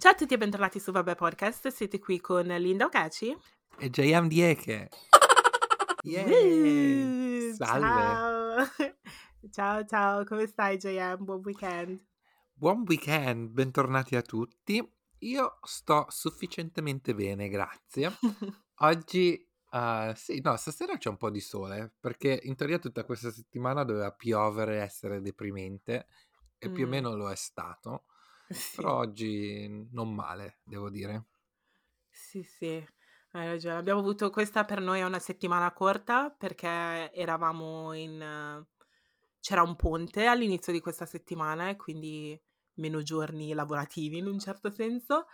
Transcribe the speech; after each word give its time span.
Ciao 0.00 0.12
a 0.12 0.14
tutti 0.14 0.34
e 0.34 0.38
bentornati 0.38 0.78
su 0.78 0.92
Vabbè 0.92 1.16
Podcast, 1.16 1.66
siete 1.70 1.98
qui 1.98 2.20
con 2.20 2.46
Linda 2.46 2.84
Ocaci 2.84 3.36
e 3.78 3.90
JM 3.90 4.28
Dieke. 4.28 4.88
Yeah! 6.04 7.52
Salve! 7.52 7.88
Ciao. 7.90 8.94
ciao, 9.50 9.84
ciao, 9.84 10.24
come 10.24 10.46
stai 10.46 10.76
JM? 10.76 11.24
Buon 11.24 11.40
weekend. 11.42 12.00
Buon 12.52 12.84
weekend, 12.86 13.48
bentornati 13.48 14.14
a 14.14 14.22
tutti. 14.22 14.88
Io 15.18 15.58
sto 15.62 16.06
sufficientemente 16.10 17.12
bene, 17.12 17.48
grazie. 17.48 18.16
Oggi 18.82 19.44
Uh, 19.70 20.14
sì, 20.14 20.40
no, 20.40 20.56
stasera 20.56 20.96
c'è 20.96 21.10
un 21.10 21.18
po' 21.18 21.28
di 21.28 21.40
sole, 21.40 21.92
perché 22.00 22.40
in 22.44 22.56
teoria 22.56 22.78
tutta 22.78 23.04
questa 23.04 23.30
settimana 23.30 23.84
doveva 23.84 24.10
piovere 24.12 24.76
e 24.76 24.80
essere 24.80 25.20
deprimente, 25.20 26.06
e 26.56 26.70
più 26.70 26.86
o 26.86 26.88
meno 26.88 27.14
lo 27.14 27.30
è 27.30 27.36
stato. 27.36 28.04
Sì. 28.54 28.76
Però 28.76 28.96
oggi 28.98 29.88
non 29.92 30.14
male, 30.14 30.60
devo 30.64 30.88
dire. 30.90 31.26
Sì, 32.08 32.42
sì, 32.42 32.84
hai 33.32 33.46
ragione. 33.46 33.76
Abbiamo 33.76 34.00
avuto 34.00 34.30
questa 34.30 34.64
per 34.64 34.80
noi 34.80 35.00
è 35.00 35.04
una 35.04 35.18
settimana 35.18 35.72
corta 35.72 36.30
perché 36.30 37.12
eravamo 37.12 37.92
in... 37.92 38.66
c'era 39.40 39.62
un 39.62 39.76
ponte 39.76 40.26
all'inizio 40.26 40.72
di 40.72 40.80
questa 40.80 41.06
settimana 41.06 41.68
e 41.68 41.76
quindi 41.76 42.40
meno 42.74 43.02
giorni 43.02 43.52
lavorativi 43.52 44.18
in 44.18 44.26
un 44.26 44.38
certo 44.38 44.70
senso. 44.70 45.26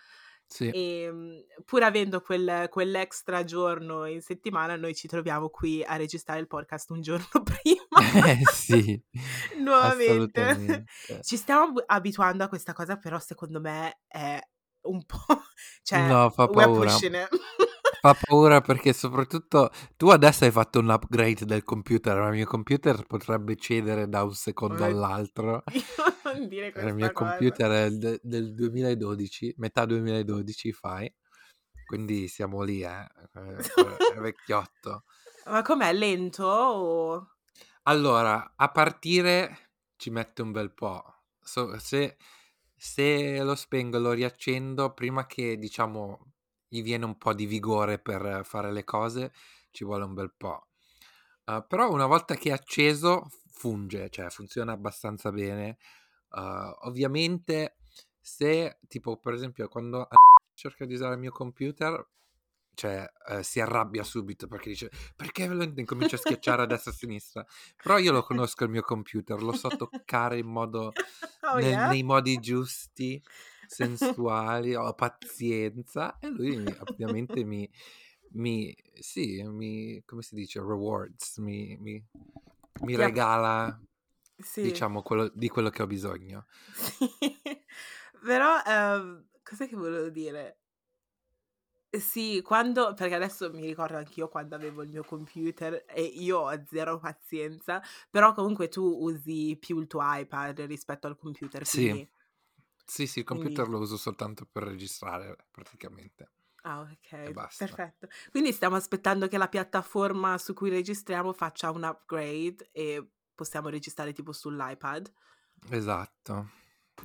Sì. 0.47 0.69
E 0.71 1.03
ehm, 1.03 1.45
pur 1.65 1.83
avendo 1.83 2.21
quel, 2.21 2.69
quell'extra 2.71 3.45
giorno 3.45 4.07
in 4.07 4.21
settimana, 4.21 4.77
noi 4.77 4.95
ci 4.95 5.09
troviamo 5.09 5.49
qui 5.49 5.83
a 5.83 5.97
registrare 5.97 6.41
il 6.41 6.47
podcast 6.47 6.91
un 6.91 7.01
giorno 7.01 7.27
prima. 7.43 7.74
Eh 8.25 8.43
sì, 8.53 9.03
nuovamente. 9.63 10.85
Ci 11.23 11.37
stiamo 11.37 11.73
abituando 11.87 12.45
a 12.45 12.49
questa 12.49 12.73
cosa, 12.73 12.97
però 12.97 13.19
secondo 13.19 13.61
me 13.61 14.01
è 14.07 14.41
un 14.83 15.05
po'... 15.05 15.25
cioè, 15.83 16.07
no, 16.07 16.31
fa 16.31 16.49
paura. 16.49 16.93
Fa 18.01 18.15
paura 18.21 18.61
perché 18.61 18.93
soprattutto 18.93 19.71
tu 19.97 20.09
adesso 20.09 20.45
hai 20.45 20.51
fatto 20.51 20.79
un 20.79 20.91
upgrade 20.91 21.47
del 21.47 21.65
computer, 21.65 22.19
ma 22.19 22.27
il 22.29 22.35
mio 22.35 22.47
computer 22.47 23.03
potrebbe 23.07 23.57
cedere 23.57 24.09
da 24.09 24.23
un 24.25 24.35
secondo 24.35 24.85
all'altro. 24.85 25.65
non 26.25 26.49
dire 26.49 26.71
questa 26.71 26.91
Il 26.91 26.95
mio 26.95 27.13
cosa. 27.13 27.31
computer 27.31 27.71
è 27.71 27.91
del, 27.91 28.21
del 28.23 28.55
2012, 28.55 29.55
metà 29.57 29.87
2012 29.87 30.73
fai, 30.73 31.11
quindi 31.87 32.29
siamo 32.29 32.63
lì, 32.63 32.83
eh, 32.83 33.07
è 33.07 34.19
vecchiotto. 34.19 35.05
Ma 35.47 35.63
com'è, 35.63 35.93
lento 35.93 36.45
o... 36.47 37.34
Allora, 37.87 38.55
a 38.57 38.71
partire 38.71 39.73
ci 39.97 40.09
mette 40.09 40.41
un 40.41 40.53
bel 40.53 40.73
po'. 40.73 41.05
So, 41.43 41.79
se, 41.79 42.17
se 42.75 43.43
lo 43.43 43.55
spengo 43.55 43.99
e 43.99 44.01
lo 44.01 44.13
riaccendo, 44.13 44.95
prima 44.95 45.27
che 45.27 45.59
diciamo 45.59 46.33
gli 46.67 46.83
viene 46.83 47.05
un 47.05 47.19
po' 47.19 47.35
di 47.35 47.45
vigore 47.45 47.99
per 47.99 48.41
fare 48.45 48.73
le 48.73 48.85
cose, 48.85 49.35
ci 49.71 49.85
vuole 49.85 50.05
un 50.05 50.15
bel 50.15 50.33
po'. 50.35 50.69
Uh, 51.45 51.63
però 51.67 51.91
una 51.93 52.07
volta 52.07 52.37
che 52.37 52.49
è 52.49 52.53
acceso, 52.53 53.29
funge, 53.51 54.09
cioè 54.09 54.31
funziona 54.31 54.73
abbastanza 54.73 55.31
bene. 55.31 55.77
Uh, 56.31 56.87
ovviamente, 56.87 57.77
se 58.19 58.79
tipo 58.89 59.19
per 59.19 59.35
esempio 59.35 59.69
quando 59.69 60.09
cerca 60.55 60.87
di 60.87 60.95
usare 60.95 61.15
il 61.15 61.21
mio 61.21 61.33
computer, 61.33 62.03
cioè 62.75 63.07
eh, 63.29 63.43
si 63.43 63.61
arrabbia 63.61 64.03
subito 64.03 64.47
perché 64.47 64.71
dice 64.71 64.91
perché 65.17 65.49
ve 65.49 65.55
lo 65.55 65.73
incomincia 65.77 66.17
a 66.17 66.19
schiacciare 66.19 66.63
a 66.63 66.67
destra 66.67 66.91
e 66.91 66.95
a 66.95 66.97
sinistra 66.97 67.47
però 67.83 67.99
io 67.99 68.13
lo 68.13 68.23
conosco 68.23 68.65
il 68.65 68.71
mio 68.71 68.83
computer 68.83 69.43
lo 69.43 69.53
so 69.53 69.69
toccare 69.69 70.39
in 70.39 70.47
modo 70.47 70.93
oh, 71.53 71.57
nel, 71.57 71.71
yeah? 71.71 71.89
nei 71.89 72.03
modi 72.03 72.39
giusti 72.39 73.23
sensuali 73.67 74.75
ho 74.75 74.93
pazienza 74.95 76.19
e 76.19 76.29
lui 76.29 76.65
ovviamente 76.89 77.45
mi 77.45 77.69
mi 78.33 78.75
sì 78.93 79.43
mi 79.45 80.03
come 80.05 80.23
si 80.23 80.35
dice 80.35 80.61
rewards 80.61 81.39
mi, 81.39 81.77
mi, 81.81 82.05
mi 82.83 82.97
regala 82.97 83.81
sì. 84.39 84.63
diciamo, 84.63 85.03
quello, 85.03 85.31
di 85.35 85.49
quello 85.49 85.71
che 85.71 85.83
ho 85.83 85.87
bisogno. 85.87 86.47
Sì. 86.73 87.09
Però, 88.25 88.61
ehm, 88.67 89.27
cos'è 89.43 89.69
che 89.69 89.77
volevo 89.77 90.09
dire? 90.09 90.61
Sì, 91.99 92.41
quando, 92.43 92.95
perché 92.95 93.15
adesso 93.15 93.51
mi 93.51 93.67
ricordo 93.67 93.97
anch'io 93.97 94.29
quando 94.29 94.55
avevo 94.55 94.83
il 94.83 94.89
mio 94.89 95.05
computer 95.05 95.85
e 95.87 96.03
io 96.03 96.39
ho 96.39 96.65
zero 96.67 96.99
pazienza, 96.99 97.83
però 98.11 98.33
comunque 98.33 98.69
tu 98.69 98.83
usi 98.83 99.57
più 99.59 99.79
il 99.79 99.87
tuo 99.87 100.01
iPad 100.03 100.61
rispetto 100.63 101.07
al 101.07 101.17
computer, 101.17 101.69
quindi... 101.69 101.99
Sì, 101.99 102.09
sì, 102.85 103.07
sì 103.07 103.19
il 103.21 103.25
computer 103.25 103.65
quindi... 103.65 103.73
lo 103.73 103.79
uso 103.81 103.97
soltanto 103.97 104.47
per 104.51 104.65
registrare 104.65 105.37
praticamente. 105.51 106.31
Ah, 106.63 106.81
ok, 106.81 107.33
perfetto. 107.33 108.09
Quindi 108.31 108.51
stiamo 108.53 108.77
aspettando 108.77 109.29
che 109.29 109.37
la 109.37 109.49
piattaforma 109.49 110.39
su 110.39 110.55
cui 110.55 110.71
registriamo 110.71 111.33
faccia 111.35 111.71
un 111.71 111.83
upgrade 111.83 112.71
e 112.73 113.07
possiamo 113.35 113.69
registrare 113.69 114.15
tipo 114.15 114.33
sull'iPad. 114.33 115.13
Esatto, 115.71 116.49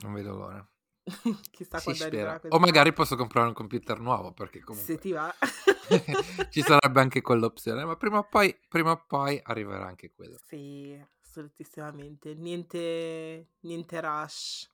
non 0.01 0.13
vedo 0.13 0.35
l'ora. 0.35 0.69
Chissà 1.51 1.79
si 1.79 1.95
quando 1.95 2.47
O 2.49 2.59
magari 2.59 2.93
posso 2.93 3.15
comprare 3.15 3.47
un 3.47 3.53
computer 3.53 3.99
nuovo 3.99 4.31
perché 4.31 4.59
comunque... 4.59 4.93
Se 4.93 4.99
ti 4.99 5.11
va. 5.11 5.33
ci 6.49 6.61
sarebbe 6.61 7.01
anche 7.01 7.21
quell'opzione, 7.21 7.83
ma 7.85 7.95
prima 7.95 8.19
o, 8.19 8.27
poi, 8.29 8.57
prima 8.67 8.91
o 8.91 9.03
poi 9.05 9.39
arriverà 9.43 9.85
anche 9.85 10.11
quello. 10.11 10.37
Sì, 10.45 10.99
assolutissimamente. 11.23 12.33
Niente, 12.35 13.49
niente 13.61 14.01
rush, 14.01 14.69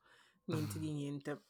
niente 0.45 0.79
di 0.79 0.91
niente. 0.93 1.41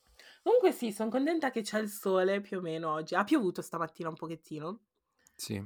Comunque 0.44 0.72
sì, 0.72 0.92
sono 0.92 1.10
contenta 1.10 1.50
che 1.50 1.62
c'è 1.62 1.80
il 1.80 1.90
sole 1.90 2.42
più 2.42 2.60
o 2.60 2.62
meno 2.62 2.92
oggi. 2.92 3.16
Ha 3.16 3.24
piovuto 3.24 3.62
stamattina 3.62 4.10
un 4.10 4.16
pochettino. 4.16 4.80
Sì. 5.36 5.64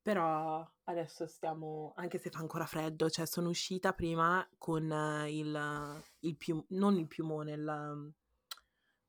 Però 0.00 0.68
adesso 0.84 1.26
stiamo, 1.26 1.92
anche 1.96 2.18
se 2.18 2.30
fa 2.30 2.40
ancora 2.40 2.66
freddo, 2.66 3.08
cioè 3.08 3.24
sono 3.26 3.48
uscita 3.48 3.92
prima 3.92 4.46
con 4.58 4.82
il, 5.28 6.02
il 6.20 6.36
pium, 6.36 6.64
non 6.70 6.96
il 6.98 7.06
piumone, 7.06 7.52
il, 7.52 8.12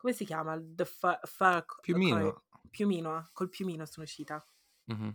come 0.04 0.14
si 0.14 0.26
chiama? 0.26 0.62
The 0.62 0.84
fa, 0.84 1.18
fa, 1.24 1.66
piumino. 1.80 2.44
piumino, 2.70 3.30
col 3.32 3.48
piumino 3.48 3.86
sono 3.86 4.06
uscita. 4.06 4.46
Mm-hmm. 4.92 5.10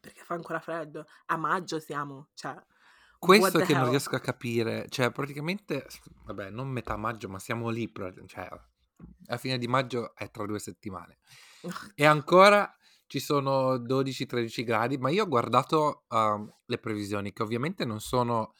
Perché 0.00 0.24
fa 0.24 0.34
ancora 0.34 0.58
freddo. 0.58 1.06
A 1.26 1.36
maggio 1.36 1.78
siamo, 1.78 2.30
cioè... 2.34 2.60
Questo 3.16 3.60
che 3.60 3.72
hell? 3.72 3.78
non 3.78 3.90
riesco 3.90 4.16
a 4.16 4.20
capire, 4.20 4.88
cioè 4.88 5.12
praticamente, 5.12 5.86
vabbè, 6.24 6.50
non 6.50 6.66
metà 6.66 6.96
maggio, 6.96 7.28
ma 7.28 7.38
siamo 7.38 7.68
lì, 7.68 7.92
cioè 8.26 8.48
a 9.26 9.36
fine 9.36 9.56
di 9.56 9.68
maggio 9.68 10.16
è 10.16 10.28
tra 10.32 10.44
due 10.46 10.58
settimane. 10.58 11.18
e 11.94 12.04
ancora 12.04 12.68
ci 13.06 13.20
sono 13.20 13.74
12-13 13.74 14.64
gradi, 14.64 14.98
ma 14.98 15.10
io 15.10 15.24
ho 15.24 15.28
guardato 15.28 16.06
uh, 16.08 16.52
le 16.64 16.78
previsioni 16.78 17.32
che 17.32 17.44
ovviamente 17.44 17.84
non 17.84 18.00
sono 18.00 18.52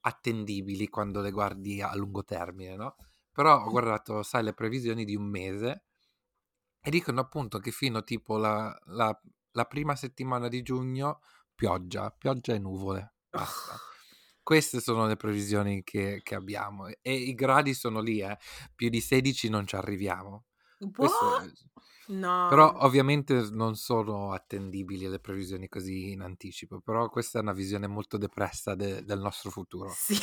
attendibili 0.00 0.88
quando 0.88 1.20
le 1.20 1.30
guardi 1.30 1.82
a 1.82 1.94
lungo 1.94 2.24
termine, 2.24 2.76
no? 2.76 2.96
Però 3.38 3.62
ho 3.62 3.70
guardato, 3.70 4.24
sai, 4.24 4.42
le 4.42 4.52
previsioni 4.52 5.04
di 5.04 5.14
un 5.14 5.22
mese 5.22 5.84
e 6.80 6.90
dicono 6.90 7.20
appunto 7.20 7.60
che 7.60 7.70
fino 7.70 8.02
tipo 8.02 8.36
la, 8.36 8.76
la, 8.86 9.16
la 9.52 9.64
prima 9.66 9.94
settimana 9.94 10.48
di 10.48 10.60
giugno 10.62 11.20
pioggia, 11.54 12.10
pioggia 12.10 12.54
e 12.54 12.58
nuvole, 12.58 13.14
basta. 13.30 13.76
Queste 14.42 14.80
sono 14.80 15.06
le 15.06 15.14
previsioni 15.14 15.84
che, 15.84 16.20
che 16.24 16.34
abbiamo 16.34 16.88
e 16.88 17.14
i 17.14 17.32
gradi 17.34 17.74
sono 17.74 18.00
lì, 18.00 18.22
eh. 18.22 18.36
più 18.74 18.88
di 18.88 19.00
16 19.00 19.48
non 19.50 19.68
ci 19.68 19.76
arriviamo. 19.76 20.46
Questo, 20.92 21.44
No. 22.08 22.46
Però 22.48 22.72
ovviamente 22.78 23.50
non 23.52 23.76
sono 23.76 24.32
attendibili 24.32 25.06
le 25.06 25.20
previsioni 25.20 25.68
così 25.68 26.10
in 26.10 26.22
anticipo, 26.22 26.80
però 26.80 27.08
questa 27.08 27.38
è 27.38 27.42
una 27.42 27.52
visione 27.52 27.86
molto 27.86 28.16
depressa 28.16 28.74
de- 28.74 29.04
del 29.04 29.20
nostro 29.20 29.50
futuro. 29.50 29.90
Sì, 29.90 30.18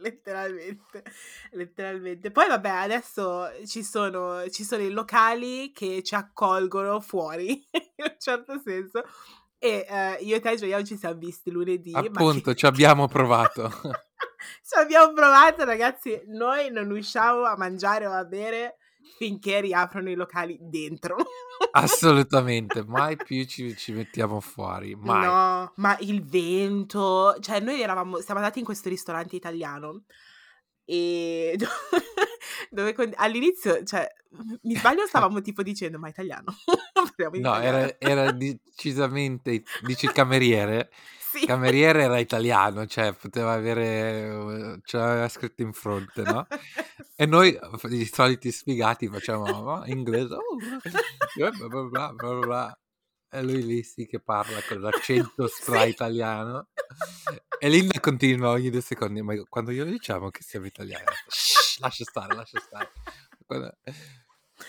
letteralmente, 0.00 1.02
letteralmente. 1.52 2.30
Poi 2.30 2.48
vabbè, 2.48 2.68
adesso 2.68 3.48
ci 3.66 3.82
sono, 3.82 4.48
ci 4.50 4.64
sono 4.64 4.82
i 4.82 4.90
locali 4.90 5.72
che 5.72 6.02
ci 6.02 6.14
accolgono 6.14 7.00
fuori, 7.00 7.50
in 7.72 8.04
un 8.04 8.14
certo 8.18 8.60
senso, 8.64 9.02
e 9.58 9.86
uh, 9.88 10.24
io 10.24 10.36
e 10.36 10.40
te 10.40 10.56
Gioia 10.56 10.82
ci 10.84 10.96
siamo 10.96 11.18
visti 11.18 11.50
lunedì. 11.50 11.92
Appunto, 11.94 12.50
che... 12.50 12.56
ci 12.56 12.66
abbiamo 12.66 13.08
provato. 13.08 13.70
ci 14.64 14.78
abbiamo 14.78 15.12
provato, 15.12 15.64
ragazzi. 15.64 16.22
Noi 16.26 16.70
non 16.70 16.90
usciamo 16.90 17.44
a 17.44 17.56
mangiare 17.56 18.06
o 18.06 18.12
a 18.12 18.24
bere 18.24 18.76
finché 19.16 19.60
riaprono 19.60 20.10
i 20.10 20.14
locali 20.14 20.58
dentro. 20.60 21.16
Assolutamente, 21.72 22.84
mai 22.84 23.16
più 23.22 23.44
ci, 23.44 23.76
ci, 23.76 23.92
mettiamo 23.92 24.40
fuori, 24.40 24.94
mai. 24.94 25.26
No, 25.26 25.72
ma 25.76 25.96
il 26.00 26.24
vento, 26.24 27.36
cioè 27.40 27.60
noi 27.60 27.80
eravamo, 27.80 28.20
siamo 28.20 28.40
andati 28.40 28.58
in 28.58 28.64
questo 28.64 28.88
ristorante 28.88 29.36
italiano 29.36 30.04
e 30.84 31.54
dove, 32.70 32.94
dove 32.94 33.14
all'inizio, 33.16 33.84
cioè, 33.84 34.08
mi 34.62 34.74
sbaglio, 34.74 35.06
stavamo 35.06 35.42
tipo 35.42 35.62
dicendo, 35.62 35.98
ma 35.98 36.08
italiano? 36.08 36.54
no, 37.40 37.60
era, 37.60 37.98
era, 37.98 38.32
decisamente, 38.32 39.62
dici 39.82 40.06
il 40.06 40.12
cameriere? 40.12 40.90
Sì. 41.38 41.46
Cameriere 41.46 42.02
era 42.02 42.18
italiano, 42.18 42.86
cioè 42.86 43.12
poteva 43.12 43.52
avere 43.52 44.28
uhm, 44.28 44.80
ce 44.84 44.96
l'aveva 44.96 45.28
scritto 45.28 45.62
in 45.62 45.72
fronte, 45.72 46.22
no, 46.22 46.46
e 47.16 47.26
noi 47.26 47.52
f 47.76 47.84
i 47.90 48.04
soliti 48.06 48.50
sfigati 48.50 49.08
facevamo 49.08 49.62
no, 49.62 49.84
inglese, 49.86 50.34
"Oh, 50.34 50.56
bla 50.56 51.50
bla 51.68 51.68
bla 51.68 52.12
bla 52.12 52.12
bla 52.12 52.40
bla", 52.46 52.78
e 53.30 53.42
lui 53.42 53.64
lì 53.64 53.82
sì 53.82 54.06
che 54.06 54.20
parla 54.20 54.60
con 54.66 54.80
l'accento 54.80 55.46
stra 55.48 55.84
italiano 55.84 56.68
e 57.60 57.68
Linda 57.68 58.00
continua 58.00 58.50
ogni 58.50 58.70
2 58.70 58.80
secondi: 58.80 59.22
"Ma 59.22 59.34
quando 59.48 59.70
glielo 59.72 59.90
diciamo 59.90 60.30
che 60.30 60.42
siamo 60.42 60.66
italiani?" 60.66 61.04
"Shh, 61.28 61.78
lascia 61.80 62.04
stare, 62.04 62.34
lascia 62.34 62.58
stare." 62.60 62.90
Quando 63.46 63.76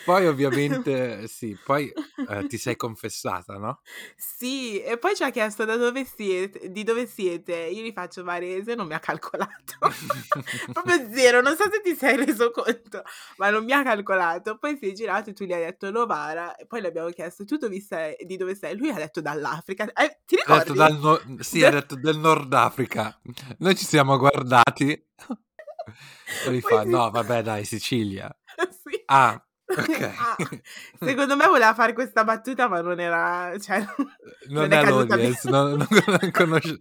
poi 0.02 0.26
ovviamente 0.26 1.26
sì, 1.28 1.58
poi, 1.60 1.92
ehm, 2.24 2.46
ti 2.46 2.58
sei 2.58 2.76
confessata, 2.76 3.56
no? 3.58 3.82
Sì, 4.16 4.80
e 4.82 4.98
poi 4.98 5.14
ci 5.16 5.22
ha 5.22 5.30
chiesto: 5.30 5.64
"Da 5.64 5.76
dove 5.76 6.04
siete 6.04 6.70
di 6.70 6.84
dove 6.84 7.06
siete?" 7.06 7.54
Io 7.56 7.82
gli 7.82 7.92
faccio: 7.92 8.22
"Varese", 8.22 8.74
non 8.74 8.86
mi 8.86 8.94
ha 8.94 8.98
calcolato. 9.00 9.74
Proprio 10.72 11.08
0, 11.12 11.40
non 11.40 11.56
so 11.56 11.64
se 11.70 11.80
ti 11.82 11.94
sei 11.94 12.16
reso 12.16 12.50
conto, 12.50 13.02
ma 13.36 13.50
non 13.50 13.64
mi 13.64 13.72
ha 13.72 13.82
calcolato. 13.82 14.58
Poi 14.58 14.76
si 14.76 14.90
è 14.90 14.92
girato 14.92 15.30
e 15.30 15.32
tu 15.32 15.44
gli 15.44 15.52
hai 15.52 15.64
detto: 15.64 15.90
"Novara", 15.90 16.54
e 16.56 16.66
poi 16.66 16.80
le 16.80 16.88
abbiamo 16.88 17.08
chiesto: 17.10 17.44
"Tu 17.44 17.56
dove 17.56 17.80
sei 17.80 18.16
di 18.24 18.36
dove 18.36 18.54
sei?" 18.54 18.76
Lui 18.76 18.90
ha 18.90 18.94
detto: 18.94 19.20
"Dall'Africa". 19.20 19.84
Eh, 19.92 20.20
ti 20.24 20.36
detto 20.36 20.72
ricordi? 20.72 20.74
dal 20.74 20.98
no 20.98 21.20
sì, 21.40 21.64
ha 21.64 21.70
detto 21.70 21.96
del 21.96 22.18
Nord 22.18 22.52
Africa. 22.52 23.18
Noi 23.58 23.74
ci 23.76 23.84
siamo 23.84 24.16
guardati 24.18 24.90
e 24.92 25.06
lui 26.48 26.60
Poi 26.60 26.72
fa: 26.72 26.82
sì. 26.82 26.88
"No, 26.90 27.10
vabbè 27.10 27.42
dai, 27.42 27.64
Sicilia." 27.64 28.34
Sì. 28.70 29.04
Ah, 29.06 29.42
okay. 29.76 30.14
Ah, 30.16 30.36
secondo 30.98 31.36
me 31.36 31.46
voleva 31.46 31.74
fare 31.74 31.92
questa 31.92 32.24
battuta, 32.24 32.68
ma 32.68 32.80
non 32.80 33.00
era 33.00 33.58
cioè 33.58 33.78
non 34.48 34.68
non 34.68 34.72
è 34.72 34.82
l'audience, 34.84 35.48
no 35.48 35.68
non 35.76 35.86
non 36.06 36.30
conosce 36.32 36.78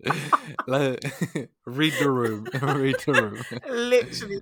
la 0.66 0.78
read 1.64 1.98
the 1.98 2.06
room, 2.06 2.44
read 2.52 2.98
the 3.04 3.12
room. 3.12 3.38
Literally. 3.90 4.42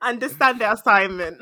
Understand 0.00 0.58
the 0.58 0.64
assignment. 0.64 1.38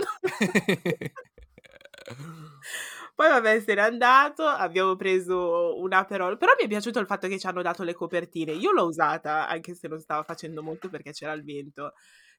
Poi 3.20 3.28
vabbè 3.28 3.60
se 3.60 3.74
n'è 3.74 3.82
andato, 3.82 4.46
abbiamo 4.46 4.96
preso 4.96 5.78
un 5.78 5.92
Aperol, 5.92 6.38
però 6.38 6.52
mi 6.58 6.64
è 6.64 6.68
piaciuto 6.68 7.00
il 7.00 7.06
fatto 7.06 7.28
che 7.28 7.38
ci 7.38 7.46
hanno 7.46 7.60
dato 7.60 7.82
le 7.82 7.92
copertine. 7.92 8.52
Io 8.52 8.72
l'ho 8.72 8.86
usata, 8.86 9.46
anche 9.46 9.74
se 9.74 9.88
non 9.88 10.00
stava 10.00 10.22
facendo 10.22 10.62
molto 10.62 10.88
perché 10.88 11.12
c'era 11.12 11.32
il 11.32 11.44
vento. 11.44 11.92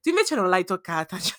Tu 0.03 0.09
invece 0.09 0.35
non 0.35 0.49
l'hai 0.49 0.65
toccata, 0.65 1.17
cioè 1.19 1.37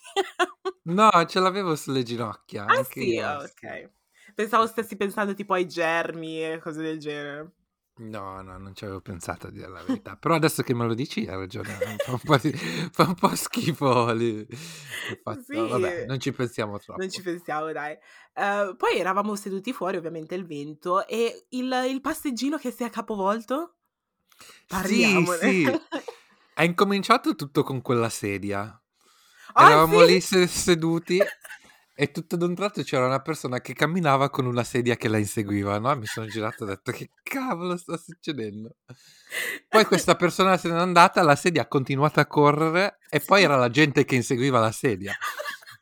No, 0.84 1.10
ce 1.26 1.40
l'avevo 1.40 1.74
sulle 1.76 2.02
ginocchia, 2.04 2.72
Ah 2.74 2.82
sì? 2.82 3.12
io, 3.12 3.24
Ah 3.24 3.40
sì. 3.40 3.50
okay. 3.50 3.88
Pensavo 4.34 4.66
Sì, 4.74 4.80
sì, 4.80 4.80
stessi 4.80 4.96
sì. 4.96 4.96
pensando 4.96 5.34
tipo 5.34 5.52
ai 5.54 5.66
germi 5.66 6.42
e 6.44 6.58
cose 6.60 6.80
del 6.82 6.98
genere. 6.98 7.52
No, 7.98 8.40
no, 8.40 8.56
non 8.56 8.74
ci 8.74 8.84
avevo 8.84 9.02
pensato 9.02 9.48
a 9.48 9.50
dir 9.50 9.68
la 9.68 9.82
verità. 9.82 10.16
Però 10.16 10.34
adesso 10.34 10.62
che 10.62 10.74
me 10.74 10.86
lo 10.86 10.94
dici 10.94 11.26
hai 11.26 11.36
ragione, 11.36 11.98
fa 12.00 12.12
un 12.12 12.18
po' 12.20 12.36
di 12.38 12.50
fa 12.52 13.04
un 13.04 13.14
po' 13.14 13.34
schifo 13.36 14.10
lì 14.12 14.46
fatto 15.22 15.66
Sì, 15.68 15.68
vabbè, 15.68 16.06
non 16.06 16.18
ci 16.18 16.32
pensiamo 16.32 16.78
non 16.94 17.10
ci 17.10 17.22
troppo. 17.22 17.22
pensiamo 17.22 17.72
dai. 17.72 17.96
Ehm, 18.34 18.76
poi 18.76 18.98
eravamo 18.98 19.34
seduti 19.36 19.72
fuori, 19.72 19.96
ovviamente 19.96 20.34
il 20.34 20.46
vento, 20.46 21.06
e 21.06 21.46
il 21.50 21.72
il 21.88 22.00
passeggino 22.00 22.58
che 22.58 22.70
si 22.70 22.84
è 22.84 22.90
capovolto? 22.90 23.76
Sì, 24.66 25.24
Parliamone. 25.24 25.26
sì. 25.26 25.72
È 26.62 26.66
incominciato 26.66 27.34
tutto 27.34 27.64
con 27.64 27.82
quella 27.82 28.08
sedia. 28.08 28.80
Ah 29.54 29.66
Eravamo 29.66 29.98
sì? 29.98 30.12
lì 30.12 30.20
se 30.20 30.46
seduti 30.46 31.20
e 31.92 32.10
tutto 32.12 32.36
ad 32.36 32.42
un 32.42 32.54
tratto 32.54 32.84
c'era 32.84 33.04
una 33.04 33.20
persona 33.20 33.60
che 33.60 33.72
camminava 33.72 34.30
con 34.30 34.46
una 34.46 34.62
sedia 34.62 34.94
che 34.94 35.08
la 35.08 35.18
inseguiva, 35.18 35.80
no, 35.80 35.96
mi 35.96 36.06
sono 36.06 36.26
girato 36.26 36.62
e 36.62 36.62
ho 36.62 36.68
detto: 36.68 36.92
"Che 36.92 37.10
cavolo 37.20 37.76
sta 37.76 37.96
succedendo?" 37.96 38.76
Poi 39.68 39.84
questa 39.86 40.14
persona 40.14 40.56
se 40.56 40.68
n'è 40.68 40.78
andata, 40.78 41.20
la 41.24 41.34
sedia 41.34 41.62
ha 41.62 41.66
continuato 41.66 42.20
a 42.20 42.26
correre 42.26 42.98
e 43.10 43.18
poi 43.18 43.42
era 43.42 43.56
la 43.56 43.68
gente 43.68 44.04
che 44.04 44.14
inseguiva 44.14 44.60
la 44.60 44.70
sedia. 44.70 45.16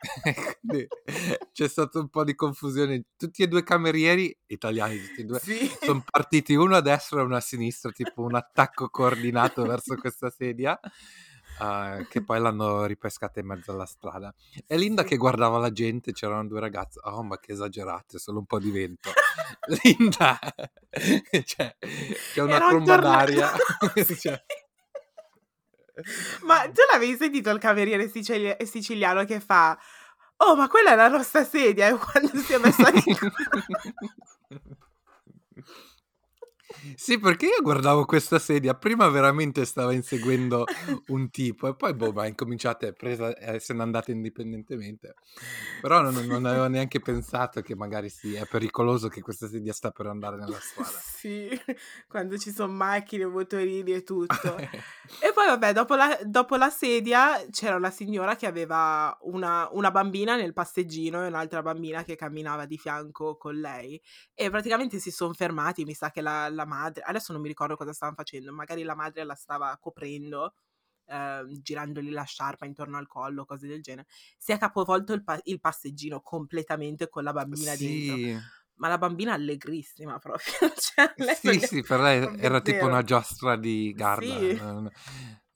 C'è 1.53 1.69
stato 1.69 2.01
un 2.01 2.09
po' 2.09 2.25
di 2.25 2.35
confusione. 2.35 3.05
Tutti 3.17 3.43
e 3.43 3.49
2 3.49 3.63
camerieri, 3.63 4.37
italiani 4.47 5.01
tutti 5.01 5.21
e 5.21 5.25
2, 5.25 5.41
Sì. 5.41 5.71
son 5.79 6.03
partiti 6.03 6.55
uno 6.55 6.77
a 6.77 6.81
destra 6.81 7.21
e 7.21 7.25
uno 7.25 7.37
a 7.37 7.41
sinistra, 7.41 7.91
tipo 7.91 8.23
un 8.23 8.35
attacco 8.35 8.89
coordinato 8.89 9.65
verso 9.67 9.97
questa 9.97 10.31
sedia, 10.31 10.79
uhm, 11.59 12.05
che 12.09 12.23
poi 12.25 12.41
l'hanno 12.41 12.85
ripescata 12.87 13.41
in 13.41 13.47
mezzo 13.47 13.73
alla 13.73 13.87
strada. 13.87 14.35
E 14.67 14.77
Linda 14.79 15.03
Sì. 15.03 15.09
che 15.09 15.17
guardava 15.17 15.59
la 15.59 15.71
gente, 15.73 16.13
c'erano 16.13 16.47
2 16.47 16.61
ragazze: 16.61 17.01
"Oh, 17.05 17.23
ma 17.23 17.39
che 17.39 17.53
esagerate, 17.53 18.19
solo 18.19 18.39
un 18.41 18.47
po' 18.47 18.59
di 18.61 18.71
vento." 18.71 19.19
Linda, 19.85 20.39
cioè 21.45 21.77
c'è 22.31 22.41
una 22.43 22.57
Era 22.57 22.67
tromba 22.67 22.97
d'aria, 22.97 23.51
cioè 24.19 24.43
Ma 26.43 26.61
tu 26.69 26.81
l'avevi 26.93 27.17
sentito 27.17 27.51
il 27.51 27.59
cameriere 27.59 28.09
sicili 28.09 28.55
siciliano 28.65 29.25
che 29.25 29.41
fa: 29.41 29.79
"Oh, 30.39 30.57
ma 30.57 30.69
quella 30.69 30.93
è 30.93 30.97
la 30.97 31.09
nostra 31.09 31.45
sedia", 31.45 31.89
e 31.89 31.95
quando 31.97 32.37
si 32.39 32.53
è 32.53 32.59
messa 32.59 32.91
di 32.91 33.03
Sì, 36.95 37.19
perché 37.19 37.47
io 37.47 37.63
guardavo 37.63 38.05
questa 38.05 38.39
sedia, 38.39 38.75
prima 38.75 39.09
veramente 39.09 39.65
stava 39.65 39.93
inseguendo 39.93 40.65
un 41.09 41.31
tipo 41.31 41.69
e 41.69 41.75
poi 41.75 41.95
boh, 41.95 42.13
ma 42.13 42.23
ha 42.23 42.27
incominciato 42.27 42.87
è 42.87 42.93
presa 42.93 43.35
e 43.37 43.59
se 43.59 43.75
n'è 43.75 43.81
andata 43.81 44.11
indipendentemente. 44.11 45.15
Però 45.81 46.01
non 46.01 46.15
non 46.27 46.45
avevo 46.45 46.69
neanche 46.69 47.01
pensato 47.01 47.61
che 47.63 47.75
magari 47.75 48.09
sì, 48.09 48.35
è 48.35 48.47
pericoloso 48.47 49.09
che 49.09 49.21
questa 49.21 49.49
sedia 49.49 49.73
sta 49.73 49.91
per 49.91 50.07
andare 50.07 50.37
nella 50.37 50.61
strada. 50.61 50.99
Sì, 51.21 51.51
quando 52.09 52.39
ci 52.39 52.51
son 52.51 52.73
macchine, 52.73 53.27
motorini 53.27 53.93
e 53.93 54.03
tutto. 54.03 54.57
E 55.23 55.33
poi 55.35 55.47
vabbè, 55.47 55.73
dopo 55.73 55.97
la 55.97 56.17
dopo 56.25 56.55
la 56.55 56.71
sedia 56.71 57.45
c'era 57.51 57.75
una 57.75 57.91
signora 57.91 58.37
che 58.37 58.47
aveva 58.47 59.17
una 59.23 59.69
una 59.73 59.91
bambina 59.91 60.37
nel 60.37 60.53
passeggino 60.53 61.25
e 61.25 61.27
un'altra 61.27 61.63
bambina 61.63 62.05
che 62.05 62.15
camminava 62.15 62.65
di 62.65 62.79
fianco 62.79 63.37
con 63.37 63.57
lei 63.57 64.01
e 64.35 64.51
praticamente 64.51 64.99
si 65.01 65.11
son 65.11 65.35
fermati, 65.35 65.85
mi 65.85 65.95
sa 65.95 66.11
che 66.11 66.21
la 66.21 66.49
la 66.49 66.60
madre 66.67 67.03
adesso 67.03 67.33
non 67.33 67.41
mi 67.43 67.49
ricordo 67.49 67.77
cosa 67.77 67.93
stavan 67.93 68.15
facendo, 68.15 68.53
magari 68.53 68.83
la 68.83 68.95
madre 68.95 69.25
la 69.25 69.35
stava 69.35 69.77
coprendo, 69.81 70.55
ehm, 71.07 71.49
girandogli 71.63 72.11
la 72.13 72.25
sciarpa 72.25 72.67
intorno 72.67 72.97
al 72.99 73.07
collo, 73.09 73.45
cose 73.45 73.67
del 73.67 73.83
genere. 73.83 74.07
Si 74.39 74.53
è 74.53 74.59
capovolto 74.59 75.13
il 75.13 75.25
pa 75.25 75.39
il 75.45 75.61
passeggino 75.61 76.21
completamente 76.21 77.09
con 77.09 77.25
la 77.25 77.33
bambina 77.33 77.77
dentro, 77.77 78.21
Sì. 78.23 78.39
ma 78.77 78.89
la 78.89 78.99
bambina 78.99 79.35
allegrissima 79.35 80.19
proprio, 80.19 80.53
cioè 80.77 81.15
Sì, 81.17 81.59
sì, 81.61 81.83
per 81.83 82.01
lei 82.01 82.31
era 82.39 82.61
tipo 82.61 82.85
0. 82.85 82.87
una 82.87 83.03
giostra 83.03 83.57
di 83.57 83.93
Garda, 83.95 84.47
Sì. 84.47 84.61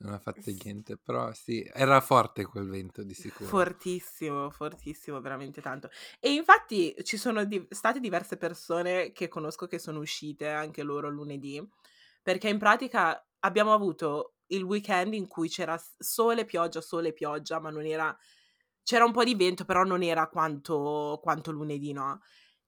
Non 0.04 0.12
ha 0.12 0.18
fatto 0.18 0.50
niente, 0.50 0.98
però 0.98 1.32
sì, 1.32 1.66
era 1.72 2.00
forte 2.00 2.44
quel 2.44 2.68
vento 2.68 3.02
di 3.02 3.14
sicuro. 3.14 3.48
Fortissimo, 3.48 4.50
fortissimo, 4.50 5.20
veramente 5.20 5.62
tanto. 5.62 5.88
E 6.20 6.32
infatti 6.32 6.94
ci 7.02 7.16
sono 7.16 7.44
di 7.44 7.66
state 7.70 8.00
diverse 8.00 8.36
persone 8.36 9.12
che 9.12 9.28
conosco 9.28 9.66
che 9.66 9.78
sono 9.78 10.00
uscite 10.00 10.48
anche 10.48 10.82
loro 10.82 11.08
lunedì, 11.08 11.66
perché 12.22 12.48
in 12.48 12.58
pratica 12.58 13.26
abbiamo 13.40 13.72
avuto 13.72 14.34
il 14.48 14.62
weekend 14.62 15.14
in 15.14 15.26
cui 15.26 15.48
c'era 15.48 15.80
sole, 15.98 16.44
pioggia, 16.44 16.82
sole, 16.82 17.14
pioggia, 17.14 17.58
ma 17.58 17.70
non 17.70 17.86
era 17.86 18.14
c'era 18.82 19.06
un 19.06 19.12
po' 19.12 19.24
di 19.24 19.34
vento, 19.34 19.64
però 19.64 19.84
non 19.84 20.02
era 20.02 20.28
quanto 20.28 21.18
quanto 21.22 21.50
lunedì, 21.50 21.92
no, 21.92 22.20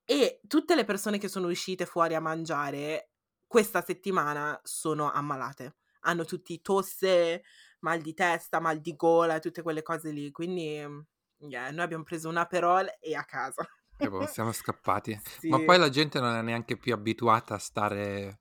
e 0.04 0.40
tutte 0.46 0.74
le 0.74 0.84
persone 0.84 1.18
che 1.18 1.28
sono 1.28 1.48
uscite 1.48 1.84
fuori 1.84 2.14
a 2.14 2.20
mangiare 2.20 3.10
questa 3.46 3.82
settimana 3.82 4.58
sono 4.64 5.10
ammalate. 5.10 5.76
Hanno 6.06 6.24
tutti 6.24 6.60
tosse, 6.62 7.42
mal 7.80 8.00
di 8.00 8.14
testa, 8.14 8.60
mal 8.60 8.80
di 8.80 8.94
gola, 8.96 9.38
tutte 9.40 9.62
quelle 9.62 9.82
cose 9.82 10.10
lì. 10.12 10.30
Quindi, 10.30 10.78
mhmm, 10.86 11.06
yeah, 11.48 11.70
noi 11.70 11.84
abbiam 11.84 12.02
preso 12.04 12.28
un 12.28 12.36
Aperol 12.36 12.88
e 13.00 13.14
a 13.14 13.24
casa. 13.24 13.64
E 13.98 14.08
boh, 14.08 14.26
siamo 14.26 14.52
scappati. 14.52 15.18
Ma 15.48 15.60
poi 15.60 15.78
Sì. 15.78 15.78
la 15.78 15.88
gente 15.88 16.20
non 16.20 16.34
è 16.34 16.42
neanche 16.42 16.76
più 16.76 16.92
abituata 16.92 17.54
a 17.54 17.58
stare 17.58 18.40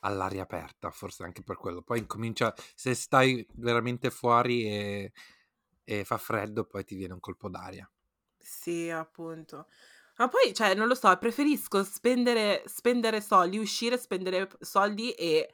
all'aria 0.00 0.42
aperta, 0.42 0.90
forse 0.90 1.24
anche 1.24 1.42
per 1.42 1.56
quello. 1.56 1.82
Poi 1.82 1.98
incomincia 1.98 2.54
se 2.74 2.94
stai 2.94 3.46
veramente 3.54 4.10
fuori 4.10 4.66
e 4.66 5.12
e 5.86 6.04
fa 6.04 6.16
freddo, 6.16 6.64
poi 6.64 6.82
ti 6.84 6.94
viene 6.96 7.12
un 7.12 7.20
colpo 7.20 7.50
d'aria. 7.50 7.86
Sì, 8.38 8.90
appunto. 8.90 9.68
Ma 10.16 10.28
poi, 10.28 10.52
cioè, 10.54 10.74
non 10.74 10.86
lo 10.86 10.94
so, 10.94 11.16
preferisco 11.18 11.82
spendere 11.82 12.62
spendere 12.66 13.20
soldi, 13.20 13.58
uscire, 13.58 13.98
spendere 13.98 14.48
soldi 14.60 15.12
e 15.12 15.52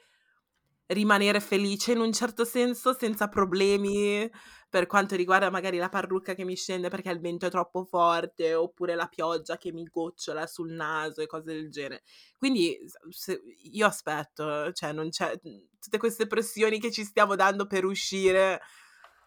rimanere 0.91 1.41
felice 1.41 1.93
in 1.93 2.01
un 2.01 2.13
certo 2.13 2.45
senso, 2.45 2.95
senza 2.95 3.29
problemi 3.29 4.31
per 4.69 4.87
quanto 4.87 5.17
riguarda 5.17 5.51
magari 5.51 5.79
la 5.79 5.89
parrucca 5.89 6.35
che 6.35 6.45
mi 6.45 6.55
scende 6.55 6.89
perché 6.89 7.11
il 7.11 7.19
vento 7.19 7.47
è 7.47 7.51
troppo 7.51 7.85
forte, 7.85 8.55
oppure 8.55 8.95
la 8.95 9.09
pioggia 9.09 9.59
che 9.59 9.73
mi 9.73 9.85
gocciola 9.85 10.47
sul 10.47 10.71
naso 10.71 11.21
e 11.21 11.27
cose 11.27 11.53
del 11.53 11.71
genere. 11.71 12.03
Quindi 12.37 12.79
se 13.09 13.41
io 13.73 13.87
aspetto, 13.87 14.73
cioè 14.73 14.93
non 14.93 15.11
c'è 15.11 15.39
mhmm, 15.43 15.67
tutte 15.81 15.99
queste 15.99 16.27
pressioni 16.29 16.79
che 16.79 16.93
ci 16.93 17.05
stiamo 17.05 17.35
dando 17.35 17.67
per 17.67 17.85
uscire 17.85 18.61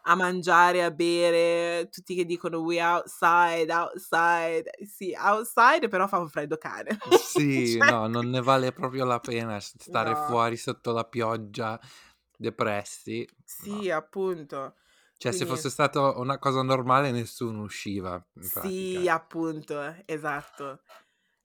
a 0.06 0.16
mangiare, 0.16 0.84
a 0.84 0.92
bere, 0.92 1.90
tutti 1.90 2.16
che 2.16 2.26
dicono 2.26 2.60
we 2.60 2.82
outside, 2.82 3.72
outside. 3.74 4.70
Sì, 4.86 5.14
outside 5.18 5.88
però 5.90 6.08
fa 6.08 6.20
un 6.20 6.30
freddo 6.30 6.58
cane. 6.58 6.98
Sì, 7.10 7.82
Cioè 7.82 7.84
no, 7.84 8.08
non 8.08 8.30
ne 8.30 8.42
vale 8.42 8.72
proprio 8.74 9.06
la 9.06 9.20
pena 9.22 9.60
stare 9.62 10.16
No. 10.16 10.16
fuori 10.16 10.58
sotto 10.58 10.92
la 10.92 11.04
pioggia 11.06 11.80
depressi, 12.38 13.28
no. 13.60 13.86
Sì, 13.86 13.90
appunto. 13.90 14.76
Cioè 15.18 15.32
se 15.32 15.46
Quindi 15.46 15.48
fosse 15.48 15.72
stato 15.72 16.20
una 16.20 16.38
cosa 16.38 16.62
normale 16.62 17.10
nessuno 17.10 17.64
usciva 17.64 18.24
Sì, 18.40 19.08
appunto, 19.10 19.80
esatto. 20.06 20.82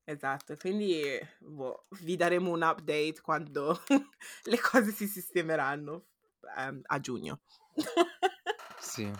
Esatto. 0.04 0.56
Quindi, 0.56 1.02
boh, 1.40 1.86
vi 2.02 2.16
daremo 2.16 2.50
un 2.52 2.62
update 2.62 3.20
quando 3.22 3.80
le 4.44 4.60
cose 4.60 4.90
si 4.92 5.06
sistemeranno, 5.08 6.06
ehm, 6.56 6.82
a 6.86 7.00
giugno. 7.00 7.42
Sì, 8.80 9.10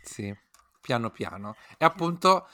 sì, 0.00 0.34
piano 0.80 1.10
piano. 1.10 1.56
E 1.78 1.84
appunto, 1.84 2.46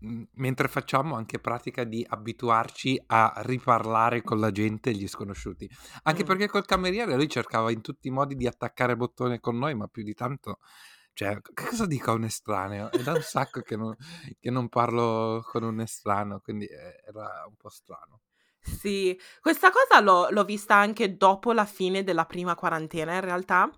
mhmm, 0.00 0.28
mentre 0.34 0.68
facciamo 0.68 1.16
anche 1.16 1.38
pratica 1.40 1.84
di 1.84 2.04
abituarci 2.08 3.02
a 3.06 3.32
riparlare 3.44 4.22
con 4.22 4.38
la 4.40 4.50
gente 4.52 4.90
e 4.90 4.94
gli 4.94 5.06
sconosciuti. 5.08 5.68
Anche 6.04 6.22
Mh. 6.22 6.26
perché 6.26 6.48
col 6.48 6.64
cameriere 6.64 7.14
lui 7.16 7.28
cercava 7.28 7.70
in 7.70 7.80
tutti 7.80 8.08
i 8.08 8.10
modi 8.10 8.34
di 8.36 8.46
attaccare 8.46 8.96
bottone 8.96 9.40
con 9.40 9.58
noi, 9.58 9.74
ma 9.74 9.86
più 9.88 10.02
di 10.02 10.14
tanto 10.14 10.58
cioè, 11.14 11.40
che 11.42 11.66
cosa 11.66 11.86
dico 11.86 12.12
a 12.12 12.14
un 12.14 12.24
estraneo? 12.24 12.92
È 12.92 13.02
da 13.02 13.14
un 13.14 13.22
sacco 13.22 13.60
che 13.62 13.76
non 13.76 13.94
che 14.38 14.50
non 14.50 14.68
parlo 14.68 15.42
con 15.44 15.64
un 15.64 15.80
estraneo, 15.80 16.40
quindi, 16.40 16.66
ehm, 16.66 16.92
era 17.08 17.44
un 17.48 17.56
po' 17.56 17.68
strano. 17.70 18.20
Sì, 18.60 19.18
questa 19.40 19.70
cosa 19.70 20.00
l'ho 20.00 20.28
l'ho 20.30 20.44
vista 20.44 20.74
anche 20.76 21.16
dopo 21.16 21.52
la 21.52 21.64
fine 21.64 22.02
della 22.04 22.26
prima 22.26 22.54
quarantena 22.54 23.14
in 23.14 23.20
realtà, 23.22 23.70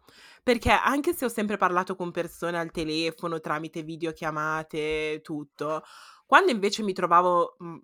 perché 0.42 0.70
anche 0.70 1.12
se 1.14 1.24
ho 1.24 1.28
sempre 1.28 1.56
parlato 1.56 1.94
con 1.96 2.10
persone 2.10 2.58
al 2.58 2.70
telefono, 2.70 3.40
tramite 3.40 3.82
videochiamate, 3.82 5.20
tutto, 5.22 5.82
quando 6.26 6.50
invece 6.50 6.82
mi 6.82 6.92
trovavo, 6.92 7.56
mhmm, 7.58 7.80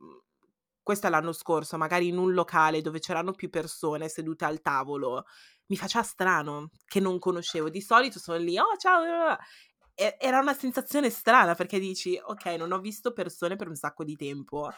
questo 0.82 1.06
è 1.08 1.10
l'anno 1.10 1.32
scorso, 1.32 1.76
magari 1.76 2.08
in 2.08 2.16
un 2.18 2.32
locale 2.32 2.80
dove 2.80 3.00
c'erano 3.00 3.32
più 3.32 3.50
persone 3.50 4.08
sedute 4.08 4.44
al 4.44 4.60
tavolo, 4.62 5.24
mi 5.66 5.76
faceva 5.76 6.04
strano, 6.04 6.70
che 6.86 7.00
non 7.00 7.18
conoscevo. 7.18 7.68
Di 7.70 7.80
solito 7.80 8.18
sono 8.20 8.38
lì: 8.38 8.56
"Oh 8.58 8.76
ciao" 8.78 9.36
e 9.94 10.16
era 10.20 10.38
una 10.40 10.54
sensazione 10.54 11.10
strana 11.10 11.54
perché 11.54 11.78
dici: 11.78 12.18
"Okay, 12.22 12.56
non 12.58 12.72
ho 12.72 12.78
visto 12.80 13.12
persone 13.12 13.56
per 13.56 13.68
un 13.68 13.74
sacco 13.76 14.04
di 14.04 14.16
tempo. 14.16 14.70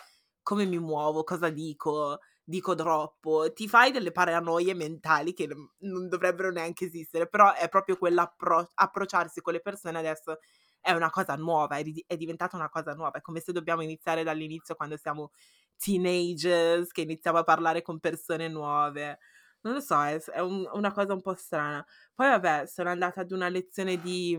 Come 0.43 0.65
mi 0.65 0.79
muovo? 0.79 1.25
Cosa 1.25 1.51
dico? 1.51 2.19
Dico 2.51 2.75
troppo?" 2.75 3.53
Ti 3.53 3.69
fai 3.69 3.91
delle 3.93 4.11
paranoie 4.11 4.73
mentali 4.75 5.35
che 5.35 5.47
non 5.81 6.09
dovrebbero 6.09 6.51
neanche 6.51 6.87
esistere, 6.87 7.29
però 7.29 7.53
è 7.55 7.69
proprio 7.69 7.97
quell'appro 7.99 8.71
approcciarsi 8.75 9.43
con 9.43 9.53
le 9.53 9.61
persone 9.61 9.99
adesso 9.99 10.39
è 10.81 10.93
una 10.93 11.11
cosa 11.11 11.35
nuova, 11.37 11.77
è 11.77 11.85
è 12.07 12.17
diventata 12.17 12.57
una 12.57 12.71
cosa 12.71 12.95
nuova. 12.95 13.19
È 13.19 13.21
come 13.21 13.41
se 13.41 13.53
dobbiamo 13.53 13.83
iniziare 13.83 14.23
dall'inizio 14.25 14.75
quando 14.77 14.97
siamo 14.97 15.31
teenagers, 15.77 16.91
che 16.93 17.03
iniziamo 17.03 17.39
a 17.39 17.43
parlare 17.45 17.83
con 17.83 17.99
persone 18.01 18.49
nuove. 18.49 19.19
Non 19.63 19.75
lo 19.75 19.81
so, 19.81 20.01
è 20.03 20.17
è 20.33 20.41
un 20.41 20.67
una 20.73 20.93
cosa 20.93 21.13
un 21.13 21.21
po' 21.21 21.35
strana. 21.35 21.85
Poi 22.15 22.29
vabbè, 22.31 22.67
sono 22.67 22.89
andata 22.91 23.21
ad 23.21 23.33
una 23.33 23.49
lezione 23.49 24.01
di 24.01 24.37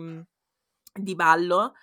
di 0.93 1.15
ballo, 1.15 1.73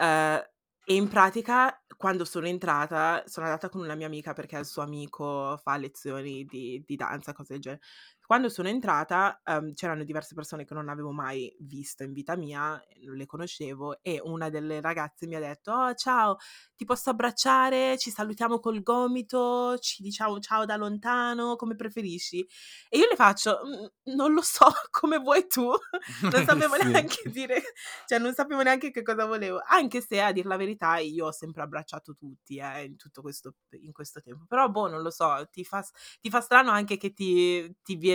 ehm, 0.00 0.42
e 0.84 0.94
in 0.94 1.08
pratica 1.08 1.82
quando 1.96 2.24
sono 2.24 2.46
entrata 2.46 3.22
sono 3.26 3.46
andata 3.46 3.68
con 3.68 3.80
una 3.82 3.94
mia 3.94 4.06
amica 4.06 4.32
perché 4.34 4.58
il 4.58 4.66
suo 4.66 4.82
amico 4.82 5.56
fa 5.62 5.76
lezioni 5.76 6.44
di 6.44 6.82
di 6.86 6.96
danza, 6.96 7.32
cose 7.32 7.54
del 7.54 7.62
genere. 7.62 7.82
Quando 8.26 8.48
sono 8.48 8.68
entrata, 8.68 9.42
ehm, 9.44 9.74
c'erano 9.74 10.02
diverse 10.02 10.34
persone 10.34 10.64
che 10.64 10.72
non 10.72 10.88
avevo 10.88 11.10
mai 11.12 11.54
visto 11.60 12.04
in 12.04 12.12
vita 12.12 12.36
mia, 12.36 12.82
non 13.04 13.16
le 13.16 13.26
conoscevo 13.26 14.02
e 14.02 14.18
una 14.24 14.48
delle 14.48 14.80
ragazze 14.80 15.26
mi 15.26 15.34
ha 15.36 15.40
detto: 15.40 15.72
"Oh 15.72 15.94
ciao, 15.94 16.36
ti 16.74 16.84
posso 16.86 17.10
abbracciare? 17.10 17.98
Ci 17.98 18.10
salutiamo 18.10 18.60
col 18.60 18.82
gomito? 18.82 19.76
Ci 19.78 20.02
diciamo 20.02 20.38
ciao 20.40 20.64
da 20.64 20.76
lontano? 20.76 21.56
Come 21.56 21.74
preferisci?" 21.76 22.46
E 22.88 22.98
io 22.98 23.06
le 23.08 23.16
faccio: 23.16 23.60
"Mhmm, 23.64 24.14
non 24.16 24.32
lo 24.32 24.40
so, 24.42 24.64
come 24.90 25.18
vuoi 25.18 25.46
tu." 25.46 25.70
Non 26.30 26.42
sapevo 26.42 26.74
Sì. 26.80 26.88
neanche 26.92 27.28
dire 27.30 27.62
cioè 28.06 28.18
non 28.18 28.34
sapevo 28.34 28.62
neanche 28.62 28.90
che 28.90 29.02
cosa 29.02 29.24
volevo. 29.26 29.60
Anche 29.66 30.00
se 30.00 30.20
a 30.20 30.32
dir 30.32 30.46
la 30.46 30.56
verità 30.56 30.96
io 30.98 31.26
ho 31.26 31.32
sempre 31.32 31.62
abbracciato 31.62 32.14
tutti, 32.14 32.56
eh, 32.58 32.84
in 32.84 32.96
tutto 32.96 33.20
questo 33.22 33.54
in 33.80 33.92
questo 33.92 34.20
tempo. 34.20 34.44
Però 34.48 34.68
boh, 34.70 34.88
non 34.88 35.02
lo 35.02 35.10
so, 35.10 35.46
ti 35.50 35.64
fa 35.64 35.84
ti 36.20 36.30
fa 36.30 36.40
strano 36.40 36.70
anche 36.70 36.96
che 36.96 37.12
ti 37.12 37.74
ti 37.82 37.96
viene 37.96 38.13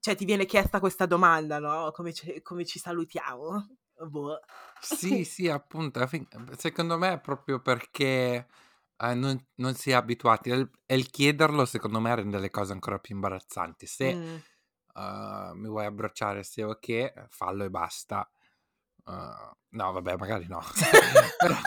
cioè 0.00 0.14
ti 0.16 0.24
viene 0.24 0.46
chiesta 0.46 0.80
questa 0.80 1.06
domanda, 1.06 1.58
no, 1.58 1.90
come 1.92 2.12
ce 2.12 2.42
come 2.42 2.64
ci 2.66 2.78
salutiamo? 2.78 3.66
Boh. 4.08 4.38
Sì, 4.84 5.24
sì, 5.24 5.48
appunto, 5.48 6.00
secondo 6.56 6.98
me 6.98 7.12
è 7.14 7.20
proprio 7.20 7.60
perché, 7.60 8.48
ehm, 8.96 9.18
non 9.18 9.46
non 9.56 9.74
si 9.74 9.90
è 9.90 9.94
abituati 9.94 10.50
e 10.50 10.54
il 10.56 10.70
il 10.86 11.08
chiederlo 11.08 11.64
secondo 11.66 12.00
me 12.00 12.12
rende 12.14 12.38
le 12.40 12.50
cose 12.50 12.72
ancora 12.72 12.98
più 12.98 13.14
imbarazzanti. 13.14 13.86
Se, 13.86 14.18
Mh. 14.18 14.42
uhm, 14.94 15.52
mi 15.56 15.68
vuoi 15.68 15.84
abbracciare, 15.86 16.42
sì 16.42 16.62
o 16.62 16.76
che, 16.80 17.14
fallo 17.30 17.62
e 17.64 17.70
basta. 17.70 18.28
Uhm, 19.04 19.52
no 19.70 19.92
vabbè 19.92 20.16
magari 20.16 20.46
no. 20.48 20.60
Però 21.40 21.62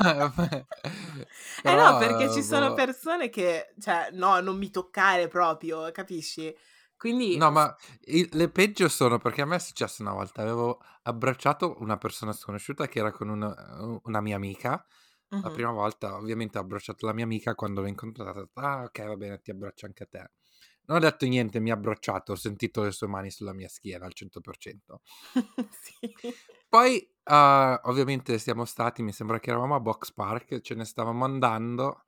Eh 1.64 1.76
no, 1.76 1.96
perché 1.96 2.30
ci 2.30 2.44
sono 2.44 2.72
boh. 2.74 2.74
persone 2.74 3.30
che 3.30 3.74
cioè: 3.80 4.10
"No, 4.14 4.40
non 4.40 4.58
mi 4.58 4.70
toccare 4.70 5.28
proprio", 5.28 5.92
capisci? 5.92 6.56
Quindi 7.02 7.38
No, 7.38 7.52
ma 7.52 7.76
i 8.06 8.30
le 8.32 8.50
peggio 8.50 8.88
sono 8.88 9.18
perché 9.18 9.42
a 9.42 9.46
me 9.46 9.58
è 9.58 9.60
successo 9.60 10.02
una 10.02 10.14
volta, 10.14 10.42
avevo 10.42 10.80
abbracciato 11.04 11.76
una 11.80 11.98
persona 11.98 12.32
sconosciuta 12.32 12.88
che 12.88 13.00
era 13.00 13.12
con 13.12 13.28
un 13.30 13.42
u 13.44 14.00
una 14.06 14.22
mia 14.22 14.38
amica. 14.38 14.86
La 15.42 15.52
Mh-mh. 15.52 15.52
prima 15.52 15.72
volta 15.72 16.16
ovviamente 16.16 16.58
ho 16.58 16.62
abbracciato 16.62 17.06
la 17.06 17.14
mia 17.14 17.26
amica, 17.26 17.56
quando 17.56 17.82
l'ho 17.82 17.88
incontrata 17.88 18.48
"Ah 18.54 18.84
okay, 18.84 19.06
va 19.08 19.18
bene, 19.18 19.42
ti 19.42 19.52
abbraccio 19.52 19.86
anche 19.86 20.04
a 20.04 20.08
te." 20.08 20.30
Non 20.86 20.98
ho 20.98 21.00
detto 21.02 21.26
niente, 21.26 21.60
mi 21.60 21.72
ha 21.72 21.74
abbracciato, 21.74 22.32
ho 22.34 22.36
sentito 22.36 22.84
le 22.84 22.92
sue 22.92 23.08
mani 23.08 23.30
sulla 23.32 23.54
mia 23.54 23.68
schiena 23.70 24.06
al 24.06 24.14
100%. 24.14 25.02
Sì. 25.72 26.16
Poi, 26.74 27.08
uhm, 27.26 27.80
ovviamente 27.84 28.38
siamo 28.40 28.66
stati 28.66 29.04
mi 29.04 29.12
sembra 29.14 29.40
che 29.40 29.50
eravamo 29.52 29.76
a 29.76 29.80
Box 29.80 30.12
Park, 30.14 30.62
ce 30.62 30.76
ne 30.76 30.86
stavamo 30.86 31.24
andando, 31.26 32.06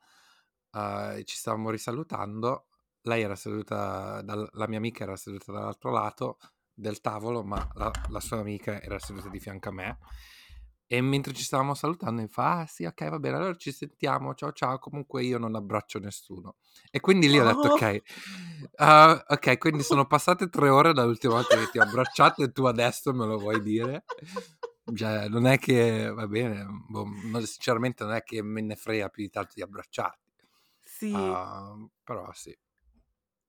e 0.72 1.24
ci 1.26 1.36
stavamo 1.38 1.70
risalutando. 1.72 2.67
Lei 3.08 3.22
era 3.24 3.36
seduta 3.36 4.22
dal 4.22 4.50
la 4.54 4.68
mia 4.68 4.78
amica 4.80 5.04
era 5.04 5.16
seduta 5.16 5.52
dall'altro 5.54 5.92
lato 5.92 6.38
del 6.74 7.00
tavolo, 7.02 7.44
ma 7.44 7.66
la 7.74 7.98
la 8.08 8.20
sua 8.20 8.40
amica 8.40 8.82
era 8.82 9.00
seduta 9.00 9.30
di 9.30 9.40
fianco 9.40 9.70
a 9.70 9.72
me. 9.72 10.00
E 10.90 11.02
mentre 11.02 11.34
ci 11.34 11.44
stavamo 11.44 11.74
salutando 11.74 12.22
mi 12.22 12.28
fa: 12.28 12.60
"Ah 12.62 12.66
sì, 12.68 12.84
okay, 12.86 13.10
va 13.10 13.20
bene, 13.20 13.38
allora 13.38 13.56
ci 13.56 13.72
sentiamo, 13.72 14.34
ciao, 14.36 14.52
ciao, 14.54 14.78
comunque 14.80 15.24
io 15.24 15.38
non 15.38 15.56
abbraccio 15.56 16.00
nessuno." 16.00 16.58
E 16.92 17.00
quindi 17.00 17.30
lì 17.30 17.40
ho 17.40 17.44
detto. 17.46 17.68
"Okay, 17.68 18.02
uhm, 18.80 19.24
okay, 19.28 19.58
quindi 19.58 19.84
sono 19.84 20.06
passate 20.08 20.50
3 20.50 20.70
ore 20.70 20.94
dall'ultima 20.94 21.34
volta 21.36 21.56
che 21.58 21.70
ti 21.70 21.78
ho 21.80 21.84
abbracciato 21.84 22.44
e 22.44 22.52
tu 22.52 22.66
adesso 22.66 23.14
me 23.14 23.26
lo 23.26 23.38
vuoi 23.40 23.62
dire?" 23.62 24.06
Cioè, 24.94 25.28
non 25.30 25.46
è 25.48 25.58
che 25.60 26.10
va 26.14 26.28
bene, 26.28 26.66
boh, 26.90 27.06
no 27.32 27.40
sinceramente 27.42 28.04
non 28.06 28.14
è 28.14 28.24
che 28.24 28.42
me 28.42 28.62
ne 28.62 28.76
frega 28.78 29.10
più 29.10 29.24
di 29.24 29.30
tanto 29.30 29.52
di 29.56 29.62
abbracciarti. 29.62 30.32
Sì. 30.86 31.40
Uhm, 31.76 31.90
però 32.04 32.32
sì. 32.34 32.56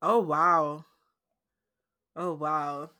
Oh 0.02 0.18
wow. 0.20 0.84
Oh 2.16 2.32
wow. 2.34 2.90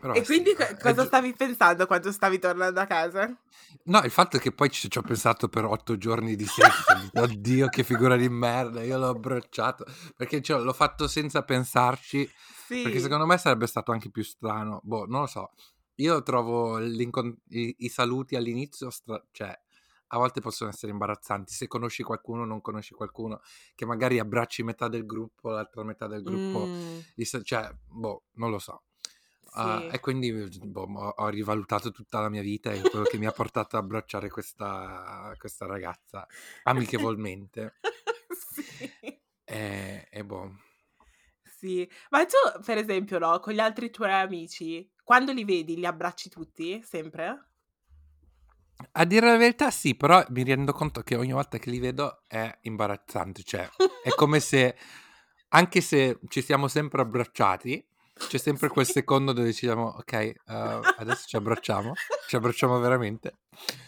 Però 0.00 0.14
E 0.14 0.24
quindi 0.24 0.54
che 0.54 0.68
è 0.68 0.76
cosa 0.78 1.02
giu 1.02 1.06
stavi 1.06 1.34
pensando 1.34 1.86
quando 1.86 2.12
stavi 2.12 2.38
tornando 2.38 2.80
a 2.80 2.86
casa? 2.86 3.36
No, 3.84 4.00
il 4.02 4.10
fatto 4.10 4.36
è 4.36 4.40
che 4.40 4.52
poi 4.52 4.70
ci 4.70 4.90
ci 4.90 4.98
ho 4.98 5.02
pensato 5.02 5.48
per 5.48 5.64
8 5.64 5.96
giorni 5.96 6.34
di 6.36 6.46
seguito, 6.46 7.20
"Oddio 7.22 7.68
che 7.68 7.84
figura 7.84 8.16
di 8.16 8.28
merda, 8.28 8.82
io 8.82 8.98
l'ho 8.98 9.08
abbracciato." 9.10 9.84
Perché 10.16 10.42
cioè 10.42 10.60
l'ho 10.60 10.72
fatto 10.72 11.06
senza 11.06 11.42
pensarci, 11.44 12.28
perché 12.80 12.98
Sì. 12.98 13.02
secondo 13.02 13.26
me 13.26 13.38
sarebbe 13.38 13.66
stato 13.66 13.92
anche 13.92 14.10
più 14.10 14.22
strano. 14.24 14.80
Boh, 14.82 15.06
non 15.06 15.20
lo 15.22 15.26
so. 15.26 15.50
Io 15.96 16.22
trovo 16.22 16.78
i 16.80 17.74
i 17.78 17.88
saluti 17.88 18.34
all'inizio 18.36 18.90
stra 18.90 19.22
cioè 19.30 19.56
a 20.08 20.18
volte 20.18 20.40
possono 20.40 20.70
essere 20.70 20.92
imbarazzanti, 20.92 21.52
se 21.52 21.66
conosci 21.68 22.02
qualcuno 22.02 22.42
o 22.42 22.44
non 22.44 22.60
conosci 22.60 22.94
qualcuno, 22.94 23.40
che 23.74 23.84
magari 23.86 24.18
abbracci 24.18 24.62
metà 24.62 24.88
del 24.88 25.06
gruppo, 25.06 25.50
l'altra 25.50 25.82
metà 25.84 26.06
del 26.06 26.22
gruppo 26.22 26.70
s 27.16 27.40
cioè 27.44 27.70
boh, 27.86 28.24
non 28.34 28.50
lo 28.50 28.58
so. 28.58 28.84
Uhm, 29.54 29.82
Sì. 29.82 29.90
e 29.90 30.00
quindi 30.00 30.32
boh, 30.32 30.82
ho 31.16 31.28
rivalutato 31.28 31.90
tutta 31.90 32.20
la 32.20 32.28
mia 32.28 32.42
vita 32.42 32.72
e 32.72 32.84
quello 32.86 33.06
che 33.06 33.16
mi 33.18 33.26
ha 33.26 33.32
portato 33.32 33.76
a 33.76 33.80
abbracciare 33.80 34.28
questa 34.28 35.32
questa 35.38 35.66
ragazza 35.66 36.26
amichevolmente. 36.64 37.76
Sì. 38.30 39.20
Ehm, 39.48 40.04
e 40.10 40.22
boh. 40.24 40.50
Sì. 41.42 41.88
Ma 42.10 42.24
tu 42.26 42.34
per 42.64 42.78
esempio, 42.78 43.18
no, 43.18 43.38
con 43.40 43.52
gli 43.54 43.58
altri 43.60 43.90
tuoi 43.90 44.12
amici, 44.12 44.90
quando 45.02 45.32
li 45.32 45.44
vedi 45.44 45.76
li 45.76 45.86
abbracci 45.86 46.28
tutti? 46.28 46.82
Sempre? 46.82 47.50
A 48.92 49.04
dire 49.04 49.26
la 49.30 49.36
verità 49.36 49.70
sì, 49.70 49.94
però 49.94 50.24
mi 50.30 50.42
rendo 50.44 50.72
conto 50.72 51.02
che 51.02 51.16
ogni 51.16 51.32
volta 51.32 51.58
che 51.58 51.70
li 51.70 51.78
vedo 51.78 52.22
è 52.26 52.58
imbarazzante, 52.62 53.42
cioè 53.42 53.68
è 54.02 54.10
come 54.14 54.40
se 54.40 54.76
anche 55.48 55.80
se 55.80 56.18
ci 56.28 56.42
siamo 56.42 56.68
sempre 56.68 57.02
abbracciati, 57.02 57.84
C'è 58.28 58.38
sempre 58.38 58.68
quel 58.68 58.86
secondo 58.86 59.32
dove 59.32 59.48
diciamo, 59.48 59.88
ok, 59.98 60.32
uh, 60.46 60.52
adesso 60.98 61.26
ci 61.26 61.36
abbracciamo, 61.36 61.92
ci 62.28 62.36
abbracciamo 62.36 62.78
veramente. 62.78 63.40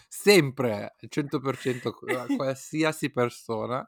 Sempre, 0.07 0.95
al 1.01 1.09
100%, 1.09 2.37
qualsiasi 2.37 3.11
persona. 3.11 3.87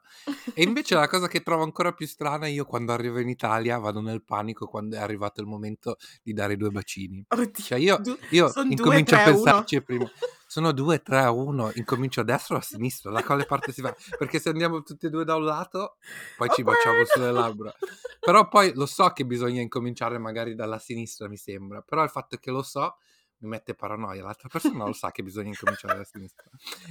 E 0.53 0.63
invece 0.63 0.95
la 0.95 1.07
cosa 1.07 1.27
che 1.27 1.41
trovo 1.41 1.61
ancora 1.63 1.91
più 1.93 2.07
strana, 2.07 2.47
io 2.47 2.65
quando 2.65 2.91
arrivo 2.91 3.19
in 3.19 3.29
Italia 3.29 3.77
vado 3.77 4.01
nel 4.01 4.23
panico 4.23 4.65
quando 4.65 4.95
è 4.95 4.99
arrivato 4.99 5.41
il 5.41 5.47
momento 5.47 5.97
di 6.23 6.33
dare 6.33 6.53
i 6.53 6.57
due 6.57 6.71
bacini. 6.71 7.23
Oddio, 7.29 7.51
Cioè 7.63 7.77
io, 7.77 8.01
io 8.31 8.49
son 8.49 8.73
due, 8.73 8.73
incomincio 8.73 9.15
tre, 9.15 9.23
a 9.25 9.29
uno. 9.33 9.43
pensarci 9.43 9.81
prima. 9.83 10.09
Sono 10.51 10.73
2, 10.73 11.01
3 11.01 11.19
a 11.19 11.31
1, 11.31 11.71
incomincio 11.75 12.19
a 12.19 12.23
destra 12.25 12.55
o 12.55 12.57
a 12.57 12.61
sinistra, 12.61 13.09
da 13.09 13.23
quale 13.23 13.45
parte 13.45 13.71
si 13.71 13.79
va? 13.79 13.95
Perché 14.17 14.37
se 14.37 14.49
andiamo 14.49 14.83
tutti 14.83 15.05
e 15.05 15.09
due 15.09 15.23
da 15.23 15.35
un 15.35 15.45
lato, 15.45 15.95
poi 16.35 16.49
ci 16.49 16.61
baciamo 16.61 17.05
sulle 17.05 17.31
labbra. 17.31 17.73
Però 18.19 18.49
poi 18.49 18.73
lo 18.75 18.85
so 18.85 19.07
che 19.11 19.25
bisogna 19.25 19.61
incominciare 19.61 20.17
magari 20.17 20.53
dalla 20.53 20.77
sinistra, 20.77 21.29
mi 21.29 21.37
sembra. 21.37 21.81
Però 21.81 22.03
il 22.03 22.09
fatto 22.09 22.35
che 22.35 22.51
lo 22.51 22.63
so 22.63 22.97
mi 23.37 23.47
mette 23.47 23.75
paranoia. 23.75 24.23
L'altra 24.23 24.49
persona 24.49 24.83
lo 24.83 24.91
sa 24.91 25.11
che 25.11 25.23
bisogna 25.23 25.47
incominciare 25.47 25.93
dalla 25.93 26.05
sinistra. 26.05 26.43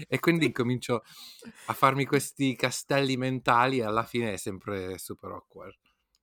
E 0.09 0.19
quindi 0.21 0.47
incomincio 0.47 1.05
a 1.67 1.75
farmi 1.75 2.07
questi 2.07 2.57
castelli 2.57 3.19
mentali 3.19 3.81
e 3.81 3.85
alla 3.85 4.05
fine 4.05 4.33
è 4.33 4.37
sempre 4.39 4.97
super 4.97 5.33
awkward. 5.33 5.77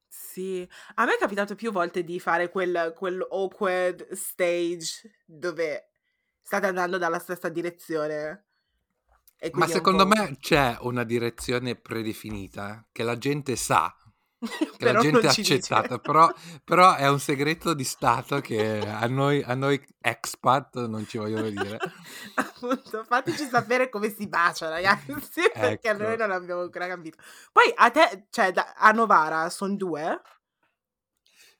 Sì, 0.07 0.67
a 0.95 1.05
me 1.05 1.13
è 1.13 1.19
capitato 1.19 1.53
più 1.53 1.71
volte 1.71 2.03
di 2.03 2.19
fare 2.19 2.49
quel, 2.49 2.95
quel 2.97 3.23
awkward 3.29 4.11
stage 4.13 5.21
dove 5.23 5.91
state 6.47 6.67
andando 6.67 6.97
dalla 6.97 7.19
stessa 7.19 7.49
direzione. 7.49 8.45
Ma 9.51 9.67
secondo 9.67 10.07
me 10.07 10.37
c'è 10.39 10.77
una 10.79 11.03
direzione 11.03 11.75
predefinita 11.75 12.87
che 12.89 13.03
la 13.03 13.17
gente 13.17 13.57
sa, 13.57 13.93
che 14.39 14.91
la 14.93 14.97
gente 15.01 15.27
ha 15.27 15.29
accettato, 15.29 15.99
però, 15.99 16.33
però 16.63 16.95
è 16.95 17.09
un 17.09 17.19
segreto 17.19 17.73
di 17.73 17.83
Stato 17.83 18.39
che 18.39 18.79
a 18.79 19.05
noi, 19.07 19.43
a 19.43 19.55
noi 19.55 19.85
expat 19.99 20.85
non 20.85 21.05
ci 21.05 21.17
vogliono 21.17 21.49
dire. 21.49 21.79
Appunto, 22.35 23.03
fateci 23.03 23.45
sapere 23.45 23.89
come 23.89 24.09
si 24.09 24.25
bacia, 24.29 24.69
ragazzi, 24.69 25.41
perché 25.53 25.91
noi 25.91 26.13
Ecco. 26.13 26.27
non 26.27 26.31
abbiamo 26.31 26.61
ancora 26.61 26.87
capito. 26.87 27.17
Poi 27.51 27.73
a 27.75 27.91
te, 27.91 28.27
cioè 28.29 28.53
da- 28.53 28.73
a 28.73 28.91
Novara 28.91 29.49
sono 29.49 29.75
due? 29.75 30.21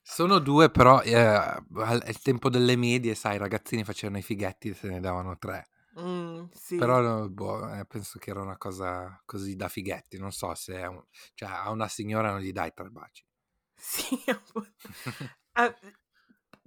Sono 0.10 0.40
due, 0.40 0.70
però 0.72 1.02
eh, 1.02 1.14
al 1.18 2.22
tempo 2.22 2.50
delle 2.50 2.78
medie, 2.78 3.14
sai, 3.14 3.36
i 3.36 3.40
ragazzini 3.40 3.84
facevano 3.84 4.18
i 4.18 4.24
fighetti 4.24 4.70
e 4.70 4.74
se 4.74 4.88
ne 4.88 5.02
davano 5.02 5.38
tre. 5.38 5.68
Mm, 6.00 6.46
sì. 6.54 6.78
Però 6.78 7.28
boh, 7.28 7.74
eh, 7.74 7.86
penso 7.86 8.18
che 8.18 8.30
era 8.30 8.42
una 8.42 8.58
cosa 8.58 9.22
così 9.26 9.58
da 9.58 9.68
fighetti. 9.68 10.18
Non 10.18 10.32
so 10.32 10.54
se 10.56 10.78
un- 10.78 11.04
cioè, 11.34 11.50
a 11.50 11.70
una 11.72 11.90
signora 11.90 12.32
non 12.32 12.40
gli 12.40 12.54
dai 12.54 12.72
tre 12.74 12.90
baci. 12.90 13.26
Sì. 13.80 14.18
Eh, 15.54 15.76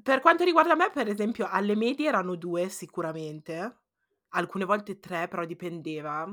per 0.03 0.21
quanto 0.21 0.45
riguarda 0.45 0.75
me, 0.75 0.91
per 0.91 1.09
esempio, 1.09 1.47
alle 1.49 1.75
medie 1.77 2.09
erano 2.09 2.35
due 2.35 2.69
sicuramente, 2.69 3.79
alcune 4.31 4.65
volte 4.65 4.99
tre, 4.99 5.29
però 5.29 5.45
dipendeva. 5.45 6.29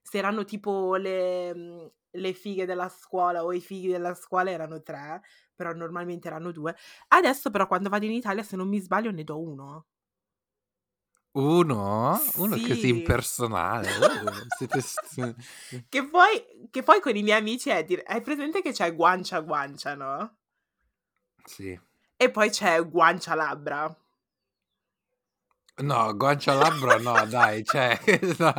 Se 0.00 0.18
erano 0.18 0.44
tipo 0.44 0.96
le, 0.96 1.54
mm, 1.54 1.86
le 2.12 2.32
fighe 2.32 2.64
della 2.66 2.88
scuola 2.88 3.44
o 3.44 3.52
i 3.52 3.60
fighi 3.60 3.88
della 3.88 4.14
scuola 4.14 4.50
erano 4.50 4.82
tre, 4.82 5.20
però 5.58 5.72
normalmente 5.72 6.28
erano 6.28 6.52
due. 6.52 6.74
Adesso 7.08 7.50
però 7.50 7.66
quando 7.66 7.88
vado 7.88 8.04
in 8.06 8.12
Italia, 8.12 8.44
se 8.44 8.54
non 8.56 8.68
mi 8.68 8.78
sbaglio, 8.78 9.10
ne 9.10 9.24
do 9.24 9.40
uno. 9.40 9.86
Uno? 11.32 12.18
Uno 12.36 12.58
così 12.60 12.88
Sì. 12.88 12.88
impersonale. 12.88 13.88
Uh, 13.88 14.46
siete 14.56 14.80
Che 15.88 16.08
poi, 16.08 16.68
che 16.70 16.82
poi 16.82 17.00
con 17.00 17.16
i 17.16 17.22
miei 17.22 17.38
amici 17.38 17.70
è 17.70 17.84
dire, 17.84 18.02
hai 18.02 18.20
presente 18.20 18.60
che 18.62 18.72
c'è 18.72 18.94
guancia 18.94 19.40
guancia, 19.40 19.94
no? 19.94 20.36
Sì. 21.46 21.78
E 22.16 22.30
poi 22.30 22.50
c'è 22.50 22.86
guancia 22.88 23.34
labbra. 23.34 23.92
No, 25.80 26.12
guancia 26.16 26.54
labbra 26.54 26.98
no, 26.98 27.24
dai, 27.26 27.64
cioè, 27.64 27.96
no. 28.38 28.52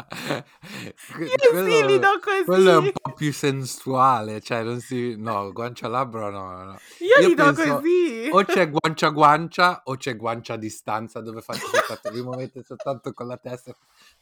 Que- 1.14 1.26
Io 1.26 1.64
sì, 1.64 1.64
li 1.64 1.82
quello, 1.84 1.98
do 1.98 2.20
così. 2.22 2.44
quello 2.46 2.72
è 2.72 2.78
un 2.78 2.92
po' 2.94 3.14
più 3.14 3.34
sensuale, 3.34 4.40
cioè 4.40 4.64
non 4.64 4.80
si... 4.80 5.16
No, 5.18 5.52
guancia 5.52 5.88
labbra 5.90 6.30
no, 6.30 6.64
no. 6.64 6.80
Io 7.00 7.20
Io 7.22 7.28
li 7.28 7.36
do 7.36 7.54
così. 7.54 8.30
o 8.32 8.44
c'è 8.46 8.70
guancia 8.72 9.10
guancia 9.10 9.82
o 9.86 9.98
c'è 9.98 10.16
guancia 10.16 10.54
a 10.54 10.58
distanza 10.58 11.20
dove 11.20 11.42
fate 11.42 11.60
soltanto, 11.60 12.10
vi 12.12 12.22
muovete 12.22 12.64
soltanto 12.64 13.12
con 13.12 13.28
la 13.28 13.38
testa 13.38 13.76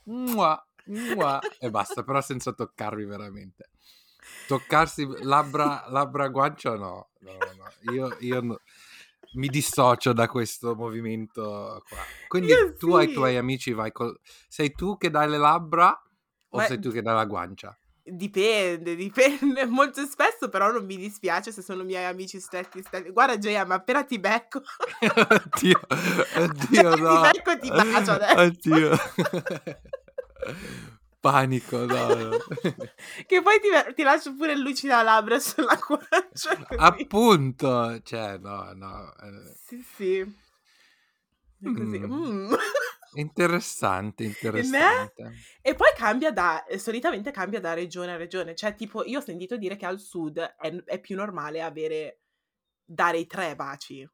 mua, 0.06 0.66
mua, 0.86 1.40
e 1.60 1.70
basta, 1.70 2.02
però 2.04 2.20
senza 2.22 2.52
toccarvi 2.52 3.06
veramente. 3.06 3.70
Toccarsi 4.48 5.08
labbra, 5.24 5.86
labbra 5.90 6.28
guancia 6.30 6.76
no, 6.76 7.10
no, 7.20 7.32
no. 7.56 7.92
Io, 7.94 8.16
io 8.22 8.42
no- 8.42 8.60
mi 9.34 9.48
dissocio 9.48 10.14
da 10.14 10.28
questo 10.28 10.76
movimento 10.76 11.84
qua. 11.88 11.98
Quindi 12.28 12.52
Io 12.52 12.76
tu 12.76 12.94
ai 12.94 13.08
sì. 13.08 13.14
tuoi 13.14 13.38
amici 13.38 13.74
vai 13.74 13.92
col... 13.92 14.18
Sei 14.48 14.72
tu 14.72 14.98
che 14.98 15.10
dai 15.10 15.30
le 15.30 15.38
labbra 15.38 15.90
o 16.50 16.58
Ma 16.58 16.66
sei 16.66 16.80
tu 16.80 16.92
che 16.92 17.02
dai 17.02 17.16
la 17.16 17.26
guancia? 17.26 17.78
dipende, 18.10 18.96
dipende. 18.96 19.66
Molto 19.66 20.06
spesso 20.06 20.50
però 20.50 20.72
non 20.72 20.86
mi 20.86 20.98
dispiace 20.98 21.52
se 21.52 21.62
sono 21.62 21.84
miei 21.84 22.06
amici 22.06 22.40
stretti 22.40 22.82
stretti. 22.82 23.12
Guarda 23.12 23.38
Gioia, 23.38 23.66
ma 23.66 23.76
appena 23.76 24.04
ti 24.04 24.20
becco... 24.20 24.62
Oddio, 25.02 25.80
oddio 26.38 26.90
appena 26.90 26.96
ti 26.96 27.02
no. 27.02 27.22
becco 27.22 27.60
ti 27.60 27.70
bacio 27.70 28.12
adesso. 28.12 28.40
Oddio. 28.40 28.98
Panico, 31.28 31.86
no, 31.86 32.16
no. 32.16 32.44
Che 33.28 33.42
poi 33.42 33.60
ti, 33.60 33.68
ti 33.96 34.04
lascio 34.04 34.34
pure 34.36 34.54
il 34.54 34.60
lucida 34.60 35.02
labbra 35.04 35.40
sulla 35.40 35.76
guancia 35.86 36.58
così. 36.68 37.10
Appunto, 37.10 38.00
cioè, 38.02 38.38
no, 38.38 38.72
no. 38.74 39.14
eh, 39.18 39.58
Sì, 39.66 39.82
sì. 39.84 40.26
Così. 41.72 42.00
mm, 42.06 42.10
Mm. 42.10 42.54
Interessante, 43.16 44.24
E 44.54 44.64
me? 44.64 44.88
interessante. 45.04 45.46
E 45.62 45.76
poi 45.76 45.90
cambia 45.96 46.32
da, 46.32 46.64
solitamente 46.78 47.32
cambia 47.32 47.60
da 47.60 47.74
regione 47.74 48.14
a 48.14 48.18
regione, 48.18 48.56
cioè 48.56 48.76
tipo 48.76 49.04
io 49.06 49.20
ho 49.20 49.22
sentito 49.22 49.58
dire 49.58 49.76
che 49.76 49.86
al 49.86 50.00
sud 50.00 50.40
è, 50.40 50.74
è 50.86 51.00
più 51.00 51.16
normale 51.16 51.62
avere, 51.62 52.22
dare 52.84 53.18
i 53.20 53.28
tre 53.28 53.56
baci, 53.56 54.08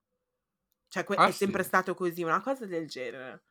cioè 0.88 1.04
que- 1.04 1.21
Ah 1.23 1.30
è 1.30 1.32
sempre 1.32 1.63
sì, 1.63 1.63
stato 1.63 1.93
così, 1.95 2.23
una 2.23 2.41
cosa 2.41 2.65
del 2.65 2.88
genere. 2.88 3.43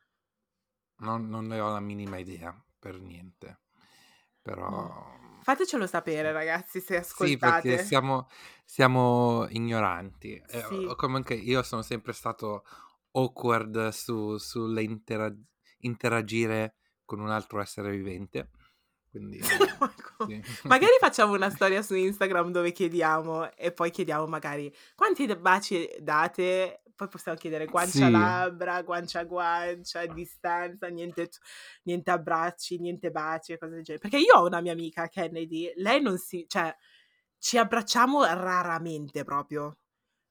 non, 1.01 1.29
non 1.29 1.45
ne 1.45 1.59
ho 1.59 1.69
la 1.71 1.79
minima 1.79 2.17
idea, 2.17 2.51
per 2.83 2.99
niente. 2.99 3.47
Mm. 3.47 4.41
Però... 4.41 5.21
Fatecelo 5.41 5.87
sapere 5.87 6.31
ragazzi 6.33 6.79
se 6.81 7.01
Sì, 7.03 7.37
perché 7.37 7.73
ascoltate. 7.75 7.83
siamo, 7.83 8.27
siamo 8.65 9.47
ignoranti. 9.49 10.41
Eh, 10.47 10.65
Sì. 10.67 10.93
come 10.95 11.17
anche 11.17 11.33
io 11.33 11.63
sono 11.63 11.81
sempre 11.81 12.11
stato 12.13 12.63
awkward 13.11 13.89
su, 13.89 14.37
sulle 14.37 14.83
intera- 14.83 15.33
interagire 15.79 16.75
con 17.05 17.19
un 17.19 17.29
altro 17.29 17.61
essere 17.61 17.91
vivente. 17.91 18.49
Quindi, 19.09 19.41
sì. 19.43 20.43
Magari 20.63 20.93
facciamo 20.99 21.33
una 21.33 21.49
storia 21.49 21.81
su 21.81 21.93
Instagram 21.95 22.51
dove 22.51 22.71
chiediamo 22.71 23.53
e 23.55 23.71
poi 23.71 23.91
chiediamo 23.91 24.25
magari 24.27 24.73
quanti 24.95 25.25
baci 25.35 25.87
date, 25.99 26.82
poi 26.95 27.07
possiamo 27.07 27.37
chiedere 27.37 27.65
guancia 27.65 28.05
Sì, 28.05 28.11
labbra, 28.11 28.81
guancia 28.83 29.19
a 29.19 29.23
guancia, 29.23 30.05
distanza, 30.07 30.87
niente, 30.87 31.29
niente 31.83 32.11
abbracci, 32.11 32.79
niente 32.79 33.11
baci 33.11 33.53
e 33.53 33.57
cose 33.57 33.73
del 33.75 33.83
genere. 33.83 34.01
Perché 34.07 34.23
io 34.23 34.35
ho 34.35 34.45
una 34.45 34.61
mia 34.61 34.73
amica, 34.73 35.07
Kennedy, 35.07 35.71
lei 35.77 36.01
non 36.01 36.17
si, 36.17 36.45
cioè, 36.47 36.73
ci 37.37 37.57
abbracciamo 37.57 38.23
raramente 38.23 39.23
proprio, 39.23 39.77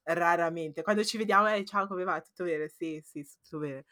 raramente. 0.04 0.82
Quando 0.82 1.04
ci 1.04 1.18
vediamo, 1.18 1.52
eh, 1.52 1.64
ciao, 1.64 1.86
come 1.86 2.04
va? 2.04 2.20
Tutto 2.20 2.44
bene? 2.44 2.68
Sì, 2.68 3.00
sì, 3.04 3.26
tutto 3.42 3.58
bene. 3.58 3.84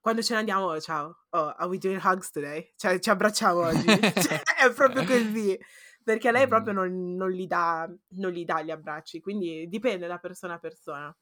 Quando 0.00 0.22
ce 0.22 0.34
ne 0.34 0.40
andiamo, 0.40 0.66
oh, 0.66 0.80
ciao, 0.80 1.16
oh, 1.30 1.48
are 1.56 1.68
we 1.68 1.78
doing 1.78 2.00
hugs 2.02 2.30
today? 2.30 2.72
Cioè, 2.76 2.98
ci 2.98 3.10
abbracciamo 3.10 3.60
oggi. 3.60 3.84
Cioè, 4.14 4.42
è 4.42 4.72
proprio 4.72 5.04
così. 5.04 5.58
Perché 6.02 6.30
lei 6.30 6.46
proprio 6.46 6.72
Mm, 6.72 6.76
non, 6.76 7.14
non 7.16 7.30
gli 7.30 7.46
dà, 7.46 7.90
non 8.10 8.30
gli 8.30 8.44
dà 8.44 8.62
gli 8.62 8.70
abbracci, 8.70 9.20
quindi 9.20 9.66
dipende 9.68 10.06
da 10.06 10.18
persona 10.18 10.54
a 10.54 10.58
persona. 10.58 11.16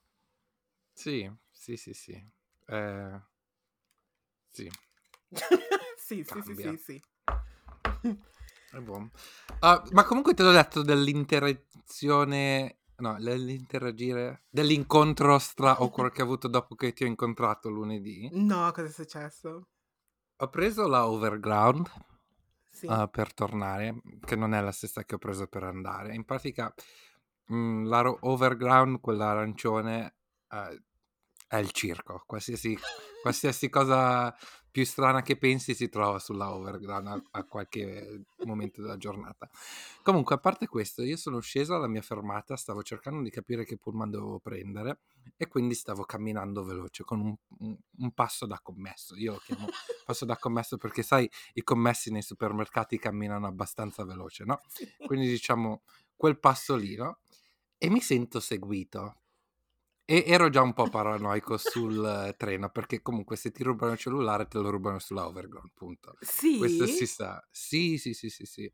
Sì, 0.93 1.31
sì, 1.51 1.77
sì, 1.77 1.93
sì. 1.95 2.13
Eh, 2.67 3.21
sì, 4.51 4.71
sì, 5.97 6.25
sì, 6.25 6.43
sì, 6.43 6.55
sì, 6.55 6.77
sì. 6.77 7.03
È 8.71 8.79
buono. 8.79 9.11
Ah, 9.61 9.83
ma 9.93 10.05
comunque 10.05 10.35
te 10.35 10.43
l'ho 10.43 10.51
detto 10.53 10.83
dell'interazione, 10.83 12.79
no, 12.97 13.17
dell'interagire, 13.21 14.45
dell'incontro 14.49 15.39
stra 15.39 15.77
awkward 15.77 16.13
che 16.13 16.23
ho 16.23 16.25
avuto 16.25 16.49
dopo 16.49 16.75
che 16.75 16.93
ti 16.93 17.05
ho 17.05 17.07
incontrato 17.07 17.69
lunedì. 17.69 18.29
No, 18.33 18.71
cosa 18.73 18.87
è 18.89 18.91
successo? 18.91 19.69
Ho 20.39 20.49
preso 20.49 20.89
la 20.89 21.07
Overground 21.07 21.89
Sì. 22.71 22.87
ah, 22.89 23.07
per 23.09 23.33
tornare, 23.35 24.01
che 24.25 24.35
non 24.37 24.55
è 24.55 24.61
la 24.61 24.73
stessa 24.73 25.05
che 25.05 25.15
ho 25.15 25.19
preso 25.19 25.47
per 25.47 25.63
andare. 25.65 26.15
In 26.15 26.25
pratica, 26.25 26.73
mm, 27.53 27.87
la 27.87 28.01
ro- 28.01 28.19
Overground, 28.23 29.01
quella 29.01 29.31
arancione, 29.31 30.15
eh, 30.53 30.83
è 31.49 31.57
il 31.57 31.71
circo. 31.73 32.23
Qualsiasi, 32.27 32.79
qualsiasi 33.21 33.69
cosa 33.69 34.35
più 34.71 34.87
strana 34.87 35.21
che 35.21 35.37
pensi 35.37 35.75
si 35.75 35.91
trova 35.91 36.19
sulla 36.19 36.51
overground 36.55 37.07
a, 37.07 37.23
a, 37.33 37.45
qualche 37.45 38.25
momento 38.47 38.81
della 38.81 38.97
giornata. 38.97 39.51
Comunque, 40.03 40.37
a 40.37 40.39
parte 40.39 40.67
questo, 40.67 41.03
io 41.03 41.19
sono 41.19 41.41
sceso 41.41 41.75
alla 41.75 41.89
mia 41.89 42.01
fermata, 42.01 42.57
stavo 42.57 42.83
cercando 42.83 43.23
di 43.23 43.29
capire 43.29 43.67
che 43.67 43.77
pullman 43.77 44.09
dovevo 44.09 44.39
prendere 44.39 45.01
e 45.37 45.47
quindi 45.47 45.75
stavo 45.75 46.05
camminando 46.05 46.65
veloce 46.65 47.05
con 47.05 47.21
un, 47.21 47.37
un, 47.59 47.77
un 47.99 48.13
passo 48.13 48.47
da 48.47 48.59
commesso. 48.63 49.15
Io 49.17 49.33
lo 49.33 49.39
chiamo 49.45 49.67
passo 50.07 50.25
da 50.25 50.39
commesso 50.39 50.79
perché 50.79 51.03
sai, 51.03 51.31
i 51.53 51.63
commessi 51.63 52.11
nei 52.11 52.23
supermercati 52.23 52.99
camminano 52.99 53.47
abbastanza 53.47 54.07
veloce, 54.07 54.45
no? 54.45 54.59
Quindi 55.05 55.29
diciamo 55.29 55.83
quel 56.17 56.39
passo 56.39 56.77
lì, 56.77 56.97
no? 56.97 57.19
E 57.77 57.91
mi 57.91 58.01
sento 58.01 58.41
seguito 58.41 59.22
e 60.13 60.25
ero 60.27 60.51
già 60.51 60.61
un 60.61 60.75
po' 60.75 60.89
paranoico 60.91 61.57
sul 61.57 62.35
treno, 62.37 62.69
perché 62.69 63.01
comunque 63.01 63.37
se 63.37 63.51
ti 63.51 63.63
rubano 63.63 63.93
il 63.93 63.99
cellulare 63.99 64.47
te 64.47 64.59
lo 64.59 64.69
rubano 64.69 64.99
sulla 64.99 65.27
overground, 65.27 65.71
punto. 65.73 66.19
Questo 66.55 66.85
si 66.87 67.07
Sì? 67.07 67.07
sa. 67.07 67.43
Sì, 67.51 67.97
sì, 67.97 68.13
sì, 68.13 68.29
sì, 68.29 68.45
sì. 68.45 68.71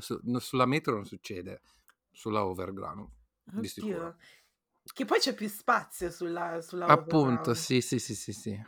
Su- 0.00 0.20
no, 0.24 0.38
sulla 0.38 0.66
metro 0.66 0.92
non 0.94 1.06
succede, 1.06 1.62
sulla 2.10 2.44
overground, 2.44 3.08
di 3.54 3.68
sicuro. 3.68 4.10
Oddio. 4.10 4.16
Che 4.92 5.04
poi 5.04 5.18
c'è 5.18 5.34
più 5.34 5.48
spazio 5.48 6.10
sulla, 6.10 6.60
sulla 6.60 6.88
Appunto, 6.90 7.54
sì, 7.54 7.80
sì, 7.80 7.98
sì, 7.98 8.14
sì, 8.14 8.32
sì. 8.32 8.60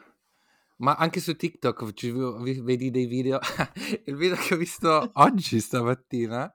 Ma 0.79 0.95
anche 0.95 1.21
su 1.21 1.37
TikTok 1.37 1.93
ci 1.93 2.11
vedi 2.11 2.91
dei 2.91 3.07
video. 3.07 3.39
Il 4.07 4.17
video 4.17 4.37
che 4.37 4.55
ho 4.55 4.57
visto 4.57 5.11
oggi, 5.15 5.61
stamattina, 5.61 6.53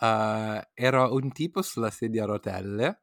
eh, 0.00 0.70
era 0.74 1.08
un 1.08 1.32
tipo 1.32 1.62
sulla 1.62 1.90
sedia 1.90 2.24
a 2.24 2.26
rotelle 2.26 3.01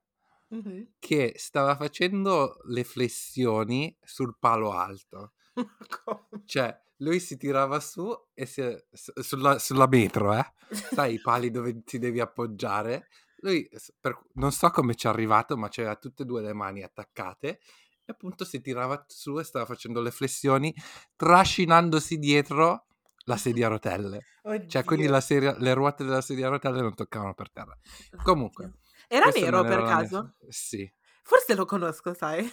Che 1.00 1.34
stava 1.38 1.76
facendo 1.76 2.58
le 2.66 2.84
flessioni 2.84 3.96
sul 4.02 4.36
palo 4.40 4.72
alto. 4.72 5.34
Cioè, 6.46 6.76
lui 6.98 7.20
si 7.20 7.38
tirava 7.38 7.80
su 7.80 8.12
e 8.34 8.46
si, 8.46 8.64
sulla, 8.92 9.60
sulla 9.60 9.88
metro, 9.88 10.34
eh? 10.34 10.54
Sai 10.72 11.14
i 11.16 11.22
pali 11.22 11.52
dove 11.52 11.84
ti 11.84 12.00
devi 12.00 12.20
appoggiare? 12.20 13.08
Lui, 13.42 13.70
per- 14.00 14.20
non 14.34 14.52
so 14.52 14.70
come 14.70 14.96
ci 14.96 15.06
è 15.08 15.10
arrivato, 15.10 15.56
ma 15.56 15.70
c'aveva 15.70 15.96
tutte 15.96 16.24
e 16.24 16.26
due 16.26 16.42
le 16.42 16.54
mani 16.54 16.84
attaccate 16.84 17.60
e 18.04 18.12
appunto 18.12 18.44
si 18.44 18.60
tirava 18.62 19.06
su 19.08 19.38
e 19.38 19.44
stava 19.44 19.66
facendo 19.66 20.02
le 20.02 20.12
flessioni 20.12 20.74
trascinandosi 21.16 22.18
dietro 22.18 22.88
la 23.26 23.38
sedia 23.38 23.68
a 23.68 23.70
rotelle. 23.70 24.26
Cioè, 24.68 24.84
quindi 24.84 25.06
Oddio. 25.06 25.20
sedia- 25.20 25.56
le 25.58 25.74
ruote 25.74 26.04
della 26.04 26.22
sedia 26.22 26.48
a 26.48 26.50
rotelle 26.50 26.82
non 26.82 26.96
toccavano 26.96 27.34
per 27.36 27.52
terra. 27.52 27.78
Comunque, 28.24 28.66
Oddio. 28.66 28.79
Era 29.10 29.24
questa 29.30 29.50
nero 29.50 29.64
per 29.64 29.84
caso? 29.84 30.36
Sì. 30.48 30.92
Forse 31.24 31.56
lo 31.56 31.66
conosco, 31.66 32.14
sai? 32.14 32.52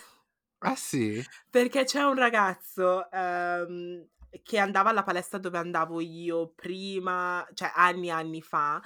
Ah 0.59 0.75
sì? 0.75 1.23
Perché 1.51 1.85
c'è 1.85 2.03
un 2.03 2.15
ragazzo 2.15 3.11
ehm, 3.11 4.07
che 4.43 4.59
andava 4.59 4.91
alla 4.91 5.03
palestra 5.03 5.39
dove 5.39 5.59
andavo 5.59 6.01
io 6.01 6.53
prima, 6.55 7.47
cioè 7.55 7.71
anni 7.75 8.09
e 8.09 8.11
anni 8.11 8.43
fa, 8.43 8.83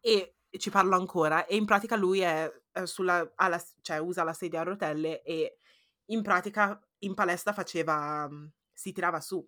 e 0.00 0.36
ci 0.50 0.70
parlo 0.70 0.96
ancora, 0.96 1.46
e 1.46 1.56
in 1.56 1.64
pratica 1.64 1.96
lui 1.96 2.20
è, 2.20 2.50
è 2.70 2.86
sulla, 2.86 3.32
ha 3.34 3.48
la- 3.48 3.62
cioè 3.80 3.98
usa 3.98 4.22
la 4.22 4.32
sedia 4.32 4.60
a 4.60 4.64
rotelle 4.64 5.22
e 5.22 5.58
in 6.06 6.22
pratica 6.22 6.78
in 6.98 7.14
palestra 7.14 7.52
faceva, 7.52 8.28
mm, 8.28 8.46
si 8.72 8.92
tirava 8.92 9.20
su, 9.20 9.46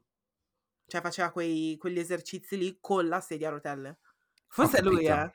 cioè 0.86 1.00
faceva 1.00 1.30
quei, 1.30 1.76
quegli 1.78 1.98
esercizi 1.98 2.56
lì 2.56 2.78
con 2.80 3.06
la 3.08 3.20
sedia 3.20 3.48
a 3.48 3.52
rotelle. 3.52 3.98
Forse 4.48 4.82
lui, 4.82 5.06
eh? 5.06 5.30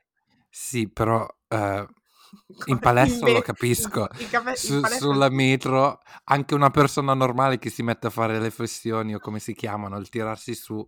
Sì, 0.49 0.89
però 0.89 1.25
eh, 1.47 1.87
in 2.65 2.79
palestra 2.79 3.27
lo 3.27 3.33
me- 3.33 3.41
capisco. 3.41 4.07
in 4.19 4.21
in 4.21 4.27
Su- 4.55 4.79
palestra 4.81 4.89
sulla 4.89 5.29
metro, 5.29 5.99
anche 6.25 6.53
una 6.53 6.69
persona 6.69 7.13
normale 7.13 7.57
che 7.57 7.69
si 7.69 7.83
mette 7.83 8.07
a 8.07 8.09
fare 8.09 8.39
le 8.39 8.51
flessioni 8.51 9.13
o 9.15 9.19
come 9.19 9.39
si 9.39 9.53
chiamano, 9.53 9.97
il 9.97 10.09
tirarsi 10.09 10.53
su 10.55 10.85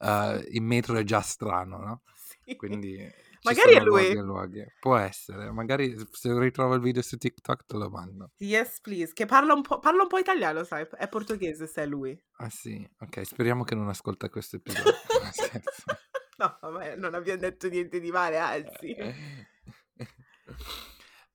eh, 0.00 0.46
in 0.50 0.64
metro 0.64 0.96
è 0.96 1.04
già 1.04 1.20
strano, 1.20 1.78
no? 1.78 2.02
Sì. 2.44 2.56
Quindi 2.56 3.22
Magari 3.44 3.74
è 3.74 3.80
luoghi 3.80 4.08
lui. 4.08 4.16
e 4.16 4.22
luoghi. 4.22 4.64
Può 4.80 4.96
essere, 4.96 5.50
magari 5.52 5.94
se 6.12 6.38
ritrovo 6.38 6.74
il 6.74 6.80
video 6.80 7.02
su 7.02 7.18
TikTok 7.18 7.64
te 7.66 7.76
lo 7.76 7.90
mando. 7.90 8.30
Yes, 8.38 8.80
please. 8.80 9.12
Che 9.12 9.26
parla 9.26 9.52
un 9.52 9.60
po', 9.60 9.78
parla 9.80 10.00
un 10.02 10.08
po' 10.08 10.16
italiano, 10.16 10.64
sai? 10.64 10.86
È 10.96 11.08
portoghese 11.08 11.66
se 11.66 11.82
è 11.82 11.86
lui. 11.86 12.18
Ah 12.38 12.48
sì, 12.48 12.86
ok, 13.00 13.24
speriamo 13.26 13.64
che 13.64 13.74
non 13.74 13.88
ascolta 13.88 14.28
questo 14.30 14.56
episodio. 14.56 14.92
No, 16.36 16.58
vabbè, 16.60 16.96
non 16.96 17.14
abbiamo 17.14 17.38
detto 17.38 17.68
niente 17.68 18.00
di 18.00 18.10
male, 18.10 18.38
anzi. 18.38 18.96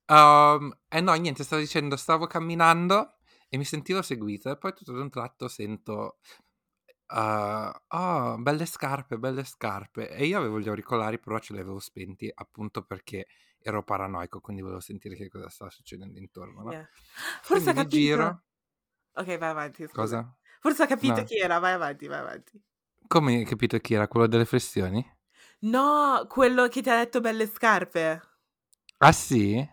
Um, 0.08 0.76
eh 0.88 1.02
no, 1.02 1.14
niente, 1.14 1.44
stavo 1.44 1.62
dicendo, 1.62 1.96
stavo 1.96 2.26
camminando 2.28 3.18
e 3.48 3.58
mi 3.58 3.66
sentivo 3.66 4.02
seguito 4.02 4.50
e 4.50 4.58
poi 4.58 4.74
tutto 4.74 4.92
ad 4.92 5.00
un 5.00 5.10
tratto 5.10 5.48
sento 5.48 6.18
uh, 7.08 7.72
oh, 7.88 8.38
belle 8.38 8.66
scarpe, 8.66 9.18
belle 9.18 9.44
scarpe 9.44 10.10
e 10.10 10.26
io 10.26 10.38
avevo 10.38 10.60
gli 10.60 10.68
auricolari 10.68 11.20
però 11.20 11.40
ce 11.40 11.54
li 11.54 11.60
avevo 11.60 11.80
spenti 11.80 12.32
appunto 12.34 12.84
perché 12.84 13.28
ero 13.62 13.84
paranoico 13.84 14.40
quindi 14.40 14.62
volevo 14.62 14.80
sentire 14.80 15.16
che 15.16 15.30
cosa 15.30 15.50
stava 15.50 15.70
succedendo 15.72 16.18
intorno 16.20 16.64
no? 16.64 16.72
Yeah. 16.72 16.90
Forse 17.42 17.72
quindi 17.72 17.72
mi 17.74 17.86
capito. 17.86 17.88
giro 17.88 18.44
Ok, 19.14 19.38
vai 19.38 19.50
avanti, 19.50 19.88
scusa. 19.88 19.92
cosa? 19.92 20.38
Forse 20.62 20.84
ha 20.84 20.88
capito 20.88 21.22
No. 21.22 21.26
chi 21.26 21.38
era, 21.38 21.60
vai 21.60 21.74
avanti, 21.74 22.08
vai 22.08 22.20
avanti. 22.20 22.62
come 23.08 23.36
hai 23.36 23.46
capito 23.46 23.78
chi 23.80 23.94
era? 23.96 24.08
quello 24.08 24.28
delle 24.28 24.46
flessioni? 24.46 25.06
No, 25.62 26.26
quello 26.30 26.68
che 26.68 26.82
ti 26.82 26.90
ha 26.90 26.98
detto 26.98 27.22
belle 27.22 27.48
scarpe. 27.48 28.22
Ah 29.00 29.12
sì? 29.12 29.68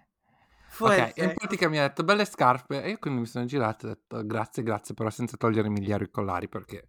Forse. 0.69 1.03
Ok, 1.03 1.19
e 1.19 1.25
in 1.25 1.33
pratica 1.35 1.69
mi 1.69 1.79
ha 1.79 1.87
detto 1.87 2.05
belle 2.05 2.25
scarpe 2.25 2.83
e 2.83 2.91
io 2.91 2.99
quindi 2.99 3.21
mi 3.21 3.27
sono 3.27 3.45
girato 3.47 3.87
e 3.87 3.91
ho 3.91 3.95
detto 3.95 4.27
grazie, 4.27 4.63
grazie, 4.63 4.95
però 4.95 5.09
senza 5.11 5.37
togliermi 5.37 5.81
gli 5.81 5.93
auricolari 5.93 6.49
perché 6.49 6.89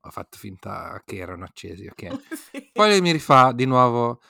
ho 0.00 0.10
fatto 0.10 0.38
finta 0.38 1.02
che 1.04 1.16
erano 1.16 1.44
accesi, 1.44 1.86
ok? 1.86 2.06
Sì. 2.50 2.70
Poi 2.72 2.90
lui 2.90 3.00
mi 3.00 3.12
rifà 3.12 3.52
di 3.52 3.64
nuovo, 3.66 4.20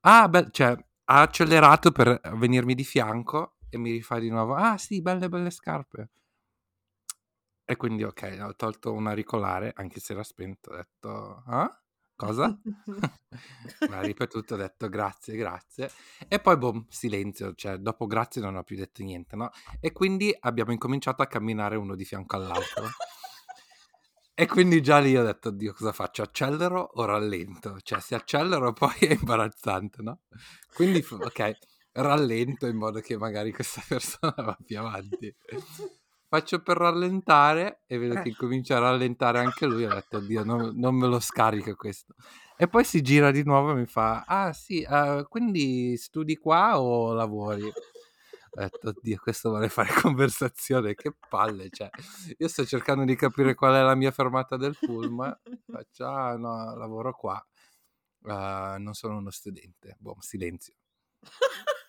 ah, 0.00 0.28
beh, 0.28 0.48
cioè 0.50 0.70
ha 1.04 1.20
accelerato 1.20 1.92
per 1.92 2.20
venirmi 2.34 2.74
di 2.74 2.84
fianco 2.84 3.56
e 3.68 3.78
mi 3.78 3.90
rifà 3.92 4.18
di 4.18 4.30
nuovo, 4.30 4.54
ah 4.54 4.78
sì, 4.78 5.02
belle, 5.02 5.28
belle 5.28 5.50
scarpe. 5.50 6.10
E 7.64 7.76
quindi 7.76 8.02
ok, 8.02 8.38
ho 8.40 8.54
tolto 8.56 8.92
un 8.92 9.06
auricolare, 9.06 9.72
anche 9.76 10.00
se 10.00 10.12
era 10.14 10.24
spento, 10.24 10.70
ho 10.70 10.76
detto, 10.76 11.42
ah? 11.46 11.82
Cosa? 12.20 12.54
Mi 13.88 13.94
ha 13.94 14.02
ripetuto, 14.02 14.52
ho 14.52 14.56
detto 14.58 14.90
grazie, 14.90 15.36
grazie. 15.36 15.90
E 16.28 16.38
poi, 16.38 16.58
boh, 16.58 16.84
silenzio, 16.90 17.54
cioè 17.54 17.78
dopo 17.78 18.06
grazie 18.06 18.42
non 18.42 18.56
ho 18.56 18.62
più 18.62 18.76
detto 18.76 19.02
niente, 19.02 19.36
no? 19.36 19.50
E 19.80 19.92
quindi 19.92 20.36
abbiamo 20.38 20.70
incominciato 20.70 21.22
a 21.22 21.26
camminare 21.26 21.76
uno 21.76 21.94
di 21.94 22.04
fianco 22.04 22.36
all'altro. 22.36 22.88
e 24.34 24.46
quindi 24.46 24.82
già 24.82 24.98
lì 24.98 25.16
ho 25.16 25.24
detto, 25.24 25.48
oddio, 25.48 25.72
cosa 25.72 25.92
faccio? 25.92 26.20
Accelero 26.20 26.90
o 26.92 27.06
rallento? 27.06 27.80
Cioè, 27.80 28.00
se 28.00 28.16
accelero 28.16 28.74
poi 28.74 28.98
è 28.98 29.12
imbarazzante, 29.18 30.02
no? 30.02 30.20
Quindi, 30.74 31.02
ok, 31.08 31.56
rallento 31.92 32.66
in 32.66 32.76
modo 32.76 33.00
che 33.00 33.16
magari 33.16 33.50
questa 33.50 33.82
persona 33.88 34.34
va 34.36 34.58
più 34.62 34.78
avanti. 34.78 35.34
Faccio 36.30 36.62
per 36.62 36.76
rallentare 36.76 37.82
e 37.86 37.98
vedo 37.98 38.14
Eh. 38.20 38.22
che 38.22 38.36
comincia 38.36 38.76
a 38.76 38.80
rallentare 38.80 39.40
anche 39.40 39.66
lui. 39.66 39.84
Ho 39.84 39.92
detto, 39.92 40.18
oddio, 40.18 40.44
non, 40.44 40.70
non 40.76 40.94
me 40.94 41.08
lo 41.08 41.18
scarico 41.18 41.74
questo. 41.74 42.14
E 42.56 42.68
poi 42.68 42.84
si 42.84 43.02
gira 43.02 43.32
di 43.32 43.42
nuovo 43.42 43.72
e 43.72 43.74
mi 43.74 43.86
fa, 43.86 44.22
ah 44.26 44.52
sì, 44.52 44.80
eh, 44.82 45.26
quindi 45.28 45.96
studi 45.96 46.36
qua 46.36 46.80
o 46.80 47.12
lavori? 47.12 47.64
Ho 47.64 48.60
detto, 48.60 48.90
oddio, 48.90 49.18
questo 49.18 49.48
vuole 49.50 49.68
fare 49.68 49.88
conversazione, 50.00 50.94
che 50.94 51.12
palle, 51.28 51.68
cioè. 51.70 51.90
Io 52.38 52.46
sto 52.46 52.64
cercando 52.64 53.04
di 53.04 53.16
capire 53.16 53.54
qual 53.54 53.74
è 53.74 53.82
la 53.82 53.96
mia 53.96 54.12
fermata 54.12 54.56
del 54.56 54.76
pullman. 54.78 55.36
Faccio, 55.66 56.06
ah 56.06 56.36
no, 56.36 56.76
lavoro 56.76 57.12
qua. 57.12 57.44
Eh, 58.24 58.76
non 58.78 58.92
sono 58.94 59.16
uno 59.16 59.30
studente. 59.30 59.96
Boh, 59.98 60.16
silenzio. 60.20 60.74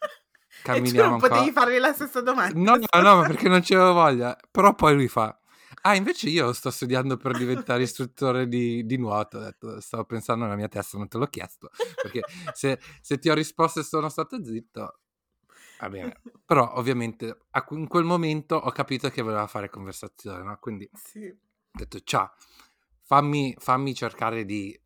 Camminiamo 0.64 1.10
non 1.12 1.20
potevi 1.20 1.52
fargli 1.52 1.78
la 1.78 1.94
stessa 1.94 2.22
domanda. 2.22 2.60
No, 2.60 2.76
no, 2.76 3.02
no, 3.02 3.16
ma 3.18 3.26
perché 3.26 3.48
non 3.48 3.62
c'avevo 3.62 3.94
voglia. 3.94 4.38
Però 4.50 4.74
poi 4.76 4.94
lui 4.96 5.08
fa, 5.08 5.38
ah, 5.84 5.96
invece 5.96 6.30
io 6.30 6.52
sto 6.54 6.70
studiando 6.72 7.18
per 7.18 7.34
diventare 7.34 7.84
istruttore 7.84 8.48
di, 8.48 8.86
di 8.86 8.98
nuoto. 8.98 9.38
Ho 9.38 9.42
detto, 9.42 9.80
stavo 9.80 10.06
pensando 10.06 10.44
nella 10.44 10.56
mia 10.56 10.68
testa, 10.68 10.98
non 10.98 11.08
te 11.08 11.18
l'ho 11.18 11.28
chiesto. 11.28 11.70
Perché 12.02 12.24
se, 12.54 12.80
se 13.02 13.20
ti 13.20 13.30
ho 13.30 13.34
risposto 13.34 13.80
e 13.80 13.84
sono 13.84 14.10
stato 14.10 14.44
zitto, 14.44 15.00
va 15.78 15.90
bene. 15.90 16.22
Però 16.46 16.74
ovviamente 16.76 17.46
in 17.72 17.88
quel 17.88 18.04
momento 18.04 18.56
ho 18.56 18.72
capito 18.72 19.10
che 19.10 19.22
voleva 19.22 19.48
fare 19.48 19.70
conversazione, 19.70 20.44
no? 20.44 20.58
Quindi 20.60 20.90
ho 20.92 20.98
Sì. 20.98 21.34
detto, 21.72 22.00
ciao, 22.02 22.34
fammi, 23.04 23.56
fammi 23.58 23.94
cercare 23.94 24.46
di 24.46 24.78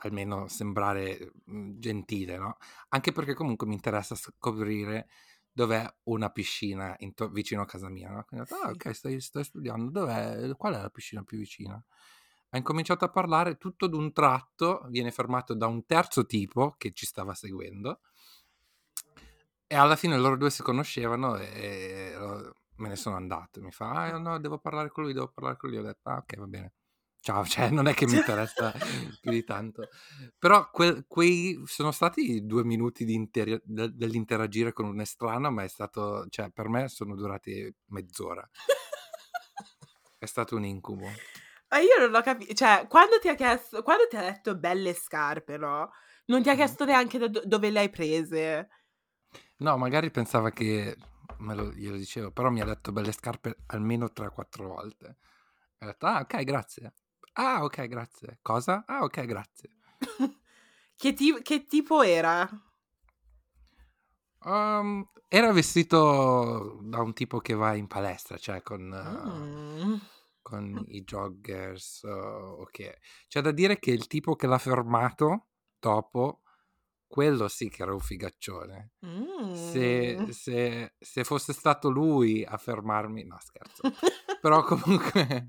almeno 0.00 0.48
sembrare 0.48 1.32
mm, 1.50 1.78
gentile, 1.78 2.36
no? 2.38 2.56
Anche 2.90 3.12
perché 3.12 3.34
comunque 3.34 3.66
mi 3.66 3.74
interessa 3.74 4.14
scoprire 4.14 5.08
dov'è 5.52 5.84
una 6.04 6.30
piscina 6.30 6.94
into- 6.98 7.28
vicino 7.30 7.62
a 7.62 7.66
casa 7.66 7.88
mia, 7.88 8.10
no? 8.10 8.24
Quindi 8.24 8.46
ho 8.50 8.54
detto, 8.56 8.66
ah, 8.68 8.70
ok, 8.70 8.94
stai, 8.94 9.20
stai 9.20 9.44
studiando, 9.44 9.90
dov'è? 9.90 10.54
Qual 10.56 10.74
è 10.74 10.80
la 10.80 10.90
piscina 10.90 11.22
più 11.22 11.38
vicina? 11.38 11.82
Ha 12.52 12.56
incominciato 12.56 13.04
a 13.04 13.10
parlare, 13.10 13.58
tutto 13.58 13.86
d'un 13.86 14.12
tratto 14.12 14.82
viene 14.88 15.12
fermato 15.12 15.54
da 15.54 15.66
un 15.66 15.86
terzo 15.86 16.26
tipo 16.26 16.74
che 16.76 16.92
ci 16.92 17.06
stava 17.06 17.34
seguendo 17.34 18.00
e 19.72 19.76
alla 19.76 19.94
fine 19.94 20.16
loro 20.18 20.36
due 20.36 20.50
si 20.50 20.62
conoscevano 20.62 21.36
e, 21.36 21.44
e 21.44 22.52
me 22.76 22.88
ne 22.88 22.96
sono 22.96 23.14
andato. 23.16 23.60
Mi 23.60 23.70
fa, 23.70 23.90
ah 24.06 24.18
no, 24.18 24.40
devo 24.40 24.58
parlare 24.58 24.90
con 24.90 25.04
lui, 25.04 25.12
devo 25.12 25.28
parlare 25.28 25.56
con 25.56 25.70
lui. 25.70 25.78
Ho 25.78 25.82
detto, 25.82 26.08
ah 26.08 26.16
ok, 26.16 26.36
va 26.38 26.46
bene. 26.46 26.72
Ciao, 27.20 27.44
cioè 27.44 27.70
non 27.70 27.86
è 27.86 27.94
che 27.94 28.06
mi 28.06 28.14
interessa 28.16 28.72
più 29.20 29.30
di 29.30 29.44
tanto. 29.44 29.88
Però 30.38 30.70
que- 30.70 31.04
quei 31.06 31.60
sono 31.66 31.90
stati 31.92 32.44
due 32.46 32.64
minuti 32.64 33.04
di 33.04 33.14
interi- 33.14 33.60
de- 33.64 33.94
dell'interagire 33.94 34.72
con 34.72 34.86
un 34.86 35.00
estraneo, 35.00 35.50
ma 35.50 35.62
è 35.62 35.68
stato, 35.68 36.26
cioè 36.28 36.50
per 36.50 36.68
me 36.68 36.88
sono 36.88 37.14
durati 37.14 37.72
mezz'ora. 37.86 38.48
è 40.18 40.26
stato 40.26 40.56
un 40.56 40.64
incubo. 40.64 41.06
Ma 41.68 41.78
io 41.78 41.98
non 41.98 42.14
ho 42.14 42.20
capito, 42.20 42.52
cioè, 42.52 42.86
quando 42.88 43.18
ti 43.20 43.28
ha 43.28 43.34
chiesto, 43.34 43.82
quando 43.82 44.06
ti 44.08 44.16
ha 44.16 44.22
detto 44.22 44.56
belle 44.56 44.92
scarpe, 44.92 45.56
no? 45.56 45.92
Non 46.26 46.42
ti 46.42 46.50
ha 46.50 46.54
chiesto 46.54 46.84
neanche 46.84 47.18
da 47.18 47.28
do- 47.28 47.42
dove 47.44 47.70
le 47.70 47.78
hai 47.80 47.90
prese. 47.90 48.68
No, 49.58 49.76
magari 49.76 50.10
pensava 50.10 50.50
che 50.50 50.96
me 51.38 51.54
lo, 51.54 51.72
glielo 51.72 51.96
dicevo, 51.96 52.30
però 52.32 52.50
mi 52.50 52.60
ha 52.60 52.64
detto 52.64 52.92
belle 52.92 53.12
scarpe 53.12 53.58
almeno 53.66 54.10
3-4 54.10 54.66
volte. 54.66 55.16
Ho 55.78 55.86
detto, 55.86 56.06
ah, 56.06 56.20
ok, 56.20 56.42
grazie. 56.44 56.92
Ah, 57.34 57.64
ok, 57.64 57.86
grazie. 57.86 58.38
Cosa? 58.42 58.84
Ah, 58.86 59.02
ok, 59.02 59.24
grazie. 59.24 59.70
che, 60.96 61.12
ti- 61.14 61.40
che 61.42 61.64
tipo 61.66 62.02
era? 62.02 62.48
Um, 64.42 65.04
era 65.28 65.52
vestito 65.52 66.78
da 66.82 67.00
un 67.02 67.12
tipo 67.12 67.40
che 67.40 67.54
va 67.54 67.74
in 67.74 67.86
palestra, 67.86 68.38
cioè 68.38 68.62
con, 68.62 68.90
uh, 68.90 69.84
Mm. 69.86 69.94
con 70.40 70.82
i 70.88 71.02
joggers. 71.04 72.02
Uh, 72.02 72.60
ok. 72.62 72.98
C'è 73.28 73.40
da 73.42 73.50
dire 73.52 73.78
che 73.78 73.90
il 73.90 74.06
tipo 74.06 74.34
che 74.36 74.46
l'ha 74.46 74.58
fermato 74.58 75.48
dopo, 75.78 76.42
quello 77.10 77.48
sì 77.48 77.68
che 77.68 77.82
era 77.82 77.92
un 77.92 77.98
figaccione. 77.98 78.92
Se, 79.54 80.16
Mm. 80.20 80.28
se, 80.28 80.94
se 80.98 81.24
fosse 81.24 81.52
stato 81.52 81.90
lui 81.90 82.44
a 82.44 82.56
fermarmi, 82.56 83.24
no 83.24 83.36
scherzo, 83.40 83.82
però 84.40 84.62
comunque 84.64 85.48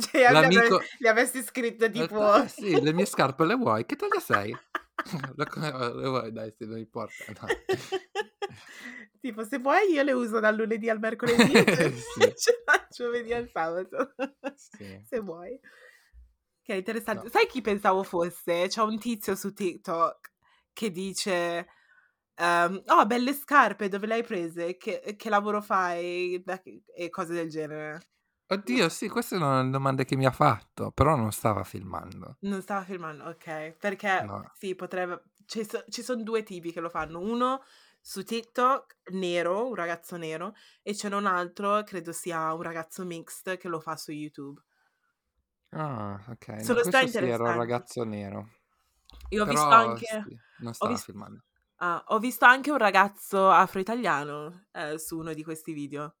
Cioè, 0.00 0.32
l'amico... 0.32 0.80
gli 0.98 1.06
avresti 1.06 1.42
scritto 1.42 1.86
detto, 1.86 2.00
tipo... 2.06 2.22
"Ah, 2.22 2.48
sì, 2.48 2.80
le 2.80 2.92
mie 2.92 3.04
scarpe 3.06 3.44
le 3.44 3.54
vuoi? 3.54 3.86
Che 3.86 3.94
taglia 3.94 4.18
sei? 4.18 4.50
le, 5.36 5.46
le 5.94 6.08
vuoi? 6.08 6.32
Dai, 6.32 6.52
se 6.58 6.64
non 6.66 6.78
importa. 6.78 7.24
No. 7.28 7.46
tipo, 9.20 9.44
se 9.44 9.58
vuoi 9.58 9.92
io 9.92 10.02
le 10.02 10.12
uso 10.12 10.40
dal 10.40 10.56
lunedì 10.56 10.88
al 10.90 10.98
mercoledì 10.98 11.52
e 11.52 11.92
Sì. 11.92 12.52
giovedì 12.90 13.32
al 13.32 13.48
sabato. 13.48 14.14
Sì. 14.56 15.00
se 15.06 15.20
vuoi. 15.20 15.58
Che 16.62 16.74
interessante. 16.74 17.24
No. 17.24 17.30
Sai 17.30 17.46
chi 17.46 17.60
pensavo 17.60 18.02
fosse? 18.02 18.66
C'è 18.68 18.82
un 18.82 18.98
tizio 18.98 19.34
su 19.36 19.52
TikTok 19.52 20.32
che 20.78 20.90
dice... 20.92 21.66
ehm, 22.36 22.82
oh, 22.86 23.06
belle 23.06 23.32
scarpe, 23.34 23.88
dove 23.88 24.06
le 24.06 24.14
hai 24.14 24.22
prese? 24.24 24.76
Che, 24.76 25.14
che 25.16 25.28
lavoro 25.30 25.60
fai? 25.62 26.42
E 26.96 27.10
cose 27.10 27.34
del 27.34 27.48
genere. 27.50 28.00
Oddio, 28.50 28.90
sì, 28.90 29.08
questa 29.08 29.36
è 29.36 29.38
una 29.38 29.64
domanda 29.64 30.04
che 30.04 30.14
mi 30.14 30.26
ha 30.26 30.30
fatto, 30.30 30.90
però 30.92 31.16
non 31.16 31.32
stava 31.32 31.64
filmando. 31.64 32.36
Non 32.40 32.62
stava 32.62 32.84
filmando, 32.84 33.24
ok. 33.24 33.72
Perché 33.78 34.28
No. 34.28 34.44
sì, 34.52 34.74
potrebbe. 34.74 35.22
Ci, 35.46 35.64
so- 35.64 35.84
ci 35.88 36.02
sono 36.02 36.22
due 36.22 36.42
tipi 36.42 36.72
che 36.72 36.80
lo 36.80 36.88
fanno. 36.90 37.18
Uno 37.20 37.62
su 38.00 38.22
TikTok, 38.24 38.98
nero, 39.12 39.66
un 39.68 39.74
ragazzo 39.74 40.16
nero, 40.16 40.54
e 40.82 40.94
c'è 40.94 41.12
un 41.12 41.26
altro, 41.26 41.82
credo 41.84 42.12
sia 42.12 42.52
un 42.54 42.62
ragazzo 42.62 43.04
mixed, 43.04 43.56
che 43.58 43.68
lo 43.68 43.80
fa 43.80 43.96
su 43.96 44.12
YouTube. 44.12 44.62
Ah, 45.72 46.24
ok. 46.28 46.48
No, 46.66 46.76
Sono 46.76 46.82
sta 46.82 47.06
questo 47.06 47.06
sì, 47.06 47.26
era 47.26 47.46
un 47.46 47.54
ragazzo 47.54 48.04
nero. 48.04 48.48
Io 49.30 49.42
ho 49.42 49.46
visto 49.46 49.74
Però 49.74 49.74
anche. 49.74 50.06
sì, 50.22 50.38
non 50.56 50.74
Ho 50.78 50.86
stava 50.86 50.98
visto, 50.98 51.08
filmando. 51.08 51.42
ah, 51.76 52.04
ho 52.08 52.18
visto 52.18 52.44
anche 52.44 52.70
un 52.70 52.78
ragazzo 52.78 53.50
afro-italiano 53.50 54.66
eh, 54.72 54.98
su 54.98 55.18
uno 55.18 55.34
di 55.34 55.44
questi 55.44 55.72
video. 55.72 56.16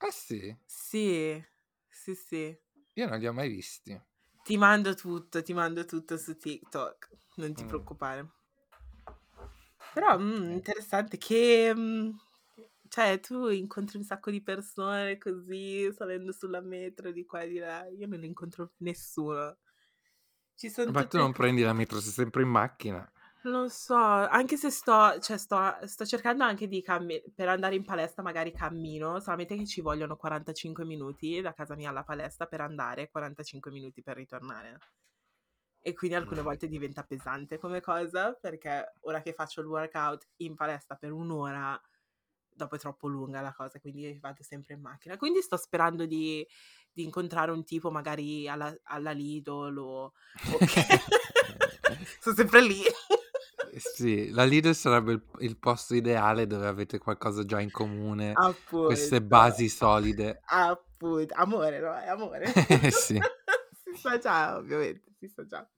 Ah 0.00 0.10
sì, 0.12 0.56
Sì, 0.66 1.42
sì, 1.88 2.14
sì. 2.14 2.58
io 3.00 3.06
non 3.08 3.18
li 3.20 3.26
ho 3.28 3.32
mai 3.32 3.48
visti. 3.48 4.00
Ti 4.44 4.56
mando 4.56 4.94
tutto, 4.94 5.42
ti 5.42 5.52
mando 5.52 5.84
tutto 5.86 6.16
su 6.16 6.36
TikTok. 6.36 7.10
Non 7.34 7.52
ti 7.52 7.64
Mm, 7.64 7.66
preoccupare. 7.66 8.30
Però, 9.92 10.18
mm, 10.18 10.50
ok. 10.50 10.50
interessante 10.52 11.16
che, 11.18 11.72
mm, 11.74 12.10
cioè, 12.88 13.20
tu 13.20 13.48
incontri 13.48 13.96
un 13.98 14.04
sacco 14.04 14.30
di 14.30 14.42
persone 14.42 15.18
così, 15.18 15.92
salendo 15.92 16.32
sulla 16.32 16.60
metro 16.60 17.12
di 17.12 17.24
qua 17.24 17.42
e 17.42 17.48
di 17.48 17.58
là. 17.58 17.86
Io 17.88 18.06
non 18.08 18.24
incontro 18.24 18.72
ma 18.78 19.56
Ci 20.56 20.70
sono 20.70 20.90
Ma 20.90 21.00
tu 21.00 21.04
tutte... 21.04 21.18
non 21.18 21.32
prendi 21.32 21.62
la 21.62 21.72
metro, 21.72 22.00
sei 22.00 22.12
sempre 22.12 22.42
in 22.42 22.48
macchina. 22.48 23.08
Non 23.44 23.68
so, 23.68 23.94
anche 23.94 24.56
se 24.56 24.70
sto, 24.70 25.18
cioè, 25.20 25.36
sto, 25.36 25.76
sto 25.82 26.06
cercando 26.06 26.44
anche 26.44 26.66
di 26.66 26.80
camminare, 26.80 27.24
per 27.34 27.48
andare 27.48 27.74
in 27.74 27.84
palestra 27.84 28.22
magari 28.22 28.52
cammino, 28.52 29.20
solamente 29.20 29.54
che 29.54 29.66
ci 29.66 29.82
vogliono 29.82 30.16
45 30.16 30.84
minuti 30.86 31.42
da 31.42 31.52
casa 31.52 31.74
mia 31.74 31.90
alla 31.90 32.04
palestra 32.04 32.46
per 32.46 32.62
andare, 32.62 33.10
45 33.10 33.70
minuti 33.70 34.02
per 34.02 34.16
ritornare. 34.16 34.78
E 35.78 35.92
quindi 35.92 36.16
alcune 36.16 36.40
volte 36.40 36.68
diventa 36.68 37.02
pesante 37.02 37.58
come 37.58 37.82
cosa, 37.82 38.32
perché 38.32 38.94
ora 39.00 39.20
che 39.20 39.34
faccio 39.34 39.60
il 39.60 39.66
workout 39.66 40.26
in 40.36 40.54
palestra 40.54 40.96
per 40.96 41.12
un'ora, 41.12 41.78
dopo 42.48 42.76
è 42.76 42.78
troppo 42.78 43.08
lunga 43.08 43.42
la 43.42 43.52
cosa, 43.52 43.78
quindi 43.78 44.18
vado 44.18 44.42
sempre 44.42 44.72
in 44.72 44.80
macchina. 44.80 45.18
Quindi 45.18 45.42
sto 45.42 45.58
sperando 45.58 46.06
di, 46.06 46.46
di 46.94 47.02
incontrare 47.02 47.50
un 47.50 47.64
tipo 47.64 47.90
magari 47.90 48.48
alla, 48.48 48.74
alla 48.84 49.10
Lidl 49.10 49.76
o... 49.76 50.12
ok. 50.52 51.00
Sono 52.20 52.36
sempre 52.36 52.62
lì. 52.62 52.80
Eh, 52.82 53.80
Sì, 53.80 54.30
la 54.30 54.44
Lidl 54.44 54.72
sarebbe 54.72 55.12
il, 55.12 55.22
il 55.40 55.58
posto 55.58 55.94
ideale 55.96 56.46
dove 56.46 56.66
avete 56.66 56.98
qualcosa 56.98 57.44
già 57.44 57.60
in 57.60 57.72
comune, 57.72 58.32
queste 58.70 59.16
Appunto. 59.16 59.36
basi 59.36 59.68
solide. 59.68 60.40
Appunto. 60.44 61.34
Amore, 61.36 61.80
no? 61.80 61.94
È 61.98 62.08
amore. 62.08 62.52
Sì. 62.90 63.20
si 63.82 64.00
sa 64.00 64.18
già, 64.18 64.56
ovviamente, 64.56 65.12
si 65.18 65.28
sa 65.28 65.44
già. 65.44 65.68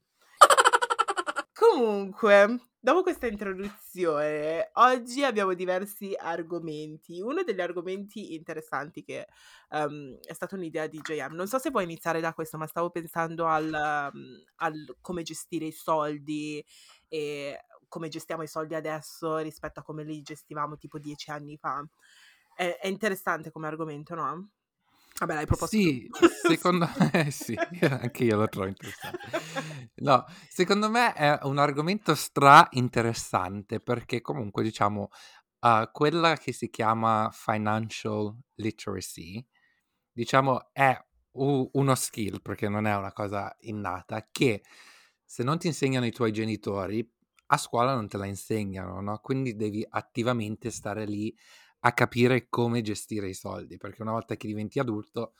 Comunque, 1.53 2.69
dopo 2.87 3.01
questa 3.01 3.27
introduzione, 3.27 4.69
oggi 4.75 5.21
abbiamo 5.21 5.53
diversi 5.53 6.13
argomenti. 6.17 7.19
Uno 7.19 7.43
degli 7.43 7.59
argomenti 7.59 8.33
interessanti 8.33 9.03
che 9.03 9.27
ehm, 9.71 10.17
è 10.21 10.31
stata 10.31 10.55
un'idea 10.55 10.87
di 10.87 11.01
JM. 11.01 11.33
Non 11.33 11.47
so 11.47 11.59
se 11.59 11.69
vuoi 11.69 11.83
iniziare 11.83 12.21
da 12.21 12.33
questo, 12.33 12.57
ma 12.57 12.65
stavo 12.65 12.89
pensando 12.89 13.45
al, 13.45 13.73
ehm, 13.73 14.41
al 14.55 14.95
come 15.01 15.23
gestire 15.23 15.65
i 15.65 15.73
soldi 15.73 16.65
e 17.09 17.59
come 17.89 18.07
gestiamo 18.07 18.43
i 18.43 18.47
soldi 18.47 18.73
adesso 18.73 19.35
rispetto 19.39 19.81
a 19.81 19.83
come 19.83 20.05
li 20.05 20.21
gestivamo 20.21 20.77
tipo 20.77 20.97
dieci 20.97 21.29
anni 21.29 21.57
fa. 21.57 21.85
È, 22.55 22.77
è 22.81 22.87
interessante 22.87 23.51
come 23.51 23.67
argomento, 23.67 24.15
no? 24.15 24.51
Vabbè, 25.19 25.33
l'hai 25.33 25.45
proposto. 25.45 25.75
Sì, 25.75 26.07
secondo 26.19 26.87
me 26.97 27.31
sì, 27.31 27.59
anche 27.81 28.23
io 28.23 28.37
lo 28.37 28.47
trovo 28.49 28.67
interessante. 28.67 29.31
No, 29.95 30.25
secondo 30.47 30.89
me 30.89 31.13
è 31.13 31.39
un 31.43 31.57
argomento 31.57 32.15
stra 32.15 32.67
interessante 32.71 33.79
perché 33.79 34.21
comunque 34.21 34.63
diciamo 34.63 35.09
uh, 35.61 35.89
quella 35.91 36.35
che 36.37 36.51
si 36.51 36.69
chiama 36.69 37.29
financial 37.33 38.35
literacy, 38.55 39.45
diciamo 40.11 40.69
è 40.73 40.95
u- 41.33 41.69
uno 41.73 41.95
skill 41.95 42.41
perché 42.41 42.69
non 42.69 42.85
è 42.87 42.95
una 42.95 43.13
cosa 43.13 43.55
innata 43.61 44.27
che 44.31 44.63
se 45.23 45.43
non 45.43 45.57
ti 45.57 45.67
insegnano 45.67 46.05
i 46.05 46.11
tuoi 46.11 46.31
genitori 46.31 47.07
a 47.49 47.57
scuola 47.57 47.93
non 47.93 48.07
te 48.07 48.17
la 48.17 48.25
insegnano, 48.25 48.99
no? 49.01 49.19
Quindi 49.19 49.55
devi 49.55 49.85
attivamente 49.87 50.69
stare 50.69 51.05
lì 51.05 51.33
a 51.81 51.93
capire 51.93 52.47
come 52.49 52.81
gestire 52.81 53.29
i 53.29 53.33
soldi, 53.33 53.77
perché 53.77 54.01
una 54.01 54.11
volta 54.11 54.35
che 54.35 54.47
diventi 54.47 54.79
adulto, 54.79 55.33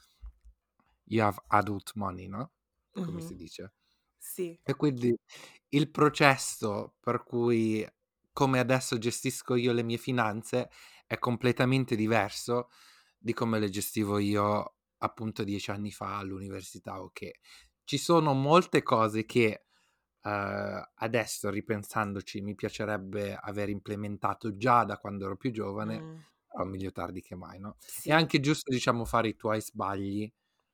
you 1.05 1.21
have 1.21 1.39
adult 1.51 1.91
money, 1.95 2.27
no? 2.27 2.51
Come 2.99 3.21
Mhm. 3.21 3.21
si 3.21 3.35
dice. 3.35 3.73
Sì. 4.19 4.61
E 4.63 4.75
quindi 4.75 5.15
il 5.69 5.91
processo 5.91 6.95
per 6.99 7.23
cui 7.23 7.87
come 8.33 8.59
adesso 8.59 8.97
gestisco 8.97 9.55
io 9.55 9.73
le 9.73 9.83
mie 9.83 9.97
finanze 9.97 10.69
è 11.07 11.19
completamente 11.19 11.95
diverso 11.95 12.69
di 13.17 13.33
come 13.33 13.59
le 13.59 13.69
gestivo 13.69 14.19
io 14.19 14.77
appunto 14.99 15.43
dieci 15.43 15.71
anni 15.71 15.91
fa 15.91 16.17
all'università. 16.19 17.01
Ok, 17.01 17.31
ci 17.85 17.97
sono 17.97 18.33
molte 18.33 18.83
cose 18.83 19.25
che 19.25 19.66
eh, 20.27 20.89
adesso 20.95 21.49
ripensandoci 21.49 22.41
mi 22.41 22.55
piacerebbe 22.55 23.35
aver 23.35 23.69
implementato 23.69 24.57
già 24.57 24.83
da 24.83 24.97
quando 24.97 25.25
ero 25.25 25.37
più 25.37 25.51
giovane, 25.51 25.95
Mm, 26.03 26.17
però 26.47 26.65
meglio 26.65 26.91
tardi 26.91 27.21
che 27.21 27.35
mai, 27.35 27.59
no? 27.59 27.77
È 28.03 28.11
sì, 28.11 28.11
anche 28.11 28.39
giusto, 28.39 28.71
diciamo, 28.71 29.05
fare 29.05 29.29
i 29.29 29.35
tuoi 29.35 29.61
sbagli, 29.61 30.31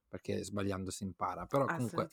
perché 0.08 0.44
sbagliando 0.44 0.90
si 0.92 1.04
impara, 1.04 1.46
però 1.46 1.70
comunque 1.70 2.10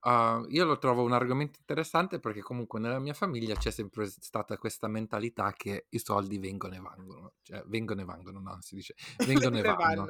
uh, 0.00 0.44
io 0.48 0.64
lo 0.64 0.78
trovo 0.78 1.02
un 1.02 1.12
argomento 1.12 1.58
interessante 1.60 2.18
perché 2.20 2.40
comunque 2.40 2.80
nella 2.80 2.98
mia 2.98 3.14
famiglia 3.14 3.54
c'è 3.56 3.70
sempre 3.70 4.06
stata 4.06 4.56
questa 4.58 4.88
mentalità 4.88 5.52
che 5.52 5.86
i 5.90 5.98
soldi 5.98 6.38
vengono 6.38 6.74
e 6.74 6.80
vanno, 6.80 7.34
cioè 7.42 7.62
vengono 7.66 8.00
e 8.02 8.04
vanno, 8.04 8.30
no, 8.32 8.58
si 8.60 8.76
dice, 8.76 8.94
vengono 9.26 9.58
e 9.58 9.62
vanno? 9.62 10.08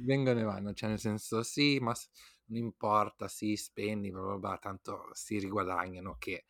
Vengono 0.00 0.40
e 0.40 0.42
vanno, 0.44 0.72
cioè 0.74 0.88
nel 0.90 0.98
senso 1.00 1.42
sì, 1.42 1.78
ma 1.80 1.94
non 2.46 2.58
importa, 2.58 3.28
sì, 3.28 3.56
spendi, 3.56 4.10
bla 4.10 4.22
bla 4.22 4.36
bla, 4.38 4.58
tanto 4.58 5.08
si 5.12 5.38
riguadagnano 5.38 6.16
che... 6.18 6.44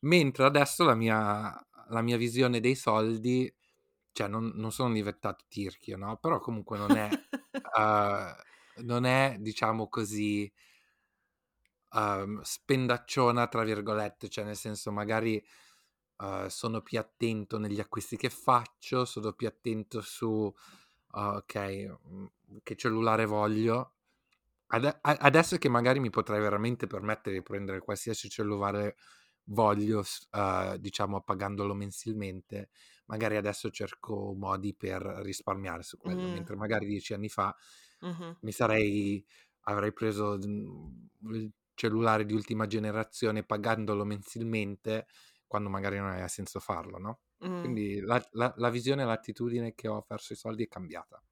Mentre 0.00 0.44
adesso 0.44 0.84
la 0.84 0.94
mia, 0.96 1.54
la 1.90 2.02
mia 2.02 2.16
visione 2.16 2.58
dei 2.60 2.74
soldi, 2.74 3.52
cioè 4.12 4.26
non, 4.28 4.50
non 4.56 4.72
sono 4.72 4.92
diventato 4.92 5.44
tirchio, 5.48 5.96
no? 5.96 6.16
Però 6.18 6.40
comunque 6.40 6.76
non 6.78 6.96
è... 6.96 7.16
eh, 7.78 8.34
non 8.84 9.04
è, 9.04 9.36
diciamo 9.38 9.88
così, 9.88 10.50
uhm, 11.94 12.40
"spendacciona" 12.42 13.46
tra 13.48 13.62
virgolette, 13.64 14.28
cioè 14.28 14.44
nel 14.44 14.56
senso 14.56 14.90
magari, 14.92 15.42
uhm, 16.18 16.46
sono 16.48 16.80
più 16.82 16.98
attento 16.98 17.58
negli 17.58 17.80
acquisti 17.80 18.16
che 18.16 18.30
faccio, 18.30 19.04
sono 19.04 19.32
più 19.32 19.46
attento 19.48 20.00
su, 20.00 20.52
ah, 21.12 21.36
okay, 21.36 21.86
mhmm, 21.88 22.28
che 22.62 22.76
cellulare 22.76 23.26
voglio. 23.26 23.94
Ade 24.68 24.88
a 25.02 25.16
adesso 25.20 25.58
che 25.58 25.68
magari 25.70 26.00
mi 26.00 26.10
potrei 26.10 26.40
veramente 26.40 26.86
permettere 26.88 27.36
di 27.36 27.42
prendere 27.42 27.80
qualsiasi 27.80 28.28
cellulare 28.30 28.96
voglio 29.46 30.02
s 30.02 30.28
uhm, 30.32 30.76
diciamo 30.76 31.22
pagandolo 31.22 31.74
mensilmente, 31.74 32.70
magari 33.06 33.36
adesso 33.36 33.70
cerco 33.70 34.34
modi 34.34 34.74
per 34.74 35.02
risparmiare 35.24 35.82
su 35.84 35.98
quello, 35.98 36.28
Mh. 36.28 36.30
mentre 36.30 36.56
magari 36.56 36.86
10 36.86 37.14
anni 37.14 37.28
fa 37.30 37.54
Mh-mh. 38.02 38.34
mi 38.40 38.52
sarei 38.52 39.24
avrei 39.66 39.92
preso 39.92 40.38
mhmm, 40.38 41.08
il 41.34 41.52
cellulare 41.74 42.24
di 42.26 42.34
ultima 42.34 42.66
generazione 42.66 43.44
pagandolo 43.44 44.04
mensilmente, 44.04 45.06
quando 45.46 45.68
magari 45.70 45.98
non 45.98 46.08
aveva 46.10 46.28
senso 46.28 46.60
farlo, 46.60 46.98
no, 46.98 47.20
Mh. 47.42 47.74
quindi 47.74 48.00
la 48.00 48.22
la 48.32 48.52
la 48.56 48.70
visione 48.70 49.02
e 49.02 49.04
l'attitudine 49.06 49.74
che 49.74 49.88
ho 49.88 50.04
verso 50.08 50.32
i 50.32 50.36
soldi 50.36 50.64
è 50.64 50.68
cambiata. 50.68 51.22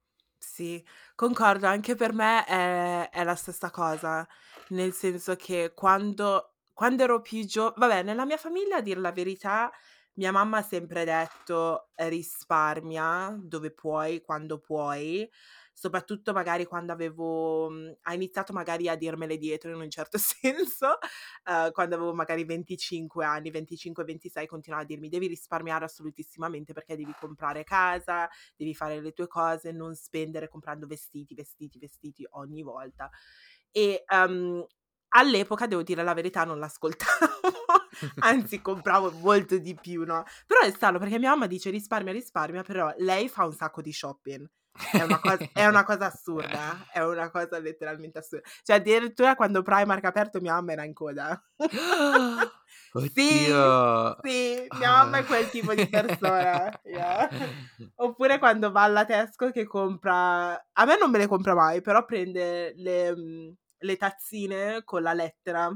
Sì, 0.43 0.83
concordo, 1.15 1.67
anche 1.67 1.93
per 1.95 2.13
me 2.13 2.43
è 2.45 3.09
è 3.11 3.23
la 3.23 3.35
stessa 3.35 3.69
cosa, 3.69 4.27
nel 4.69 4.91
senso 4.93 5.35
che 5.35 5.73
quando 5.75 6.55
quando 6.73 7.03
ero 7.03 7.21
più 7.21 7.43
gio 7.45 7.73
vabbè, 7.77 8.01
nella 8.03 8.25
mia 8.25 8.37
famiglia 8.37 8.77
a 8.77 8.81
dir 8.81 8.97
la 8.97 9.11
verità, 9.11 9.71
mia 10.13 10.31
mamma 10.31 10.57
ha 10.57 10.61
sempre 10.63 11.05
detto: 11.05 11.89
"Risparmia 11.95 13.35
dove 13.39 13.71
puoi, 13.71 14.21
quando 14.21 14.59
puoi", 14.59 15.29
soprattutto 15.73 16.33
magari 16.33 16.65
quando 16.65 16.91
avevo 16.93 17.69
mhmm, 17.69 17.95
ha 18.01 18.13
iniziato 18.13 18.53
magari 18.53 18.87
a 18.89 18.95
dirmele 18.95 19.37
dietro 19.37 19.71
in 19.71 19.79
un 19.81 19.89
certo 19.89 20.17
senso, 20.19 20.97
uhm, 21.45 21.71
quando 21.71 21.95
avevo 21.95 22.13
magari 22.13 22.43
25 22.45 23.25
anni, 23.25 23.49
25, 23.51 24.03
26 24.03 24.47
continuava 24.47 24.83
a 24.85 24.87
dirmi: 24.87 25.09
"Devi 25.09 25.27
risparmiare 25.27 25.85
assolutissimamente 25.85 26.73
perché 26.73 26.95
devi 26.95 27.13
comprare 27.19 27.63
casa, 27.63 28.27
devi 28.55 28.73
fare 28.75 29.01
le 29.01 29.11
tue 29.13 29.27
cose, 29.27 29.71
non 29.71 29.95
spendere 29.95 30.47
comprando 30.49 30.87
vestiti, 30.87 31.33
vestiti, 31.35 31.79
vestiti 31.79 32.25
ogni 32.31 32.63
volta". 32.63 33.09
E, 33.71 34.03
uhm, 34.07 34.65
all'epoca 35.13 35.67
devo 35.67 35.83
dire 35.83 36.03
la 36.03 36.13
verità 36.13 36.43
non 36.45 36.59
l'ascoltavo, 36.59 37.27
anzi 38.19 38.61
compravo 38.61 39.11
molto 39.11 39.57
di 39.57 39.77
più, 39.77 40.03
no, 40.05 40.23
però 40.45 40.61
è 40.61 40.71
strano 40.71 40.99
perché 40.99 41.19
mia 41.19 41.29
mamma 41.31 41.47
dice: 41.47 41.69
"Risparmia, 41.69 42.11
risparmia", 42.13 42.63
però 42.63 42.93
lei 42.97 43.29
fa 43.29 43.45
un 43.45 43.53
sacco 43.53 43.81
di 43.81 43.91
shopping. 43.93 44.49
È 44.93 45.01
una 45.03 45.19
cos 45.19 45.39
è 45.53 45.65
una 45.67 45.83
cosa 45.83 46.05
assurda, 46.07 46.87
è 46.91 46.99
una 47.03 47.29
cosa 47.29 47.59
letteralmente 47.59 48.19
assur 48.19 48.41
cioè 48.63 48.77
addirittura 48.77 49.35
quando 49.35 49.61
Primark 49.61 50.03
ha 50.05 50.07
aperto 50.09 50.39
mia 50.41 50.53
mamma 50.53 50.71
era 50.73 50.83
in 50.85 50.93
coda. 50.93 51.41
Sì, 53.13 53.51
Oddio! 53.53 54.15
sì, 54.21 54.67
mia 54.75 54.89
mamma 54.91 55.17
Ah. 55.17 55.19
è 55.19 55.25
quel 55.25 55.49
tipo 55.49 55.73
di 55.75 55.87
persona, 55.89 56.79
yeah. 56.83 57.29
Oppure 57.95 58.39
quando 58.39 58.71
va 58.71 58.83
alla 58.83 59.05
Tesco 59.05 59.51
che 59.51 59.65
compra 59.65 60.53
a 60.73 60.85
me 60.85 60.97
non 60.99 61.11
me 61.11 61.17
le 61.19 61.27
compra 61.27 61.55
mai, 61.55 61.81
però 61.81 62.05
prende 62.05 62.73
le 62.75 63.15
mhmm, 63.15 63.53
le 63.79 63.97
tazzine 63.97 64.83
con 64.83 65.01
la 65.03 65.13
lettera 65.13 65.69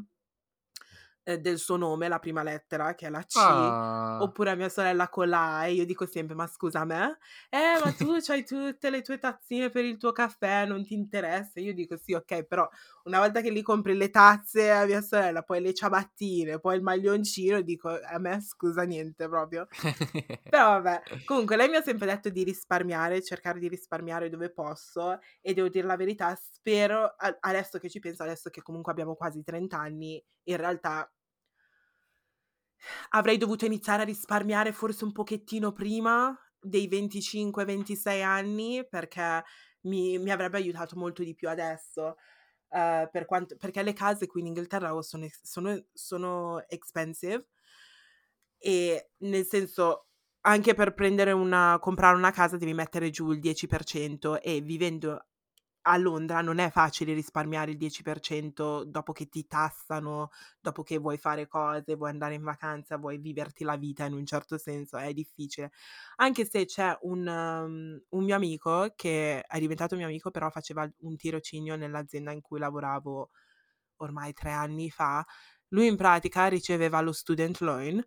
ehm, 1.26 1.38
del 1.38 1.58
suo 1.60 1.78
nome, 1.78 2.08
la 2.08 2.20
prima 2.20 2.44
lettera 2.44 2.96
che 2.96 3.08
è 3.08 3.10
la 3.10 3.24
C, 3.26 3.36
Ah. 3.36 4.16
oppure 4.18 4.56
mia 4.56 4.70
sorella 4.70 5.10
con 5.10 5.28
la 5.30 5.58
A 5.60 5.68
e 5.68 5.74
io 5.74 5.86
dico 5.86 6.06
sempre: 6.06 6.36
"Ma 6.36 6.48
scusa 6.48 6.82
a 6.82 6.86
me? 6.86 7.18
Eh, 7.50 7.80
ma 7.82 7.92
tu 7.94 8.18
c'hai 8.22 8.46
tutte 8.46 8.90
le 8.90 9.02
tue 9.02 9.18
tazzine 9.20 9.70
per 9.72 9.84
il 9.86 9.98
tuo 9.98 10.12
caffè, 10.14 10.66
non 10.66 10.86
ti 10.86 10.94
interessa?" 10.94 11.60
Io 11.60 11.74
dico: 11.74 11.98
"Sì, 11.98 12.14
okay, 12.14 12.46
però 12.48 12.68
una 13.06 13.20
volta 13.20 13.42
che 13.42 13.52
gli 13.52 13.62
compri 13.62 13.96
le 13.96 14.10
tazze 14.10 14.72
a 14.72 14.86
mia 14.86 15.02
sorella, 15.02 15.44
poi 15.44 15.62
le 15.62 15.74
ciabattine, 15.74 16.60
poi 16.60 16.78
il 16.78 16.82
maglioncino, 16.84 17.62
dico: 17.62 17.90
a 17.90 18.20
me 18.20 18.42
scusa 18.42 18.84
niente 18.84 19.28
proprio". 19.28 19.68
Però 20.48 20.80
vabbè, 20.82 21.02
comunque 21.26 21.58
lei 21.58 21.70
mi 21.70 21.76
ha 21.78 21.82
sempre 21.82 22.06
detto 22.08 22.30
di 22.30 22.44
risparmiare, 22.44 23.22
cercare 23.24 23.60
di 23.60 23.68
risparmiare 23.68 24.30
dove 24.30 24.52
posso 24.54 25.20
e 25.42 25.54
devo 25.54 25.70
dir 25.70 25.86
la 25.86 25.96
verità, 25.98 26.36
spero 26.36 27.16
adesso 27.42 27.80
che 27.80 27.90
ci 27.90 28.00
penso, 28.00 28.24
adesso 28.24 28.50
che 28.50 28.62
comunque 28.62 28.92
abbiamo 28.92 29.16
quasi 29.16 29.44
30 29.44 29.80
anni, 29.80 30.24
in 30.44 30.58
realtà 30.58 31.12
avrei 33.10 33.38
dovuto 33.38 33.66
iniziare 33.66 34.02
a 34.04 34.06
risparmiare 34.06 34.72
forse 34.72 35.04
un 35.06 35.12
pochettino 35.12 35.72
prima 35.72 36.38
dei 36.60 36.88
25, 36.88 37.66
26 37.66 38.22
anni, 38.24 38.86
perché 38.90 39.44
mi 39.82 40.18
mi 40.20 40.32
avrebbe 40.32 40.58
aiutato 40.58 40.96
molto 40.98 41.24
di 41.24 41.36
più 41.36 41.50
adesso. 41.50 42.16
Uhm, 42.70 43.10
per 43.12 43.26
quanto 43.26 43.56
perché 43.58 43.84
le 43.84 43.94
case 43.94 44.28
qui 44.28 44.42
in 44.42 44.48
Inghilterra 44.48 44.90
sono 45.02 45.28
sono 45.44 45.84
sono 45.94 46.64
expensive 46.68 47.48
e 48.58 49.12
nel 49.20 49.46
senso, 49.46 50.08
anche 50.42 50.74
per 50.74 50.94
prendere 50.94 51.32
una 51.32 51.78
comprare 51.80 52.16
una 52.16 52.32
casa 52.32 52.58
devi 52.58 52.74
mettere 52.74 53.10
giù 53.10 53.32
il 53.32 53.40
10% 53.40 54.42
e 54.42 54.62
vivendo 54.62 55.28
a 55.88 55.98
Londra 55.98 56.42
non 56.42 56.58
è 56.60 56.70
facile 56.72 57.14
risparmiare 57.14 57.72
il 57.72 57.78
10% 57.78 58.84
dopo 58.86 59.12
che 59.14 59.28
ti 59.28 59.46
tassano, 59.48 60.30
dopo 60.60 60.84
che 60.84 60.98
vuoi 60.98 61.18
fare 61.18 61.48
cose, 61.48 61.96
vuoi 61.96 62.10
andare 62.12 62.34
in 62.36 62.44
vacanza, 62.44 62.98
vuoi 62.98 63.18
viverti 63.20 63.64
la 63.64 63.76
vita 63.78 64.06
in 64.06 64.14
un 64.14 64.26
certo 64.26 64.58
senso, 64.58 64.98
è 64.98 65.14
difficile. 65.14 65.72
Anche 66.18 66.46
se 66.46 66.66
c'è 66.66 66.98
un 67.02 67.22
mhmm, 67.24 68.02
un 68.10 68.24
mio 68.24 68.36
amico 68.36 68.94
che 68.96 69.42
è 69.42 69.60
diventato 69.60 69.96
mio 69.96 70.06
amico, 70.08 70.32
però 70.32 70.50
faceva 70.50 70.90
un 71.02 71.16
tirocinio 71.18 71.76
nell'azienda 71.76 72.32
in 72.32 72.42
cui 72.42 72.60
lavoravo 72.60 73.30
ormai 73.98 74.34
3 74.34 74.52
anni 74.52 74.90
fa. 74.90 75.26
Lui 75.70 75.88
in 75.88 75.96
pratica 75.98 76.48
riceveva 76.48 77.02
lo 77.02 77.12
student 77.14 77.60
loan, 77.62 78.04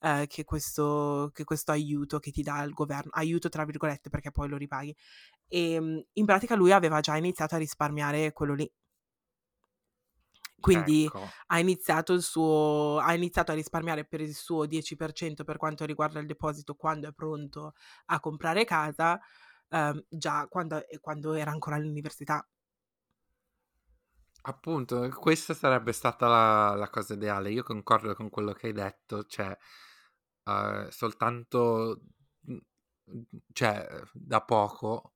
ehm, 0.00 0.26
che 0.26 0.44
questo 0.44 1.30
che 1.34 1.44
questo 1.44 1.72
aiuto 1.72 2.18
che 2.18 2.30
ti 2.32 2.42
dà 2.42 2.62
il 2.62 2.72
governo 2.72 3.10
"aiuto" 3.14 3.48
tra 3.48 3.64
virgolette 3.64 4.08
perché 4.10 4.30
poi 4.30 4.48
lo 4.48 4.56
ripaghi. 4.56 4.94
Ehm, 5.48 6.02
in 6.14 6.24
pratica 6.26 6.54
lui 6.56 6.72
aveva 6.72 7.00
già 7.00 7.16
iniziato 7.16 7.54
a 7.54 7.58
risparmiare 7.58 8.32
quello 8.32 8.54
lì. 8.54 8.70
Quindi 10.60 11.12
Ecco. 11.12 11.34
ha 11.46 11.58
iniziato 11.58 12.12
il 12.12 12.22
suo 12.22 12.98
ha 12.98 13.12
iniziato 13.14 13.50
a 13.52 13.54
risparmiare 13.54 14.04
per 14.04 14.20
il 14.20 14.34
suo 14.34 14.64
10% 14.66 15.42
per 15.44 15.56
quanto 15.56 15.84
riguarda 15.84 16.20
il 16.20 16.26
deposito 16.26 16.74
quando 16.76 17.08
è 17.08 17.12
pronto 17.12 17.72
a 18.06 18.20
comprare 18.20 18.64
casa, 18.64 19.18
uhm, 19.70 20.04
già 20.08 20.46
quando 20.48 20.76
ehm, 20.88 21.00
quando 21.00 21.32
era 21.34 21.50
ancora 21.50 21.76
all'università. 21.76 22.46
Appunto, 24.44 25.08
questa 25.10 25.54
sarebbe 25.54 25.92
stata 25.92 26.26
la 26.26 26.74
la 26.74 26.88
cosa 26.90 27.14
ideale. 27.14 27.50
Io 27.52 27.62
concordo 27.62 28.14
con 28.14 28.28
quello 28.28 28.52
che 28.52 28.66
hai 28.68 28.72
detto, 28.72 29.24
cioè, 29.24 29.56
uhm, 30.44 30.88
soltanto 30.88 32.00
mhmm, 32.40 32.58
cioè, 33.52 34.02
da 34.12 34.42
poco 34.42 35.11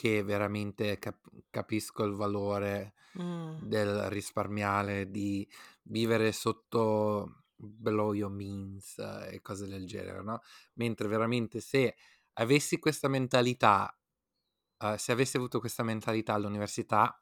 che 0.00 0.22
veramente 0.22 0.98
cap 0.98 1.18
capisco 1.50 2.04
il 2.04 2.14
valore 2.14 2.94
Mh. 3.12 3.66
del 3.68 4.08
risparmiare, 4.08 5.10
di 5.10 5.46
vivere 5.82 6.32
sotto 6.32 7.42
below 7.54 8.14
your 8.14 8.30
means 8.32 8.96
e 8.98 9.40
cose 9.42 9.66
del 9.66 9.86
genere, 9.86 10.22
no, 10.22 10.40
mentre 10.76 11.06
veramente 11.06 11.60
se 11.60 11.94
avessi 12.34 12.78
questa 12.78 13.08
mentalità 13.08 13.94
uhm, 14.78 14.94
se 14.96 15.12
avessi 15.12 15.36
avuto 15.36 15.60
questa 15.60 15.82
mentalità 15.82 16.32
all'università 16.32 17.20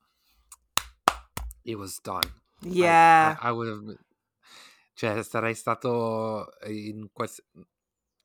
it 1.65 1.75
was 1.75 2.01
done. 2.01 2.31
Like 2.63 3.03
I 3.19 3.35
Yeah. 3.35 3.39
I 3.43 3.51
would 3.51 3.99
cioè 4.95 5.23
sarei 5.25 5.55
stato 5.57 6.47
in 6.69 7.09
mhmm, 7.11 7.65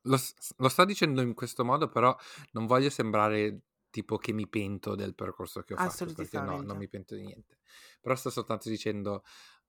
lo 0.05 0.17
lo 0.57 0.69
sto 0.69 0.85
dicendo 0.85 1.21
in 1.21 1.33
questo 1.33 1.63
modo, 1.65 1.87
però 1.89 2.15
non 2.51 2.67
voglio 2.67 2.89
sembrare 2.91 3.61
tipo 3.93 4.17
che 4.17 4.34
mi 4.34 4.47
pento 4.49 4.95
del 4.95 5.13
percorso 5.15 5.62
che 5.62 5.73
ho 5.75 5.77
fatto, 5.77 6.12
perché 6.12 6.39
no, 6.39 6.62
non 6.63 6.77
mi 6.77 6.88
pento 6.89 7.15
di 7.15 7.23
niente. 7.23 7.60
Però 8.01 8.15
sto 8.15 8.32
soltanto 8.32 8.69
dicendo, 8.69 9.23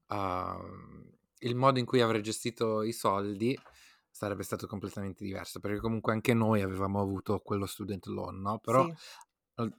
uhm, 0.08 1.10
il 1.40 1.54
modo 1.56 1.78
in 1.78 1.84
cui 1.86 2.00
avrei 2.00 2.22
gestito 2.22 2.82
i 2.82 2.92
soldi 2.92 3.62
sarebbe 4.10 4.42
stato 4.44 4.66
completamente 4.66 5.24
diverso, 5.24 5.60
perché 5.60 5.78
comunque 5.80 6.12
anche 6.12 6.34
noi 6.34 6.62
avevamo 6.62 7.00
avuto 7.00 7.40
quello 7.40 7.66
student 7.66 8.06
loan, 8.06 8.40
no, 8.40 8.58
però 8.60 8.88
Sì. 8.88 8.94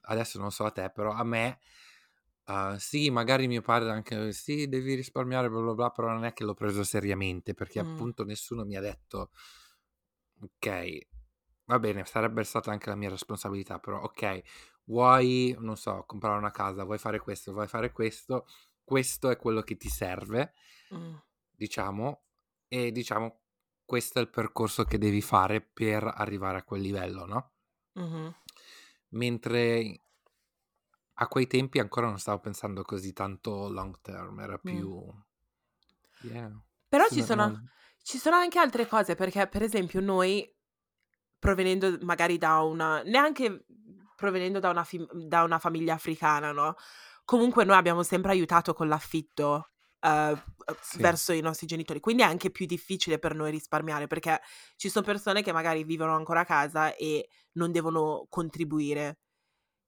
adesso 0.02 0.38
non 0.38 0.52
so 0.52 0.64
a 0.64 0.70
te, 0.70 0.90
però 0.90 1.12
a 1.12 1.24
me, 1.24 1.58
uhm, 2.46 2.76
sì, 2.76 3.10
magari 3.10 3.46
mio 3.48 3.62
padre 3.62 3.90
anche: 3.90 4.32
"Sì, 4.32 4.68
devi 4.68 4.94
risparmiare 4.94 5.48
bla 5.50 5.60
bla 5.60 5.74
bla", 5.74 5.90
però 5.90 6.08
non 6.12 6.24
è 6.24 6.32
che 6.32 6.44
l'ho 6.44 6.54
preso 6.54 6.84
seriamente, 6.84 7.54
perché 7.54 7.78
Mh. 7.78 7.80
appunto 7.80 8.24
nessuno 8.24 8.64
mi 8.64 8.76
ha 8.76 8.80
detto: 8.80 9.30
"Okay, 10.42 11.06
va 11.66 11.78
bene, 11.78 12.04
sarebbe 12.04 12.44
stata 12.44 12.70
anche 12.70 12.88
la 12.88 12.96
mia 12.96 13.10
responsabilità, 13.10 13.78
però 13.78 14.02
okay, 14.02 14.42
vuoi, 14.84 15.54
non 15.58 15.76
so, 15.76 16.04
comprare 16.06 16.38
una 16.38 16.50
casa, 16.50 16.84
vuoi 16.84 16.98
fare 16.98 17.18
questo, 17.20 17.52
vuoi 17.52 17.68
fare 17.68 17.92
questo, 17.92 18.46
questo 18.84 19.30
è 19.30 19.36
quello 19.36 19.62
che 19.62 19.76
ti 19.76 19.88
serve" 19.88 20.52
Mh. 20.90 21.16
diciamo, 21.58 22.24
e 22.68 22.92
diciamo 22.92 23.40
questo 23.84 24.18
è 24.18 24.22
il 24.22 24.30
percorso 24.30 24.84
che 24.84 24.98
devi 24.98 25.22
fare 25.22 25.60
per 25.62 26.04
arrivare 26.04 26.58
a 26.58 26.64
quel 26.64 26.80
livello, 26.82 27.24
no? 27.24 27.52
Mh-mh. 27.96 28.34
Mentre 29.12 30.00
a 31.18 31.28
quei 31.28 31.46
tempi 31.46 31.78
ancora 31.78 32.08
non 32.08 32.18
stavo 32.18 32.40
pensando 32.40 32.82
così 32.82 33.12
tanto 33.12 33.68
long 33.68 34.00
term, 34.02 34.40
era 34.40 34.58
Mh. 34.64 34.68
più 34.68 35.02
yeah. 36.20 36.50
Però 36.92 37.08
ci 37.08 37.22
no 37.22 37.22
sono 37.22 37.60
ci 38.02 38.18
sono 38.18 38.36
anche 38.36 38.58
altre 38.60 38.86
cose, 38.86 39.16
perché 39.16 39.48
per 39.48 39.62
esempio 39.62 40.00
noi, 40.00 40.48
provenendo 41.46 41.98
magari 42.02 42.38
da 42.38 42.60
una 42.62 43.02
neanche 43.02 43.64
provenendo 44.16 44.58
da 44.60 44.70
una 44.70 44.84
fim 44.84 45.06
da 45.12 45.42
una 45.44 45.58
famiglia 45.58 45.94
africana, 45.94 46.50
no, 46.52 46.74
comunque 47.24 47.64
noi 47.64 47.76
abbiamo 47.76 48.02
sempre 48.02 48.32
aiutato 48.32 48.72
con 48.72 48.88
l'affitto, 48.88 49.70
uhm, 50.00 50.42
Sì. 50.80 51.04
verso 51.04 51.32
i 51.32 51.40
nostri 51.40 51.66
genitori, 51.66 52.00
quindi 52.00 52.22
è 52.22 52.26
anche 52.26 52.50
più 52.50 52.66
difficile 52.66 53.18
per 53.18 53.34
noi 53.34 53.50
risparmiare, 53.50 54.06
perché 54.06 54.40
ci 54.76 54.88
son 54.88 55.02
persone 55.04 55.42
che 55.42 55.52
magari 55.52 55.84
vivono 55.84 56.14
ancora 56.16 56.40
a 56.40 56.44
casa 56.44 56.94
e 56.94 57.28
non 57.52 57.70
devono 57.72 58.26
contribuire. 58.30 59.18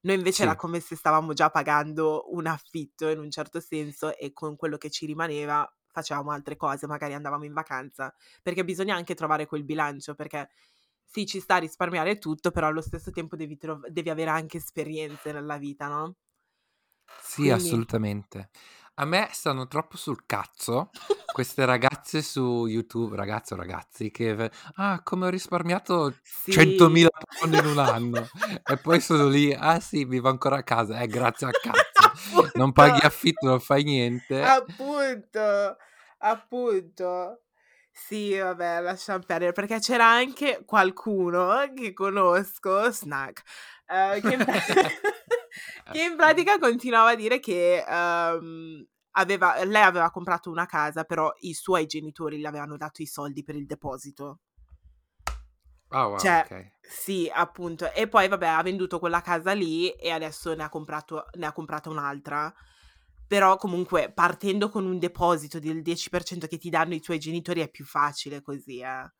Noi 0.01 0.15
invece 0.17 0.43
era 0.45 0.55
Sì. 0.55 0.57
come 0.57 0.81
se 0.81 0.95
stavamo 0.97 1.33
già 1.35 1.51
pagando 1.51 2.27
un 2.35 2.47
affitto 2.47 3.09
in 3.09 3.19
un 3.19 3.31
certo 3.31 3.61
senso 3.61 4.17
e 4.17 4.33
con 4.33 4.57
quello 4.57 4.77
che 4.79 4.91
ci 4.91 5.07
rimaneva 5.07 5.71
facevamo 5.91 6.31
altre 6.31 6.57
cose, 6.57 6.87
magari 6.87 7.15
andavamo 7.15 7.45
in 7.45 7.53
vacanza, 7.53 8.15
perché 8.43 8.65
bisogna 8.65 8.95
anche 8.95 9.15
trovare 9.15 9.47
quel 9.47 9.65
bilancio, 9.65 10.15
perché 10.15 10.49
sì, 11.11 11.27
ci 11.27 11.41
sta 11.41 11.55
a 11.57 11.59
risparmiare 11.59 12.19
tutto, 12.19 12.51
però 12.51 12.67
allo 12.69 12.83
stesso 12.83 13.11
tempo 13.11 13.35
devi 13.37 13.57
trov 13.57 13.87
devi 13.89 14.11
avere 14.11 14.31
anche 14.31 14.59
esperienze 14.59 15.33
nella 15.33 15.57
vita, 15.59 15.89
no? 15.89 16.15
Sì, 17.21 17.51
Quindi 17.51 17.51
assolutamente. 17.51 18.51
A 18.95 19.05
me 19.05 19.29
stanno 19.33 19.67
troppo 19.69 19.97
sul 19.97 20.25
cazzo 20.27 20.91
queste 21.31 21.65
ragazze 21.65 22.21
su 22.23 22.67
YouTube 22.67 23.15
ragazze 23.17 23.55
o 23.55 23.57
ragazzi 23.57 24.11
che 24.11 24.51
"Ah, 24.75 25.03
come 25.05 25.27
ho 25.27 25.29
risparmiato 25.29 26.21
Sì. 26.23 26.49
100.000 26.49 27.09
pound 27.39 27.55
in 27.55 27.67
un 27.67 27.79
anno." 27.79 28.31
E 28.67 28.79
poi 28.79 29.01
sono 29.01 29.29
lì: 29.29 29.53
"Ah 29.53 29.79
sì, 29.81 30.05
vivo 30.05 30.29
ancora 30.29 30.57
a 30.59 30.63
casa." 30.65 30.99
Eh, 31.01 31.09
grazie 31.09 31.47
al 31.47 31.59
cazzo. 31.59 32.11
Non 32.55 32.73
paghi 32.73 33.01
affitto, 33.05 33.47
non 33.47 33.61
fai 33.61 33.83
niente. 33.85 34.55
Appunto, 34.55 35.77
appunto. 36.19 37.43
Sì, 38.07 38.37
vabbè, 38.39 38.81
lasciam 38.81 39.23
perdere, 39.25 39.53
perché 39.53 39.81
c'era 39.81 40.07
anche 40.09 40.63
qualcuno 40.65 41.73
che 41.75 41.93
conosco, 41.93 42.91
snack, 42.93 43.43
uhm, 43.89 44.21
che 44.23 44.33
in 44.33 44.45
pra 44.45 44.55
che 45.89 46.03
in 46.03 46.17
pratica 46.17 46.59
continuava 46.59 47.11
a 47.11 47.15
dire 47.17 47.41
che, 47.41 47.85
uhm, 47.87 48.87
aveva 49.13 49.65
lei 49.65 49.83
aveva 49.83 50.11
comprato 50.11 50.51
una 50.51 50.67
casa, 50.67 51.05
però 51.05 51.33
i 51.41 51.55
suoi 51.55 51.87
genitori 51.87 52.39
le 52.41 52.47
avevano 52.49 52.77
dato 52.77 53.03
i 53.03 53.07
soldi 53.07 53.43
per 53.43 53.57
il 53.57 53.67
deposito. 53.67 54.39
Ah 55.91 56.09
wow, 56.09 56.33
Cioè 56.33 56.45
okay. 56.45 56.73
sì, 56.81 57.31
appunto. 57.33 57.93
E 57.93 58.09
poi 58.09 58.29
vabbè, 58.29 58.47
ha 58.47 58.63
venduto 58.63 58.99
quella 58.99 59.21
casa 59.21 59.53
lì 59.53 59.91
e 59.91 60.11
adesso 60.11 60.55
ne 60.55 60.63
ha 60.65 60.69
comprato 60.69 61.27
ne 61.35 61.47
ha 61.47 61.53
comprata 61.53 61.91
un'altra. 61.91 62.53
Però 63.31 63.59
comunque 63.59 64.11
partendo 64.11 64.71
con 64.71 64.87
un 64.87 64.99
deposito 64.99 65.59
del 65.59 65.83
10% 65.83 66.47
che 66.47 66.57
ti 66.57 66.71
danno 66.71 66.95
i 66.95 67.01
tuoi 67.01 67.19
genitori 67.19 67.61
è 67.61 67.69
più 67.71 67.85
facile 67.85 68.41
così, 68.41 68.79
eh. 68.81 69.11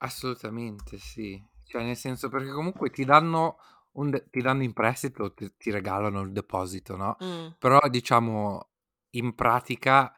Assolutamente 0.00 0.98
sì. 0.98 1.42
Cioè 1.64 1.82
nel 1.82 1.96
senso 1.96 2.28
perché 2.28 2.50
comunque 2.50 2.90
ti 2.90 3.04
danno 3.04 3.58
un 3.92 4.10
de 4.10 4.28
ti 4.30 4.40
danno 4.40 4.62
in 4.62 4.72
prestito, 4.72 5.32
t 5.34 5.56
ti 5.56 5.70
regalano 5.70 6.20
il 6.20 6.30
deposito, 6.32 6.96
no, 6.96 7.16
Mh. 7.20 7.58
però 7.58 7.80
diciamo 7.88 8.70
in 9.10 9.34
pratica, 9.34 10.16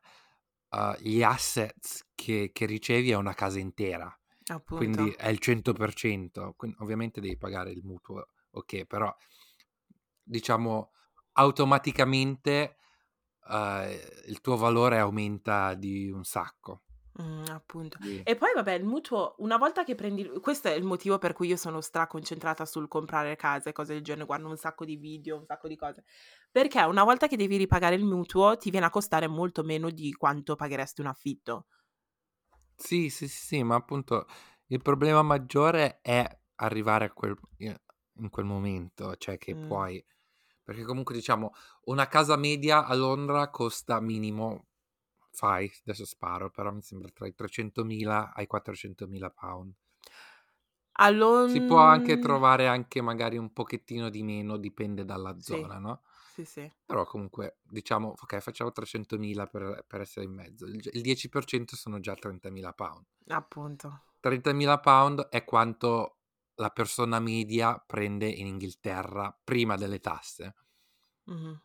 uhm, 0.70 0.96
gli 1.00 1.22
assets 1.22 2.08
che 2.14 2.50
che 2.52 2.66
ricevi 2.66 3.10
è 3.10 3.16
una 3.16 3.32
casa 3.34 3.58
intera, 3.58 4.14
quindi 4.72 5.08
Appunto. 5.08 5.16
è 5.16 5.28
il 5.28 5.38
100%, 5.38 6.54
quin 6.56 6.74
ovviamente 6.80 7.20
devi 7.20 7.36
pagare 7.38 7.70
il 7.72 7.82
mutuo, 7.82 8.26
okay, 8.52 8.84
però 8.86 9.14
diciamo 10.22 10.90
automaticamente, 11.32 12.76
uhm, 13.50 13.88
il 14.28 14.40
tuo 14.40 14.56
valore 14.56 14.98
aumenta 14.98 15.74
di 15.74 16.10
un 16.10 16.24
sacco. 16.24 16.82
Mh, 17.18 17.50
appunto. 17.50 17.98
Sì. 18.00 18.22
E 18.22 18.36
poi 18.36 18.52
vabbè 18.54 18.72
il 18.74 18.84
mutuo 18.84 19.34
una 19.38 19.56
volta 19.56 19.82
che 19.84 19.94
prendi 19.96 20.24
questo 20.40 20.68
è 20.68 20.72
il 20.72 20.84
motivo 20.84 21.18
per 21.18 21.32
cui 21.32 21.48
io 21.48 21.56
sono 21.56 21.80
straconcentrata 21.80 22.64
sul 22.64 22.86
comprare 22.86 23.34
case 23.36 23.72
cose 23.72 23.94
del 23.94 24.02
genere, 24.02 24.26
guardo 24.26 24.48
un 24.48 24.56
sacco 24.56 24.84
di 24.84 24.94
video, 24.96 25.36
un 25.36 25.44
sacco 25.44 25.66
di 25.66 25.74
cose, 25.76 26.04
perché 26.50 26.80
una 26.82 27.02
volta 27.04 27.26
che 27.26 27.36
devi 27.36 27.56
ripagare 27.56 27.96
il 27.96 28.04
mutuo 28.04 28.56
ti 28.56 28.70
viene 28.70 28.86
a 28.86 28.90
costare 28.90 29.26
molto 29.26 29.62
meno 29.64 29.90
di 29.90 30.12
quanto 30.12 30.54
pagheresti 30.54 31.00
un 31.00 31.08
affitto. 31.08 31.66
Sì, 32.76 33.10
sì, 33.10 33.28
sì, 33.28 33.44
sì, 33.46 33.62
ma 33.62 33.74
appunto 33.76 34.26
il 34.66 34.80
problema 34.82 35.22
maggiore 35.22 36.00
è 36.00 36.26
arrivare 36.56 37.06
a 37.06 37.12
quel 37.12 37.36
in 37.58 38.28
quel 38.30 38.44
momento, 38.46 39.16
cioè 39.16 39.38
che 39.38 39.54
Mh. 39.54 39.54
puoi 39.56 40.02
perché 40.70 40.84
comunque 40.84 41.16
diciamo 41.16 41.52
una 41.86 42.06
casa 42.06 42.36
media 42.36 42.84
a 42.86 42.94
Londra 42.94 43.50
costa 43.50 43.98
minimo 44.00 44.66
fai, 45.32 45.68
adesso 45.84 46.04
sparo, 46.04 46.48
però 46.50 46.70
mi 46.72 46.80
sembra 46.80 47.08
tra 47.12 47.26
i 47.26 47.34
300.000 47.34 48.32
ai 48.32 48.46
400.000 48.46 49.30
pound. 49.30 49.74
A 51.06 51.08
Lon 51.10 51.52
Si 51.52 51.62
può 51.64 51.78
anche 51.80 52.18
trovare 52.18 52.66
anche 52.68 53.00
magari 53.00 53.36
un 53.36 53.52
pochettino 53.52 54.08
di 54.08 54.22
meno, 54.22 54.56
dipende 54.56 55.04
dalla 55.04 55.40
Sì. 55.40 55.56
zona, 55.58 55.78
no, 55.78 56.02
Sì, 56.26 56.44
sì. 56.44 56.70
però 56.86 57.04
comunque 57.06 57.58
diciamo 57.64 58.14
okay, 58.20 58.40
facciamo 58.40 58.72
300.000 58.72 59.46
per 59.46 59.84
per 59.86 60.00
essere 60.02 60.26
in 60.26 60.32
mezzo, 60.32 60.66
il 60.66 61.00
10% 61.02 61.76
sono 61.76 61.98
già 62.00 62.14
30.000 62.14 62.72
pound. 62.72 63.04
Appunto. 63.28 64.02
30.000 64.20 64.80
pound 64.80 65.28
è 65.28 65.44
quanto 65.44 66.19
la 66.60 66.70
persona 66.70 67.18
media 67.20 67.82
prende 67.86 68.28
in 68.28 68.46
Inghilterra 68.46 69.36
prima 69.44 69.76
delle 69.76 70.00
tasse. 70.00 70.54
Mh-mh. 71.26 71.60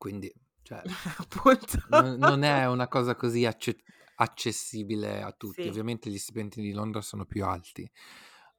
Quindi, 0.00 0.32
cioè 0.62 0.82
non 1.88 2.18
non 2.18 2.42
è 2.42 2.66
una 2.66 2.88
cosa 2.88 3.14
così 3.16 3.44
acce 3.46 3.82
accessibile 4.16 5.22
a 5.22 5.32
tutti. 5.32 5.68
Sì. 5.68 5.68
Ovviamente 5.68 6.10
gli 6.10 6.18
stipendi 6.18 6.60
di 6.62 6.72
Londra 6.72 7.00
sono 7.00 7.24
più 7.26 7.44
alti, 7.44 7.90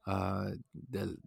uhm, 0.04 0.58
del 0.70 1.18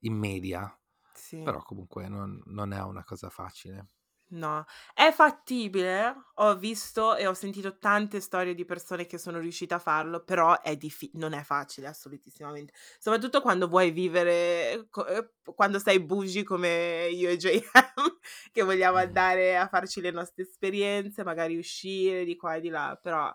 in 0.00 0.14
media, 0.14 0.78
Sì. 1.14 1.42
però 1.42 1.62
comunque 1.62 2.08
non 2.08 2.42
non 2.46 2.72
è 2.72 2.82
una 2.82 3.04
cosa 3.04 3.30
facile. 3.30 3.86
No. 4.28 4.64
È 4.92 5.12
fattibile, 5.12 6.12
ho 6.34 6.56
visto 6.56 7.14
e 7.14 7.28
ho 7.28 7.32
sentito 7.34 7.78
tante 7.78 8.20
storie 8.20 8.54
di 8.54 8.64
persone 8.64 9.06
che 9.06 9.18
sono 9.18 9.38
riuscite 9.38 9.74
a 9.74 9.78
farlo, 9.78 10.24
però 10.24 10.60
è 10.62 10.76
diffi 10.76 11.08
non 11.14 11.32
è 11.32 11.42
facile 11.44 11.86
assolutissimamente. 11.86 12.72
Soprattutto 12.98 13.40
quando 13.40 13.68
vuoi 13.68 13.92
vivere 13.92 14.88
co 14.90 15.06
ehm, 15.06 15.30
quando 15.54 15.78
sei 15.78 16.00
bougie 16.00 16.42
come 16.42 17.06
io 17.12 17.30
e 17.30 17.36
JM, 17.36 17.60
che 18.50 18.62
vogliamo 18.64 18.96
andare 18.98 19.56
a 19.56 19.68
farci 19.68 20.00
le 20.00 20.10
nostre 20.10 20.42
esperienze, 20.42 21.22
magari 21.22 21.56
uscire 21.56 22.24
di 22.24 22.34
qua 22.36 22.56
e 22.56 22.60
di 22.60 22.68
là, 22.68 22.98
però 23.00 23.32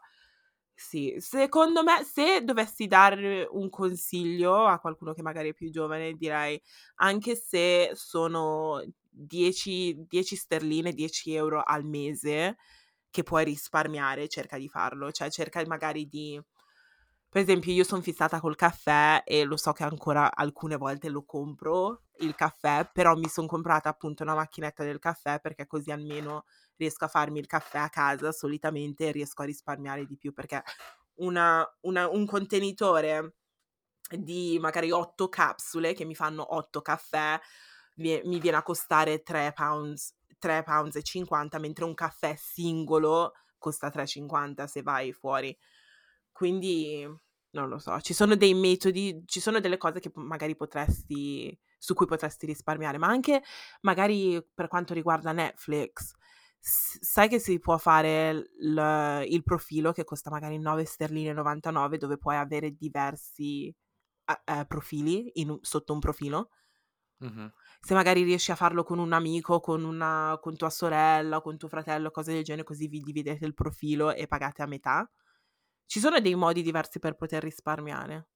sì, 0.81 1.15
secondo 1.19 1.83
me 1.83 2.03
se 2.03 2.43
dovessi 2.43 2.87
dare 2.87 3.47
un 3.51 3.69
consiglio 3.69 4.65
a 4.65 4.79
qualcuno 4.79 5.13
che 5.13 5.21
magari 5.21 5.49
è 5.49 5.53
più 5.53 5.69
giovane, 5.69 6.13
direi 6.13 6.59
anche 6.95 7.35
se 7.35 7.91
sono 7.93 8.81
10 9.07 9.95
10 10.07 10.35
sterline, 10.35 10.91
10 10.93 11.59
€ 11.59 11.61
al 11.63 11.85
mese 11.85 12.57
che 13.11 13.23
puoi 13.23 13.43
risparmiare, 13.45 14.27
cerca 14.27 14.57
di 14.57 14.67
farlo. 14.69 15.11
Cioè 15.11 15.29
cerca 15.29 15.63
magari 15.67 16.07
di 16.07 16.41
per 17.29 17.41
esempio 17.43 17.71
io 17.73 17.83
son 17.85 18.01
fissata 18.01 18.39
col 18.41 18.55
caffè 18.55 19.23
e 19.25 19.43
lo 19.45 19.57
so 19.57 19.71
che 19.73 19.83
ancora 19.83 20.33
alcune 20.33 20.75
volte 20.77 21.09
lo 21.09 21.23
compro 21.23 22.03
il 22.21 22.35
caffè, 22.35 22.89
però 22.91 23.15
mi 23.15 23.27
son 23.27 23.47
comprata 23.47 23.89
appunto 23.89 24.23
una 24.23 24.35
macchinetta 24.35 24.83
del 24.83 24.99
caffè 24.99 25.39
perché 25.39 25.67
così 25.67 25.91
almeno 25.91 26.45
riesco 26.77 27.05
a 27.05 27.07
farmi 27.07 27.39
il 27.39 27.47
caffè 27.47 27.79
a 27.79 27.89
casa 27.89 28.31
solitamente 28.31 29.11
riesco 29.11 29.41
a 29.43 29.45
risparmiare 29.45 30.05
di 30.05 30.17
più, 30.17 30.33
perché 30.33 30.63
una 31.15 31.67
una 31.81 32.09
un 32.09 32.25
contenitore 32.25 33.35
di 34.09 34.57
magari 34.59 34.91
8 34.91 35.29
capsule 35.29 35.93
che 35.93 36.05
mi 36.05 36.15
fanno 36.15 36.55
8 36.55 36.81
caffè 36.81 37.39
mi 37.95 38.39
viene 38.39 38.57
a 38.57 38.63
costare 38.63 39.21
3 39.23 39.53
pounds 39.53 40.15
3 40.39 40.63
pounds 40.63 40.95
e 40.95 41.03
50, 41.03 41.59
mentre 41.59 41.85
un 41.85 41.93
caffè 41.93 42.35
singolo 42.35 43.33
costa 43.59 43.89
3,50 43.89 44.65
se 44.65 44.81
vai 44.81 45.13
fuori. 45.13 45.55
Quindi 46.31 47.07
non 47.51 47.69
lo 47.69 47.77
so, 47.79 47.99
ci 48.01 48.13
sono 48.13 48.35
dei 48.35 48.53
metodi 48.53 49.23
ci 49.25 49.39
sono 49.39 49.59
delle 49.59 49.77
cose 49.77 49.99
che 49.99 50.11
magari 50.15 50.55
potresti 50.55 51.57
su 51.81 51.93
cui 51.95 52.05
potresti 52.05 52.45
risparmiare, 52.45 52.97
ma 52.99 53.07
anche 53.07 53.41
magari 53.81 54.39
per 54.53 54.67
quanto 54.67 54.93
riguarda 54.93 55.31
Netflix, 55.31 56.13
s 56.59 56.99
sai 57.01 57.27
che 57.27 57.39
si 57.39 57.59
può 57.59 57.77
fare 57.79 58.33
l 58.59 59.23
il 59.27 59.41
profilo 59.43 59.91
che 59.91 60.03
costa 60.03 60.29
magari 60.29 60.59
9 60.59 60.85
sterline 60.85 61.29
e 61.31 61.33
99 61.33 61.97
dove 61.97 62.17
puoi 62.17 62.35
avere 62.37 62.71
diversi 62.75 63.73
a 64.25 64.41
ehm, 64.45 64.65
profili 64.67 65.31
in 65.41 65.57
sotto 65.61 65.93
un 65.93 65.99
profilo? 65.99 66.49
Mh-mh. 67.21 67.51
Se 67.83 67.93
magari 67.95 68.23
riesci 68.23 68.51
a 68.51 68.55
farlo 68.55 68.83
con 68.83 68.99
un 68.99 69.11
amico, 69.13 69.59
con 69.59 69.83
una 69.83 70.37
con 70.41 70.55
tua 70.55 70.69
sorella 70.69 71.41
con 71.41 71.57
tuo 71.57 71.67
fratello, 71.67 72.11
cose 72.11 72.33
del 72.33 72.43
genere, 72.43 72.63
così 72.63 72.87
vi 72.87 72.99
dividete 73.01 73.45
il 73.45 73.53
profilo 73.55 74.11
e 74.13 74.27
pagate 74.27 74.61
a 74.61 74.67
metà. 74.67 75.09
Ci 75.85 75.99
sono 75.99 76.19
dei 76.19 76.35
modi 76.35 76.61
diversi 76.63 76.99
per 76.99 77.15
poter 77.15 77.43
risparmiare. 77.43 78.29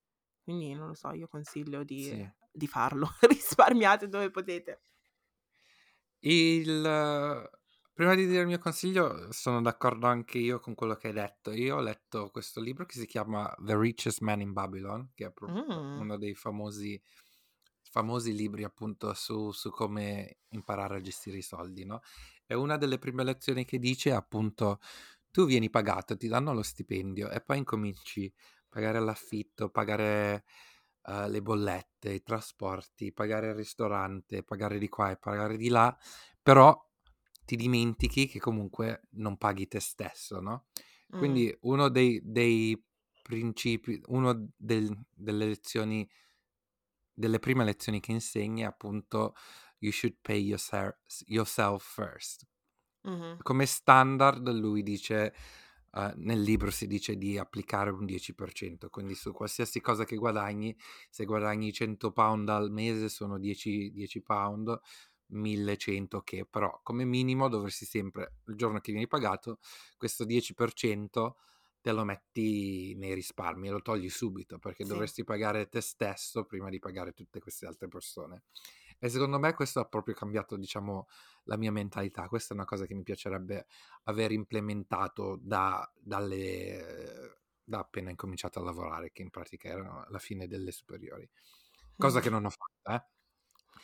Quindi 0.44 0.74
non 0.74 0.88
lo 0.90 0.94
so, 0.96 1.12
io 1.14 1.28
consiglio 1.28 1.84
di 1.84 2.10
Sì. 2.10 2.30
Di 2.56 2.68
farlo. 2.68 3.10
Risparmiate 3.22 4.08
dove 4.08 4.32
potete. 4.32 4.82
Il 6.20 7.50
prima 7.94 8.16
di 8.16 8.26
dire 8.28 8.42
il 8.42 8.48
mio 8.48 8.60
consiglio, 8.60 9.32
sono 9.32 9.62
d'accordo 9.62 10.08
anche 10.08 10.38
io 10.38 10.60
con 10.60 10.76
quello 10.76 10.96
che 10.96 11.08
hai 11.08 11.14
detto. 11.14 11.52
Io 11.52 11.76
ho 11.78 11.80
letto 11.82 12.30
questo 12.30 12.60
libro 12.62 12.86
che 12.86 12.98
si 13.00 13.06
chiama 13.06 13.54
The 13.60 13.78
Richest 13.78 14.20
Man 14.22 14.42
in 14.42 14.52
Babylon, 14.54 15.12
che 15.14 15.28
è 15.28 15.32
proprio 15.32 15.62
Mh. 15.68 16.04
uno 16.04 16.18
dei 16.18 16.34
famosi 16.36 17.02
famosi 17.92 18.34
libri 18.36 18.64
appunto 18.66 19.14
su 19.14 19.52
su 19.52 19.70
come 19.72 20.40
imparare 20.50 20.98
a 20.98 21.02
gestire 21.02 21.38
i 21.38 21.42
soldi, 21.42 21.86
no, 21.86 22.02
e 22.48 22.56
una 22.56 22.78
delle 22.78 22.98
prime 23.00 23.24
lezioni 23.24 23.64
che 23.66 23.80
dice 23.80 24.12
appunto: 24.12 24.80
tu 25.32 25.46
vieni 25.46 25.70
pagato, 25.70 26.18
ti 26.18 26.28
danno 26.28 26.54
lo 26.54 26.64
stipendio 26.64 27.30
e 27.30 27.42
poi 27.42 27.60
incominci 27.60 28.34
a 28.36 28.66
pagare 28.70 29.00
l'affitto, 29.00 29.70
pagare, 29.70 30.46
uhm, 31.08 31.30
le 31.30 31.42
bollette, 31.42 32.14
i 32.14 32.24
trasporti, 32.24 33.14
pagare 33.14 33.50
il 33.50 33.56
ristorante, 33.56 34.44
pagare 34.44 34.78
di 34.80 34.90
qua 34.90 35.12
e 35.12 35.18
pagare 35.18 35.58
di 35.58 35.70
là, 35.70 35.96
però 36.42 36.78
ti 37.46 37.56
dimentichi 37.56 38.28
che 38.28 38.40
comunque 38.40 39.04
non 39.12 39.38
paghi 39.38 39.68
te 39.68 39.80
stesso, 39.80 40.40
no, 40.40 40.68
Mh. 41.14 41.40
quindi 41.40 41.56
uno 41.62 41.90
dei 41.90 42.22
dei 42.24 42.82
principi 43.22 44.02
uno 44.08 44.50
del 44.58 44.96
delle 45.16 45.46
lezioni 45.48 46.08
delle 47.14 47.40
prime 47.40 47.64
lezioni 47.64 48.00
che 48.00 48.12
insegna 48.12 48.66
è 48.66 48.70
appunto 48.70 49.36
you 49.80 49.92
should 49.92 50.18
pay 50.22 50.40
yourself 50.42 50.96
yourself 51.28 51.84
first. 51.84 52.46
Mh-mh. 53.06 53.40
Come 53.42 53.66
standard 53.66 54.48
lui 54.50 54.84
dice 54.84 55.34
uhm, 55.96 56.14
nel 56.18 56.42
libro 56.42 56.72
si 56.72 56.88
dice 56.88 57.18
di 57.18 57.38
applicare 57.38 57.90
un 57.92 58.06
10%, 58.06 58.90
quindi 58.90 59.16
su 59.16 59.32
qualsiasi 59.34 59.82
cosa 59.82 60.06
che 60.06 60.16
guadagni, 60.18 60.76
se 61.10 61.26
guadagni 61.26 61.74
100 61.74 62.12
pound 62.12 62.50
al 62.50 62.72
mese 62.72 63.10
sono 63.10 63.40
10 63.40 63.92
10 63.92 64.22
pound, 64.22 64.78
1100 65.28 66.22
che 66.22 66.46
però 66.46 66.80
come 66.84 67.04
minimo 67.06 67.48
dovresti 67.50 67.86
sempre 67.86 68.36
il 68.48 68.56
giorno 68.56 68.80
che 68.80 68.92
vieni 68.92 69.08
pagato 69.08 69.58
questo 69.98 70.24
10% 70.24 71.38
te 71.82 71.92
lo 71.92 72.04
metti 72.04 72.94
nei 72.96 73.14
risparmi 73.14 73.68
e 73.68 73.72
lo 73.72 73.82
togli 73.82 74.10
subito, 74.10 74.58
perché 74.58 74.86
Sì. 74.86 74.86
dovresti 74.86 75.24
pagare 75.24 75.68
te 75.70 75.82
stesso 75.82 76.44
prima 76.46 76.70
di 76.70 76.80
pagare 76.80 77.12
tutte 77.14 77.40
queste 77.40 77.68
altre 77.68 77.88
persone. 77.88 78.44
E 79.00 79.10
secondo 79.10 79.38
me 79.40 79.54
questo 79.54 79.80
ha 79.80 79.86
proprio 79.86 80.16
cambiato, 80.16 80.58
diciamo, 80.58 81.08
la 81.46 81.58
mia 81.58 81.72
mentalità. 81.72 82.28
Questa 82.28 82.54
è 82.54 82.58
una 82.58 82.66
cosa 82.66 82.86
che 82.86 82.94
mi 82.96 83.04
piacerebbe 83.04 83.66
aver 84.04 84.32
implementato 84.32 85.38
da 85.42 85.90
dalle 86.00 87.40
da 87.64 87.80
appena 87.80 88.12
incominciato 88.12 88.60
a 88.60 88.64
lavorare, 88.64 89.12
che 89.12 89.24
in 89.24 89.32
pratica 89.32 89.68
erano 89.70 90.06
la 90.10 90.20
fine 90.20 90.48
delle 90.48 90.72
superiori. 90.72 91.28
Cosa 91.98 92.20
che 92.20 92.30
non 92.30 92.46
ho 92.46 92.50
fatto, 92.52 92.92
eh. 92.96 93.08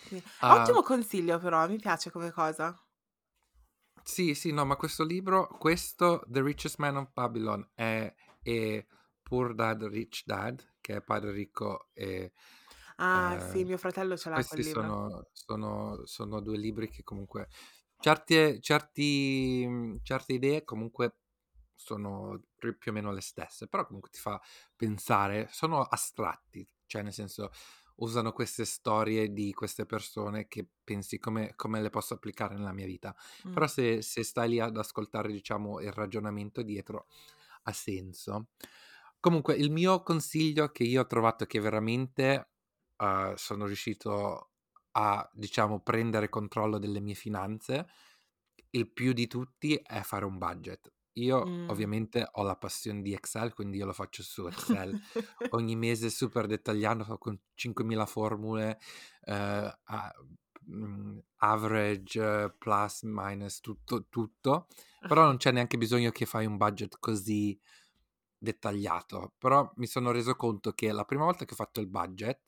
Sì. 0.04 0.22
Uhm 0.42 0.48
Ottimo 0.48 0.82
consiglio 0.84 1.40
però, 1.40 1.68
mi 1.68 1.78
piace 1.78 2.12
come 2.12 2.32
cosa. 2.32 2.78
Sì, 4.04 4.34
sì, 4.34 4.52
no, 4.52 4.66
ma 4.66 4.76
questo 4.76 5.04
libro 5.04 5.48
questo 5.60 6.24
The 6.28 6.42
Richest 6.42 6.78
Man 6.80 6.98
of 6.98 7.12
Babylon 7.14 7.70
è 7.76 8.14
e 8.42 8.88
Poor 9.22 9.54
Dad, 9.54 9.84
Rich 9.84 10.24
Dad, 10.26 10.76
che 10.82 10.96
è 10.98 11.02
Padre 11.04 11.32
ricco 11.32 11.90
e 11.94 12.32
Ah, 13.04 13.38
sì, 13.40 13.64
ehm, 13.64 13.66
mio 13.66 13.78
fratello 13.78 14.16
ce 14.18 14.30
l'ha 14.30 14.44
quel 14.46 14.62
questi 14.62 14.64
libro. 14.64 14.94
sono 14.94 15.28
sono 15.34 16.06
sono 16.06 16.40
2 16.42 16.58
libri 16.58 16.90
che 16.90 17.04
comunque 17.04 17.50
certe 18.00 18.60
certi 18.62 19.66
mhmm, 19.68 20.00
certe 20.04 20.34
idee 20.34 20.64
comunque 20.64 21.18
sono 21.76 22.40
più 22.58 22.78
più 22.78 22.92
o 22.92 22.94
meno 22.94 23.12
le 23.12 23.22
stesse, 23.22 23.68
però 23.68 23.86
comunque 23.86 24.12
ti 24.12 24.20
fa 24.20 24.40
pensare, 24.76 25.48
sono 25.52 25.82
astratti, 25.82 26.68
cioè 26.86 27.02
nel 27.04 27.14
senso 27.14 27.50
usano 27.98 28.32
queste 28.34 28.66
storie 28.66 29.32
di 29.34 29.52
queste 29.54 29.86
persone 29.86 30.48
che 30.48 30.68
pensi: 30.84 31.18
"Come 31.20 31.54
come 31.56 31.82
le 31.82 31.90
posso 31.90 32.14
applicare 32.16 32.56
nella 32.56 32.74
mia 32.74 32.86
vita?" 32.86 33.16
Però 33.50 33.68
se 33.68 34.02
se 34.04 34.24
stai 34.24 34.50
lì 34.50 34.60
ad 34.60 34.78
ascoltare, 34.78 35.32
diciamo, 35.32 35.80
il 35.82 35.92
ragionamento 35.92 36.62
dietro 36.64 37.08
ha 37.64 37.74
senso. 37.74 38.50
Comunque 39.20 39.56
il 39.56 39.72
mio 39.72 40.02
consiglio 40.04 40.70
che 40.72 40.84
io 40.84 41.02
ho 41.02 41.06
trovato 41.08 41.46
che 41.46 41.60
veramente, 41.60 42.51
uhm, 43.02 43.36
sono 43.36 43.66
riuscito 43.66 44.52
a, 44.94 45.30
diciamo, 45.34 45.82
prendere 45.82 46.30
controllo 46.30 46.80
delle 46.80 47.02
mie 47.02 47.16
finanze, 47.16 47.88
il 48.72 48.92
più 48.92 49.14
di 49.14 49.28
tutti 49.28 49.76
è 49.76 50.02
fare 50.02 50.26
un 50.26 50.38
budget. 50.38 50.94
Io 51.14 51.58
Mh. 51.64 51.72
ovviamente 51.72 52.28
ho 52.34 52.44
la 52.44 52.56
passione 52.58 53.02
di 53.02 53.14
Excel, 53.14 53.54
quindi 53.54 53.78
io 53.78 53.86
lo 53.86 53.94
faccio 53.94 54.24
su 54.24 54.48
Excel. 54.48 54.98
Ogni 55.50 55.76
mese 55.76 56.10
super 56.10 56.48
dettagliato 56.48 57.18
con 57.18 57.38
5000 57.54 58.06
formule, 58.06 58.80
mhmm, 60.66 61.20
average, 61.38 62.56
plus, 62.58 63.02
minus, 63.04 63.60
tutto 63.60 64.08
tutto, 64.10 64.68
però 65.06 65.26
non 65.26 65.38
c'è 65.38 65.52
neanche 65.52 65.78
bisogno 65.78 66.12
che 66.12 66.26
fai 66.26 66.46
un 66.46 66.58
budget 66.58 66.98
così 67.00 67.60
dettagliato. 68.38 69.34
Però 69.38 69.72
mi 69.76 69.88
sono 69.88 70.12
reso 70.12 70.36
conto 70.36 70.72
che 70.74 70.92
la 70.92 71.06
prima 71.06 71.26
volta 71.26 71.46
che 71.46 71.54
ho 71.54 71.58
fatto 71.58 71.80
il 71.82 71.88
budget, 71.88 72.42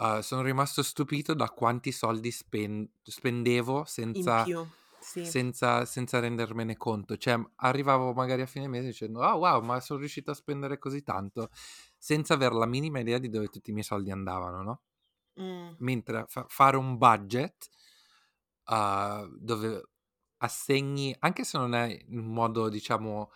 uhm, 0.00 0.20
sono 0.20 0.42
rimasto 0.42 0.82
stupito 0.82 1.34
da 1.34 1.50
quanti 1.50 1.92
soldi 1.92 2.30
spen 2.32 2.90
spendevo 3.02 3.84
senza 3.86 4.52
sì. 5.00 5.32
senza 5.32 5.84
senza 5.86 6.20
rendermene 6.20 6.76
conto. 6.76 7.16
Cioè, 7.18 7.52
arrivavo 7.56 8.12
magari 8.14 8.42
a 8.42 8.46
fine 8.46 8.68
mese 8.68 8.88
dicendo: 8.88 9.20
"Ah 9.22 9.36
wow, 9.36 9.62
ma 9.62 9.80
son 9.80 9.98
riuscito 9.98 10.30
a 10.32 10.34
spendere 10.34 10.78
così 10.78 11.02
tanto", 11.02 11.50
senza 11.98 12.34
aver 12.34 12.52
la 12.54 12.66
minima 12.66 13.00
idea 13.00 13.18
di 13.18 13.28
dove 13.30 13.48
tutti 13.48 13.70
i 13.70 13.72
miei 13.74 13.84
soldi 13.84 14.10
andavano, 14.10 14.62
no, 14.62 14.82
Mh. 15.36 15.74
mentre 15.78 16.24
fa 16.28 16.44
fare 16.48 16.76
un 16.76 16.96
budget, 16.98 17.68
uhm, 18.66 19.36
dove 19.38 19.82
assegni 20.38 21.14
anche 21.20 21.44
se 21.44 21.58
non 21.58 21.74
è 21.74 21.86
in 22.08 22.24
modo 22.26 22.68
diciamo, 22.68 23.30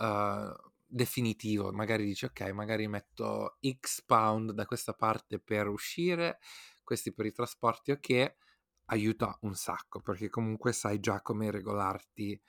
uhm, 0.00 0.54
definitivo, 0.92 1.72
magari 1.72 2.04
dici: 2.04 2.24
"Okay, 2.26 2.52
magari 2.52 2.88
metto 2.88 3.58
X 3.80 4.02
pound 4.04 4.52
da 4.52 4.66
questa 4.66 4.94
parte 4.94 5.38
per 5.40 5.68
uscire, 5.68 6.38
questi 6.84 7.12
per 7.14 7.26
i 7.26 7.32
trasporti", 7.32 7.92
o 7.92 7.98
che 8.00 8.36
aiuta 8.86 9.36
un 9.42 9.54
sacco, 9.54 10.00
perché 10.00 10.28
comunque 10.30 10.72
sai 10.72 11.00
già 11.00 11.22
come 11.22 11.50
regolarti. 11.50 12.40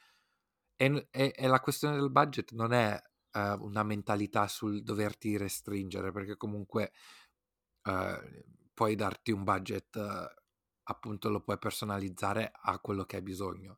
E 0.78 1.08
e 1.12 1.34
e 1.36 1.48
la 1.48 1.60
questione 1.62 1.96
del 1.98 2.12
budget 2.12 2.52
non 2.54 2.74
è, 2.74 3.00
uhm, 3.34 3.60
una 3.64 3.84
mentalità 3.84 4.48
sul 4.48 4.84
doverti 4.84 5.38
restringere, 5.38 6.12
perché 6.12 6.38
comunque, 6.38 6.92
uhm, 7.86 8.44
puoi 8.74 8.96
darti 8.96 9.32
un 9.32 9.44
budget 9.44 9.98
appunto 10.86 11.30
lo 11.30 11.42
puoi 11.42 11.58
personalizzare 11.60 12.52
a 12.64 12.80
quello 12.80 13.06
che 13.06 13.18
hai 13.18 13.22
bisogno. 13.24 13.78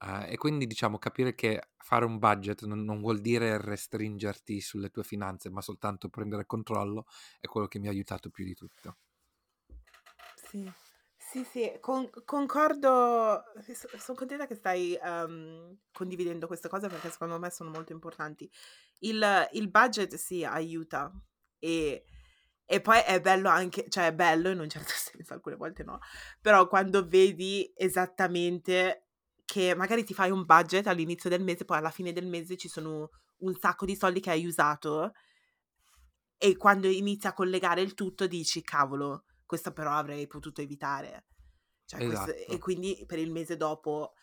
Uhm, 0.00 0.26
e 0.28 0.36
quindi 0.36 0.66
diciamo 0.66 0.98
capire 0.98 1.34
che 1.34 1.70
fare 1.76 2.04
un 2.04 2.18
budget 2.18 2.64
non 2.64 2.84
non 2.84 3.00
vuol 3.00 3.20
dire 3.20 3.60
restringerti 3.60 4.60
sulle 4.60 4.90
tue 4.90 5.02
finanze, 5.04 5.50
ma 5.50 5.60
soltanto 5.60 6.08
prendere 6.08 6.46
controllo, 6.46 7.06
è 7.40 7.46
quello 7.46 7.66
che 7.66 7.78
mi 7.80 7.88
ha 7.88 7.90
aiutato 7.90 8.30
più 8.30 8.44
di 8.44 8.54
tutto. 8.54 8.96
Sì. 10.34 10.74
Sì, 11.20 11.44
sì, 11.44 11.76
con 11.80 12.08
concordo 12.24 13.52
e 13.54 13.74
so 13.74 13.88
son 13.98 14.14
contenta 14.14 14.46
che 14.46 14.54
stai, 14.54 14.96
uhm, 15.02 15.76
condividendo 15.92 16.46
queste 16.46 16.68
cose 16.68 16.88
perché 16.88 17.10
secondo 17.10 17.38
me 17.40 17.50
sono 17.50 17.70
molto 17.70 17.92
importanti. 17.92 18.48
Il 19.00 19.48
il 19.52 19.68
budget 19.70 20.14
sì, 20.14 20.44
aiuta 20.44 21.12
e 21.58 22.04
e 22.70 22.80
poi 22.80 23.00
è 23.04 23.20
bello 23.20 23.48
anche 23.48 23.88
cioè 23.88 24.06
è 24.08 24.14
bello 24.14 24.50
in 24.50 24.60
un 24.60 24.68
certo 24.68 24.92
senso, 24.94 25.34
alcune 25.34 25.56
volte 25.56 25.82
no, 25.84 25.98
però 26.40 26.68
quando 26.68 27.04
vedi 27.06 27.72
esattamente 27.76 29.07
che 29.48 29.74
magari 29.74 30.04
ti 30.04 30.12
fai 30.12 30.30
un 30.30 30.44
budget 30.44 30.86
all'inizio 30.88 31.30
del 31.30 31.42
mese, 31.42 31.64
poi 31.64 31.78
alla 31.78 31.90
fine 31.90 32.12
del 32.12 32.26
mese 32.26 32.56
ci 32.58 32.68
sono 32.68 33.08
un 33.38 33.54
sacco 33.58 33.86
di 33.86 33.96
soldi 33.96 34.20
che 34.20 34.30
hai 34.30 34.44
usato 34.44 35.12
e 36.40 36.56
quando 36.56 36.86
inizi 36.88 37.26
a 37.26 37.32
collegare 37.32 37.80
il 37.80 37.94
tutto 37.94 38.26
dici: 38.26 38.62
"Cavolo, 38.62 39.24
questo 39.46 39.72
però 39.72 39.92
avrei 39.92 40.26
potuto 40.26 40.60
evitare". 40.60 41.26
Cioè 41.84 42.02
questo 42.02 42.32
e 42.34 42.58
Esatto. 42.58 42.58
quindi 42.58 43.04
per 43.06 43.18
il 43.18 43.30
mese 43.32 43.56
dopo 43.56 44.14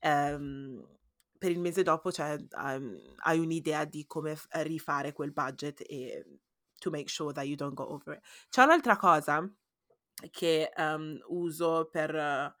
ehm, 0.00 0.94
per 1.38 1.50
il 1.50 1.60
mese 1.60 1.82
dopo, 1.82 2.10
cioè, 2.12 2.36
uhm, 2.50 2.98
hai 3.24 3.38
un'idea 3.38 3.84
di 3.84 4.06
come 4.06 4.36
f 4.36 4.46
rifare 4.64 5.12
quel 5.12 5.32
budget 5.32 5.82
e 5.86 6.24
to 6.78 6.90
make 6.90 7.08
sure 7.08 7.32
that 7.32 7.44
you 7.46 7.56
don't 7.56 7.74
go 7.74 7.84
over 7.92 8.16
it. 8.16 8.22
C'è 8.50 8.62
un'altra 8.64 8.96
cosa 8.96 9.48
che, 10.30 10.70
uhm, 10.76 11.18
uso 11.28 11.88
per 11.90 12.54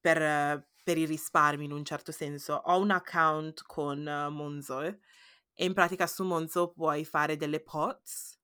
per 0.00 0.68
per 0.84 0.98
i 0.98 1.06
risparmi 1.06 1.64
in 1.66 1.72
un 1.72 1.84
certo 1.84 2.12
senso. 2.12 2.54
Ho 2.54 2.78
un 2.80 2.92
account 2.92 3.62
con 3.66 4.02
Monzo 4.30 4.82
e 4.82 4.98
in 5.64 5.74
pratica 5.74 6.06
su 6.06 6.24
Monzo 6.24 6.72
puoi 6.72 7.04
fare 7.04 7.36
delle 7.36 7.62
pots, 7.62 8.38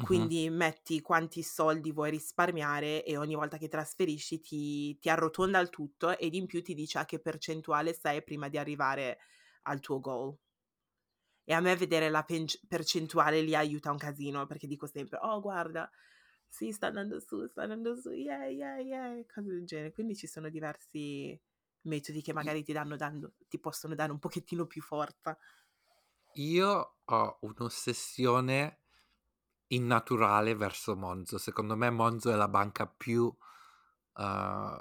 quindi 0.00 0.50
metti 0.50 1.00
quanti 1.00 1.42
soldi 1.42 1.92
vuoi 1.92 2.10
risparmiare 2.10 3.04
e 3.04 3.16
ogni 3.16 3.34
volta 3.36 3.56
che 3.58 3.68
trasferisci 3.68 4.40
ti 4.40 4.98
ti 4.98 5.08
arrotonda 5.10 5.60
il 5.60 5.70
tutto 5.70 6.18
ed 6.18 6.34
in 6.34 6.46
più 6.46 6.62
ti 6.62 6.74
dice 6.74 6.98
a 6.98 7.04
che 7.06 7.20
percentuale 7.20 7.94
sei 7.94 8.22
prima 8.24 8.48
di 8.48 8.58
arrivare 8.58 9.18
al 9.64 9.80
tuo 9.80 10.00
goal. 10.00 10.36
E 11.44 11.52
a 11.54 11.60
me 11.60 11.74
vedere 11.76 12.08
la 12.08 12.22
penc 12.24 12.58
percentuale 12.66 13.40
lì 13.42 13.54
aiuta 13.54 13.90
un 13.90 13.96
casino, 13.98 14.46
perché 14.46 14.66
dico 14.66 14.86
sempre: 14.86 15.18
"Oh 15.22 15.40
guarda, 15.40 15.90
Sì, 16.54 16.70
sta 16.70 16.88
andando 16.88 17.18
su, 17.18 17.46
sta 17.46 17.62
andando 17.62 17.96
su, 17.96 18.10
yeah, 18.10 18.44
yeah, 18.44 18.76
yeah, 18.76 19.24
cose 19.26 19.48
del 19.48 19.64
genere. 19.64 19.90
Quindi 19.90 20.14
ci 20.14 20.26
sono 20.26 20.50
diversi 20.50 21.40
metodi 21.84 22.20
che 22.20 22.34
magari 22.34 22.62
ti 22.62 22.74
danno 22.74 22.94
dando 22.96 23.32
ti 23.48 23.58
possono 23.58 23.94
dare 23.94 24.12
un 24.12 24.18
pochettino 24.18 24.66
più 24.66 24.82
forza. 24.82 25.34
Io 26.34 26.96
ho 27.04 27.38
un'ossessione 27.42 28.80
innaturale 29.68 30.54
verso 30.54 30.96
Monzo. 30.96 31.38
Secondo 31.38 31.76
me 31.76 31.90
Monzo 31.90 32.30
è 32.30 32.36
la 32.36 32.48
banca 32.48 32.86
più, 32.86 33.34
uhm, 34.14 34.80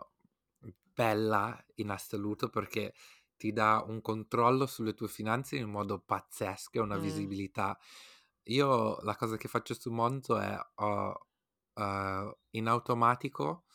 bella 0.94 1.64
in 1.76 1.90
assoluto 1.90 2.50
perché 2.50 2.94
ti 3.38 3.52
dà 3.54 3.84
un 3.88 4.02
controllo 4.02 4.66
sulle 4.68 4.94
tue 4.94 5.08
finanze 5.08 5.56
in 5.58 5.70
modo 5.70 6.00
pazzesco 6.00 6.78
e 6.78 6.82
una 6.82 6.98
Mh. 6.98 6.98
visibilità. 6.98 7.78
Io 8.46 9.00
la 9.02 9.16
cosa 9.16 9.38
che 9.38 9.48
faccio 9.48 9.74
su 9.74 9.92
Monzo 9.92 10.38
è 10.40 10.58
ho, 10.76 11.28
uhm, 11.76 12.34
in 12.52 12.68
automatico 12.68 13.66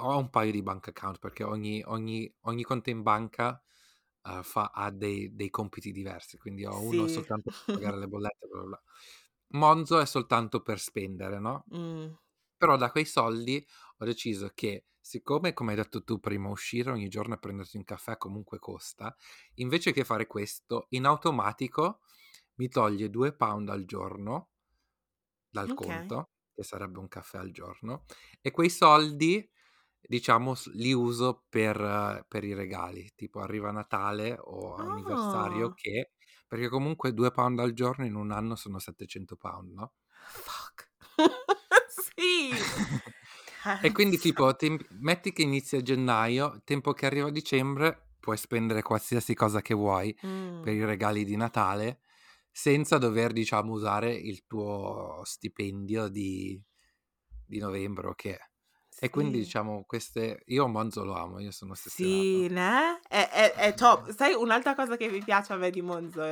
ho 0.00 0.18
un 0.18 0.30
paio 0.30 0.52
di 0.52 0.62
bank 0.62 0.88
account 0.88 1.18
perché 1.18 1.44
ogni 1.44 1.82
ogni 1.86 2.32
ogni 2.42 2.62
conto 2.64 2.90
in 2.90 3.02
banca, 3.02 3.62
uhm, 4.24 4.42
fa 4.42 4.70
ha 4.74 4.90
dei 4.90 5.34
dei 5.34 5.50
compiti 5.50 5.92
diversi, 5.92 6.38
quindi 6.38 6.64
ho 6.66 6.80
uno 6.82 7.06
Sì. 7.06 7.08
soltanto 7.08 7.50
per 7.52 7.64
pagare 7.72 7.98
le 7.98 8.06
bollette, 8.08 8.46
bla, 8.48 8.62
bla. 8.64 8.82
Monzo 9.58 9.98
è 10.00 10.06
soltanto 10.06 10.62
per 10.62 10.78
spendere, 10.80 11.38
no, 11.40 11.68
Mh. 11.70 12.18
però 12.56 12.76
da 12.76 12.90
quei 12.90 13.04
soldi 13.06 13.64
ho 13.98 14.04
deciso 14.04 14.50
che 14.54 14.86
siccome, 15.00 15.52
come 15.54 15.70
hai 15.72 15.76
detto 15.76 16.04
tu 16.04 16.18
prima, 16.20 16.48
uscire 16.50 16.90
ogni 16.90 17.08
giorno 17.08 17.34
e 17.34 17.38
prendersi 17.38 17.76
un 17.78 17.84
caffè 17.84 18.16
comunque 18.18 18.58
costa, 18.58 19.14
invece 19.56 19.92
che 19.92 20.04
fare 20.04 20.26
questo, 20.26 20.86
in 20.90 21.06
automatico 21.06 22.00
mi 22.56 22.68
toglie 22.68 23.10
2 23.10 23.34
pound 23.34 23.68
al 23.70 23.84
giorno 23.86 24.50
dal 25.50 25.72
Okay. 25.72 26.14
conto, 26.14 26.30
che 26.58 26.64
sarebbe 26.64 26.98
un 26.98 27.08
caffè 27.08 27.38
al 27.38 27.50
giorno, 27.52 28.04
e 28.42 28.50
quei 28.50 28.70
soldi 28.70 29.48
diciamo 30.00 30.54
li 30.74 30.92
uso 30.92 31.44
per 31.48 32.24
per 32.28 32.44
i 32.44 32.54
regali, 32.54 33.12
tipo 33.16 33.40
arriva 33.40 33.70
Natale 33.72 34.36
o 34.40 34.76
anniversario 34.76 35.70
Ah. 35.70 35.74
che 35.74 36.12
perché 36.48 36.68
comunque 36.68 37.12
2 37.14 37.30
pound 37.32 37.60
al 37.60 37.72
giorno 37.74 38.06
in 38.06 38.14
1 38.16 38.30
anno 38.32 38.56
sono 38.56 38.78
700 38.80 39.36
pound, 39.36 39.72
no? 39.74 39.92
Fuck. 40.44 40.88
Sì. 41.88 42.68
E 43.80 43.92
quindi 43.92 44.18
tipo 44.18 44.54
ti 44.56 44.76
metti 45.00 45.32
che 45.32 45.42
inizia 45.42 45.80
gennaio, 45.82 46.60
tempo 46.64 46.92
che 46.92 47.06
arriva 47.06 47.30
dicembre, 47.30 48.14
puoi 48.20 48.36
spendere 48.36 48.82
qualsiasi 48.82 49.34
cosa 49.34 49.62
che 49.62 49.74
vuoi 49.74 50.16
per 50.60 50.72
Mh. 50.72 50.74
i 50.74 50.84
regali 50.84 51.24
di 51.24 51.36
Natale, 51.36 52.00
senza 52.58 52.98
dover 52.98 53.32
diciamo 53.32 53.72
usare 53.72 54.12
il 54.12 54.44
tuo 54.44 55.20
stipendio 55.22 56.08
di 56.08 56.60
di 57.46 57.58
novembre 57.58 58.08
che. 58.08 58.47
E 59.00 59.10
quindi 59.10 59.38
diciamo 59.38 59.84
queste 59.84 60.42
io 60.46 60.66
Monzo 60.66 61.04
lo 61.04 61.14
amo, 61.14 61.38
io 61.40 61.52
sono 61.52 61.72
ossessionato. 61.72 62.28
Sì, 62.30 62.48
né? 62.50 63.00
È 63.08 63.28
è 63.30 63.54
è 63.54 63.74
top. 63.74 64.10
Sai 64.10 64.34
un'altra 64.34 64.74
cosa 64.74 64.96
che 64.96 65.08
mi 65.08 65.22
piace 65.22 65.52
a 65.52 65.56
me 65.56 65.70
di 65.70 65.80
Monzo 65.80 66.22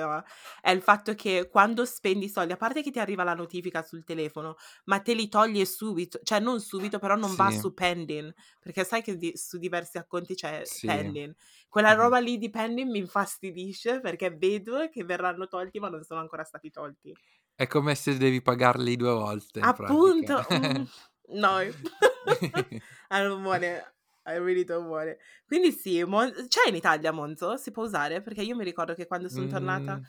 è 0.61 0.71
il 0.71 0.83
fatto 0.83 1.15
che 1.15 1.49
quando 1.51 1.85
spendi 1.87 2.29
soldi, 2.29 2.53
a 2.53 2.57
parte 2.57 2.83
che 2.83 2.91
ti 2.91 2.99
arriva 2.99 3.23
la 3.25 3.33
notifica 3.35 3.83
sul 3.83 4.05
telefono, 4.05 4.57
ma 4.85 5.01
te 5.01 5.15
li 5.15 5.29
toglie 5.29 5.65
subito, 5.65 6.19
cioè 6.23 6.41
non 6.41 6.61
subito, 6.61 6.99
però 6.99 7.15
non 7.17 7.35
va 7.37 7.51
Sì. 7.51 7.53
su 7.53 7.73
pending, 7.75 8.33
perché 8.61 8.85
sai 8.85 9.03
che 9.03 9.17
di 9.17 9.33
su 9.37 9.57
diversi 9.59 9.97
acconti 9.99 10.35
c'è 10.35 10.73
Sì. 10.73 10.83
pending. 10.83 11.35
Quella 11.69 11.93
Mh-mh. 11.93 11.95
roba 11.95 12.19
lì 12.19 12.37
di 12.39 12.51
pending 12.51 12.91
mi 12.91 12.99
infastidisce 12.99 14.01
perché 14.01 14.31
vedo 14.37 14.89
che 14.91 15.05
verranno 15.05 15.47
tolti, 15.47 15.79
ma 15.79 15.89
non 15.89 16.03
sono 16.03 16.21
ancora 16.21 16.45
stati 16.45 16.71
tolti. 16.71 17.17
È 17.55 17.67
come 17.67 17.95
se 17.95 18.17
devi 18.17 18.41
pagarli 18.43 18.97
2 18.97 19.13
volte. 19.13 19.71
Appunto, 19.71 20.47
mhmm, 20.51 20.85
no. 21.29 21.61
I 21.61 23.23
don't 23.23 23.45
want 23.45 23.63
it. 23.63 23.85
I 24.25 24.39
really 24.39 24.65
don't 24.65 24.89
want 24.89 25.09
it. 25.09 25.19
Quindi 25.47 25.71
sì, 25.73 26.03
Mon 26.05 26.33
c'è 26.49 26.69
in 26.69 26.75
Italia 26.75 27.13
Monzo? 27.13 27.57
Si 27.57 27.71
può 27.71 27.85
usare? 27.85 28.23
Perché 28.23 28.43
io 28.43 28.57
mi 28.57 28.65
ricordo 28.65 28.95
che 28.95 29.07
quando 29.07 29.29
son 29.29 29.49
tornata 29.49 30.01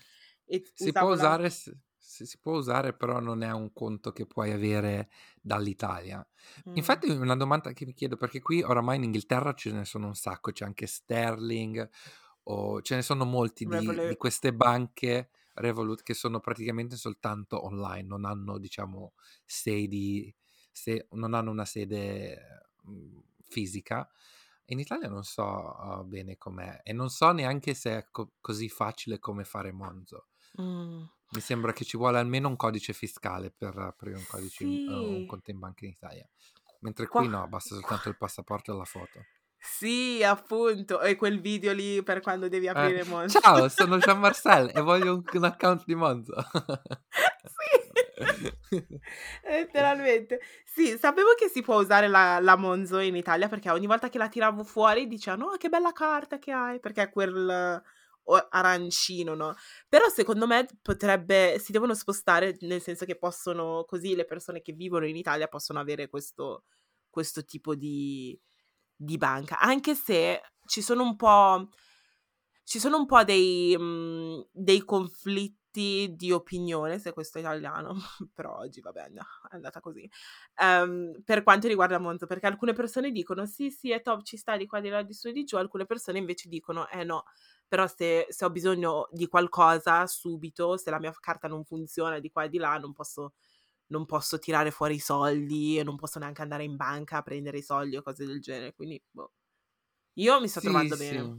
e 0.46 0.64
si 0.74 0.92
può 0.92 1.08
la 1.08 1.14
usare 1.14 1.50
s 1.50 1.72
si 2.00 2.26
si 2.26 2.40
può 2.40 2.58
usare, 2.58 2.94
però 2.94 3.20
non 3.20 3.44
è 3.44 3.52
un 3.52 3.74
conto 3.74 4.12
che 4.12 4.26
puoi 4.26 4.52
avere 4.52 5.10
dall'Italia. 5.42 6.26
Mh. 6.64 6.78
Infatti 6.78 7.10
una 7.10 7.36
domanda 7.36 7.74
che 7.74 7.86
mi 7.86 7.94
chiedo, 7.94 8.16
perché 8.16 8.40
qui 8.42 8.64
oramai 8.64 8.96
in 8.96 9.04
Inghilterra 9.04 9.54
ce 9.54 9.72
ne 9.72 9.84
sono 9.86 10.08
un 10.08 10.16
sacco, 10.16 10.52
c'è 10.52 10.66
anche 10.66 10.88
Sterling 10.88 11.88
o 12.44 12.82
ce 12.82 12.96
ne 12.96 13.02
sono 13.02 13.26
molti 13.26 13.66
di 13.66 14.08
di 14.08 14.16
queste 14.16 14.54
banche, 14.54 15.30
Revolut, 15.56 16.02
che 16.02 16.14
sono 16.14 16.40
praticamente 16.40 16.96
soltanto 16.96 17.66
online, 17.66 18.08
non 18.08 18.24
hanno 18.26 18.58
diciamo 18.58 19.14
sedi 19.46 20.34
se 20.78 21.08
non 21.12 21.34
hanno 21.34 21.52
una 21.52 21.66
sede, 21.66 22.70
mhmm, 22.84 23.22
fisica. 23.44 24.08
In 24.70 24.80
Italia 24.80 25.08
non 25.10 25.24
so, 25.24 25.44
uhm, 25.46 26.08
bene 26.10 26.38
com'è 26.38 26.82
e 26.84 26.94
non 26.94 27.10
so 27.10 27.32
neanche 27.32 27.74
se 27.74 27.98
è 27.98 28.08
co 28.12 28.34
così 28.42 28.70
facile 28.70 29.20
come 29.20 29.44
fare 29.46 29.72
Monzo. 29.72 30.28
Mh. 30.58 31.08
Mi 31.32 31.42
sembra 31.42 31.74
che 31.74 31.84
ci 31.84 31.98
vuole 31.98 32.20
almeno 32.20 32.48
un 32.48 32.56
codice 32.56 32.94
fiscale 32.94 33.52
per 33.52 33.78
aprire 33.78 34.16
un 34.18 34.26
codice 34.26 34.64
in 34.64 34.80
uhm, 34.86 35.16
un 35.16 35.26
Sì. 35.26 35.26
conto 35.26 35.52
in 35.52 35.60
banca 35.60 35.84
in 35.86 35.92
Italia, 35.92 36.28
mentre 36.80 37.10
Qua 37.12 37.24
qui 37.24 37.28
no, 37.28 37.46
basta 37.50 37.76
soltanto 37.76 38.08
il 38.10 38.16
passaporto 38.18 38.74
e 38.74 38.78
la 38.78 38.86
foto. 38.86 39.28
Sì, 39.60 40.24
appunto. 40.24 41.02
E 41.02 41.16
quel 41.16 41.42
video 41.42 41.74
lì 41.74 42.02
per 42.04 42.22
quando 42.22 42.48
devi 42.48 42.68
Eh: 42.74 42.92
aprire 42.92 43.04
Monzo. 43.04 43.42
"Ciao, 43.42 43.68
sono 43.70 43.98
Jean 44.00 44.20
Marcel 44.20 44.72
e 44.74 44.82
voglio 44.82 45.16
un 45.16 45.26
un 45.34 45.44
account 45.46 45.84
di 45.86 45.96
Monzo." 45.96 46.34
Sì, 47.46 47.77
letteralmente. 49.44 50.40
Sì, 50.66 50.98
sapevo 50.98 51.34
che 51.38 51.48
si 51.50 51.62
può 51.62 51.80
usare 51.82 52.08
la 52.08 52.40
la 52.40 52.56
Monzo 52.56 53.00
in 53.00 53.16
Italia 53.16 53.48
perché 53.48 53.70
ogni 53.72 53.88
volta 53.88 54.10
che 54.10 54.18
la 54.18 54.30
tiravo 54.30 54.64
fuori 54.64 55.08
dicevano: 55.08 55.48
"Oh, 55.52 55.58
che 55.58 55.70
bella 55.70 55.92
carta 55.92 56.40
che 56.40 56.52
hai", 56.52 56.80
perché 56.80 57.04
è 57.04 57.10
quel 57.10 57.82
arancino, 58.50 59.36
no, 59.36 59.56
però 59.88 60.10
secondo 60.10 60.46
me 60.48 60.66
potrebbe 60.82 61.58
si 61.60 61.72
devono 61.72 61.94
spostare, 61.96 62.58
nel 62.62 62.82
senso 62.82 63.06
che 63.06 63.18
possono 63.18 63.86
così 63.88 64.16
le 64.16 64.26
persone 64.26 64.62
che 64.62 64.74
vivono 64.74 65.06
in 65.08 65.16
Italia 65.16 65.48
possono 65.48 65.80
avere 65.80 66.10
questo 66.10 66.64
questo 67.10 67.46
tipo 67.46 67.74
di 67.76 68.38
di 68.96 69.18
banca, 69.18 69.60
anche 69.60 69.96
se 69.96 70.42
ci 70.66 70.82
sono 70.82 71.04
un 71.04 71.16
po' 71.16 71.70
ci 72.64 72.80
sono 72.80 72.98
un 72.98 73.06
po' 73.06 73.24
dei 73.24 73.76
mhmm, 73.78 74.48
dei 74.52 74.84
conflitti 74.84 75.57
di 75.72 76.32
opinione, 76.32 77.00
se 77.00 77.14
questo 77.14 77.38
è 77.38 77.42
italiano, 77.42 77.94
però 78.34 78.58
oggi 78.58 78.82
vabbè 78.82 79.02
and 79.02 79.18
è 79.18 79.56
andata 79.56 79.80
così, 79.80 80.10
ehm, 80.56 81.22
per 81.24 81.44
quanto 81.44 81.68
riguarda 81.68 82.00
Monzo, 82.00 82.26
perché 82.26 82.48
alcune 82.48 82.74
persone 82.74 83.12
dicono: 83.12 83.46
"Sì, 83.46 83.70
sì, 83.72 83.92
è 83.92 84.02
top, 84.02 84.24
ci 84.24 84.38
sta 84.38 84.58
di 84.58 84.66
qua, 84.66 84.80
di 84.82 84.90
là, 84.90 85.04
di 85.04 85.14
su 85.14 85.28
e 85.28 85.32
di 85.34 85.44
giù", 85.44 85.58
alcune 85.58 85.86
persone 85.86 86.18
invece 86.20 86.50
dicono: 86.50 86.88
"Eh 86.90 87.04
no, 87.04 87.24
però 87.68 87.86
se 87.88 88.26
se 88.30 88.46
ho 88.46 88.50
bisogno 88.50 89.08
di 89.12 89.28
qualcosa 89.28 90.06
subito, 90.08 90.78
se 90.78 90.90
la 90.90 91.00
mia 91.00 91.14
carta 91.20 91.48
non 91.48 91.64
funziona 91.64 92.20
di 92.20 92.30
qua 92.32 92.44
e 92.46 92.50
di 92.50 92.58
là, 92.58 92.78
non 92.78 92.94
posso 92.94 93.34
non 93.90 94.06
posso 94.06 94.38
tirare 94.40 94.72
fuori 94.72 94.96
i 94.96 95.00
soldi 95.00 95.78
e 95.80 95.84
non 95.84 95.96
posso 95.96 96.20
neanche 96.20 96.42
andare 96.42 96.64
in 96.66 96.76
banca 96.76 97.18
a 97.18 97.22
prendere 97.24 97.60
i 97.60 97.64
soldi 97.64 97.96
o 97.98 98.02
cose 98.02 98.26
del 98.26 98.42
genere", 98.42 98.74
quindi 98.74 99.02
boh. 99.10 99.32
Io 100.20 100.40
mi 100.42 100.48
sto 100.50 100.62
Sì, 100.62 100.62
trovando 100.62 100.96
sì. 100.96 100.98
bene. 100.98 101.38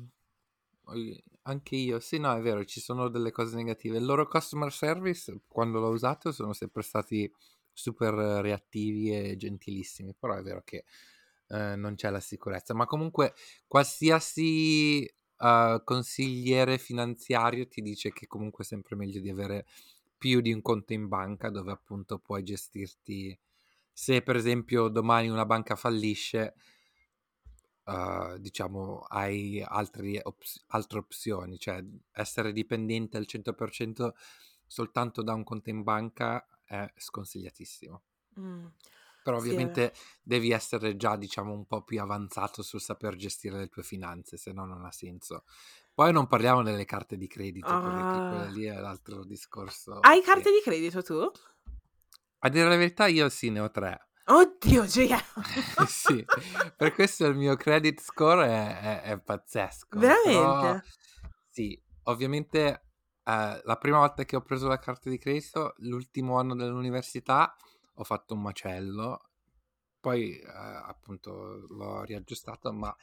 Anche 1.42 1.76
io. 1.76 1.98
Sì, 2.00 2.18
no, 2.18 2.34
è 2.36 2.40
vero, 2.40 2.64
ci 2.64 2.80
sono 2.80 3.08
delle 3.08 3.30
cose 3.30 3.56
negative. 3.56 3.98
Il 3.98 4.04
loro 4.04 4.26
customer 4.28 4.72
service, 4.72 5.40
quando 5.48 5.80
l'ho 5.80 5.88
usato, 5.90 6.32
sono 6.32 6.52
sempre 6.52 6.82
stati 6.82 7.30
super 7.72 8.12
reattivi 8.14 9.14
e 9.14 9.36
gentilissimi, 9.36 10.14
però 10.18 10.34
è 10.34 10.42
vero 10.42 10.62
che, 10.64 10.84
ehm, 11.48 11.78
non 11.80 11.94
c'è 11.94 12.10
la 12.10 12.20
sicurezza. 12.20 12.74
Ma 12.74 12.86
comunque 12.86 13.34
qualsiasi, 13.66 15.08
uhm, 15.38 15.82
consigliere 15.84 16.78
finanziario 16.78 17.66
ti 17.68 17.80
dice 17.82 18.12
che 18.12 18.26
comunque 18.26 18.64
è 18.64 18.66
sempre 18.66 18.96
meglio 18.96 19.20
di 19.20 19.30
avere 19.30 19.66
più 20.18 20.40
di 20.40 20.52
un 20.52 20.62
conto 20.62 20.92
in 20.94 21.06
banca 21.08 21.48
dove 21.50 21.70
appunto 21.72 22.18
puoi 22.18 22.42
gestirti 22.42 23.38
se 23.92 24.22
per 24.22 24.36
esempio 24.36 24.88
domani 24.88 25.28
una 25.28 25.46
banca 25.46 25.76
fallisce 25.76 26.54
uhm, 27.88 28.36
diciamo 28.36 29.00
hai 29.08 29.62
altri 29.66 30.18
ops 30.22 30.64
altre 30.68 30.98
opzioni, 31.00 31.58
cioè 31.58 31.84
essere 32.12 32.52
dipendente 32.52 33.16
al 33.18 33.26
100% 33.26 34.14
soltanto 34.66 35.22
da 35.22 35.34
un 35.34 35.44
conto 35.44 35.70
in 35.70 35.82
banca 35.82 36.46
è 36.64 36.90
sconsigliatissimo. 36.96 38.02
Mh. 38.36 38.68
Però 39.26 39.36
Sì, 39.36 39.56
ovviamente 39.56 39.92
devi 40.22 40.50
essere 40.52 40.96
già, 40.96 41.16
diciamo, 41.16 41.52
un 41.52 41.66
po' 41.66 41.82
più 41.82 42.00
avanzato 42.00 42.62
sul 42.62 42.80
saper 42.80 43.16
gestire 43.16 43.58
le 43.58 43.68
tue 43.68 43.82
finanze, 43.82 44.36
se 44.36 44.52
no 44.52 44.64
non 44.64 44.84
ha 44.84 44.92
senso. 44.92 45.44
Poi 45.92 46.12
non 46.12 46.26
parliamo 46.28 46.62
delle 46.62 46.84
carte 46.84 47.16
di 47.16 47.26
credito, 47.26 47.78
perché 47.78 48.04
che 48.06 48.22
quelle 48.22 48.46
Ah. 48.46 48.52
lì 48.52 48.64
è 48.64 48.74
l'altro 48.78 49.24
discorso 49.24 50.06
Hai 50.06 50.22
che 50.28 50.28
carte 50.28 50.50
di 50.52 50.60
credito 50.62 51.02
tu? 51.02 51.30
A 52.40 52.48
dire 52.48 52.68
la 52.68 52.76
verità 52.76 53.06
io 53.06 53.28
sì, 53.28 53.50
ne 53.50 53.60
ho 53.60 53.70
3. 53.70 54.07
Oddio, 54.28 54.86
gioia 54.86 55.18
Sì, 55.86 56.28
per 56.76 56.92
questo 56.92 57.26
il 57.26 57.36
mio 57.36 57.54
credit 57.56 58.00
score 58.00 58.46
è 58.46 58.80
è 58.80 59.02
è 59.12 59.20
pazzesco, 59.20 60.18
però 60.20 60.76
Veramente? 60.76 60.82
sì, 61.48 61.80
ovviamente, 62.04 62.86
ehm, 63.24 63.60
la 63.64 63.76
prima 63.76 63.98
volta 63.98 64.24
che 64.24 64.36
ho 64.36 64.42
preso 64.42 64.66
la 64.68 64.78
carta 64.78 65.08
di 65.08 65.18
credito, 65.18 65.74
l'ultimo 65.78 66.38
anno 66.38 66.54
dell'università, 66.56 67.54
ho 67.94 68.04
fatto 68.04 68.34
un 68.34 68.42
macello 68.42 69.22
poi 70.00 70.38
eh, 70.38 70.46
appunto 70.48 71.66
l'ho 71.68 72.04
riaggiustato, 72.04 72.72
ma 72.72 72.94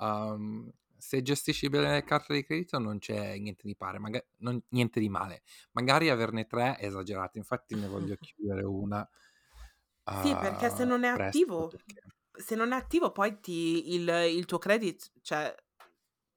um, 0.00 0.70
se 0.96 1.22
gestisci 1.22 1.68
bene 1.68 1.90
le 1.92 2.04
carte 2.04 2.34
di 2.34 2.44
credito 2.44 2.78
non 2.78 2.98
c'è 2.98 3.36
niente 3.38 3.66
di, 3.66 3.76
pare, 3.76 3.98
maga- 3.98 4.24
non, 4.38 4.62
niente 4.70 5.00
di 5.00 5.08
male. 5.08 5.42
Magari 5.72 6.10
averne 6.10 6.46
tre 6.46 6.76
è 6.76 6.86
esagerato, 6.86 7.38
infatti 7.38 7.76
ne 7.76 7.86
voglio 7.88 8.16
chiudere 8.20 8.64
una. 8.64 9.08
Sì, 10.22 10.34
perché 10.34 10.70
se 10.70 10.84
non 10.84 11.02
è 11.02 11.08
attivo, 11.08 11.68
perché... 11.68 12.02
se 12.32 12.54
non 12.54 12.72
è 12.72 12.76
attivo 12.76 13.10
poi 13.10 13.40
ti, 13.40 13.94
il, 13.94 14.08
il 14.08 14.44
tuo 14.44 14.58
credit, 14.58 15.10
cioè 15.20 15.54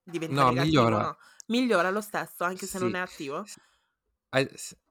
diventa 0.03 0.41
no, 0.41 0.49
negativo, 0.49 0.83
migliora. 0.83 1.03
no? 1.03 1.17
Migliora 1.47 1.89
lo 1.91 2.01
stesso 2.01 2.43
anche 2.43 2.65
se 2.65 2.77
sì. 2.77 2.83
non 2.83 2.95
è 2.95 2.99
attivo? 2.99 3.45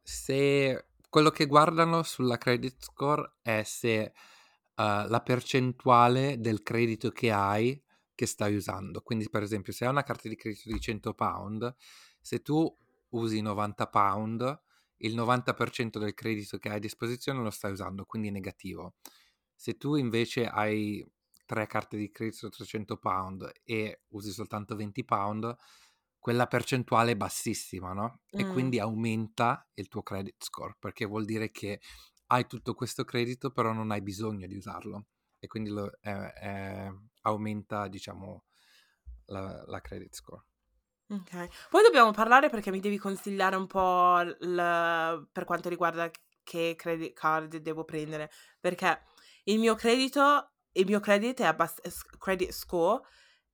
Se 0.03 0.87
quello 1.09 1.31
che 1.31 1.47
guardano 1.47 2.03
sulla 2.03 2.39
credit 2.39 2.77
score 2.83 3.39
è 3.43 3.63
se 3.65 4.13
uh, 4.77 4.83
la 5.09 5.23
percentuale 5.25 6.39
del 6.39 6.63
credito 6.63 7.11
che 7.11 7.33
hai 7.33 7.81
che 8.15 8.27
stai 8.27 8.55
usando. 8.57 9.01
Quindi, 9.01 9.29
per 9.31 9.43
esempio, 9.43 9.73
se 9.73 9.85
hai 9.85 9.91
una 9.91 10.03
carta 10.03 10.29
di 10.29 10.37
credito 10.37 10.71
di 10.71 10.81
100 10.81 11.15
pound, 11.15 11.75
se 12.21 12.43
tu 12.43 12.77
usi 13.11 13.41
90 13.41 13.87
pound, 13.87 14.61
il 14.99 15.15
90% 15.15 15.99
del 15.99 16.15
credito 16.15 16.59
che 16.59 16.69
hai 16.69 16.77
a 16.77 16.81
disposizione 16.81 17.43
lo 17.43 17.51
stai 17.51 17.73
usando, 17.73 18.05
quindi 18.05 18.29
è 18.29 18.31
negativo. 18.31 18.95
Se 19.55 19.77
tu 19.77 19.95
invece 19.97 20.47
hai 20.47 21.05
tre 21.47 21.67
carte 21.67 21.97
di 21.97 22.11
credito 22.11 22.49
300 22.49 22.99
pound 22.99 23.51
e 23.65 24.03
usi 24.09 24.31
soltanto 24.33 24.77
20 24.77 25.05
pound, 25.05 25.57
quella 26.19 26.47
percentuale 26.47 27.13
è 27.13 27.17
bassissima, 27.17 27.93
no? 27.93 28.21
E 28.31 28.45
Mm. 28.45 28.51
quindi 28.51 28.79
aumenta 28.79 29.67
il 29.75 29.89
tuo 29.89 30.03
credit 30.03 30.43
score, 30.45 30.77
perché 30.79 31.07
vuol 31.07 31.25
dire 31.25 31.51
che 31.51 31.81
hai 32.27 32.47
tutto 32.47 32.75
questo 32.75 33.05
credito, 33.05 33.51
però 33.51 33.73
non 33.73 33.91
hai 33.91 34.03
bisogno 34.03 34.47
di 34.47 34.57
usarlo. 34.57 35.07
E 35.39 35.47
quindi 35.47 35.71
lo, 35.71 35.91
eh, 36.01 36.33
eh, 36.43 36.93
aumenta, 37.23 37.89
diciamo, 37.89 38.45
la, 39.27 39.65
la, 39.67 39.81
credit 39.81 40.15
score. 40.15 40.45
Ok. 41.11 41.69
Poi 41.71 41.83
dobbiamo 41.83 42.11
parlare 42.13 42.51
perché 42.51 42.71
mi 42.71 42.81
devi 42.81 42.99
consigliare 42.99 43.57
un 43.57 43.67
po' 43.67 44.19
l- 44.21 45.27
per 45.33 45.45
quanto 45.45 45.69
riguarda 45.71 46.11
che 46.43 46.75
credit 46.77 47.15
card 47.15 47.57
devo 47.57 47.85
prendere. 47.85 48.31
Perché 48.61 49.05
il 49.45 49.59
mio 49.59 49.75
credito, 49.75 50.53
il 50.73 50.85
mio 50.87 51.01
credit, 51.01 51.41
è 51.41 51.45
abbast- 51.45 51.81
credit 52.19 52.51
score 52.53 53.03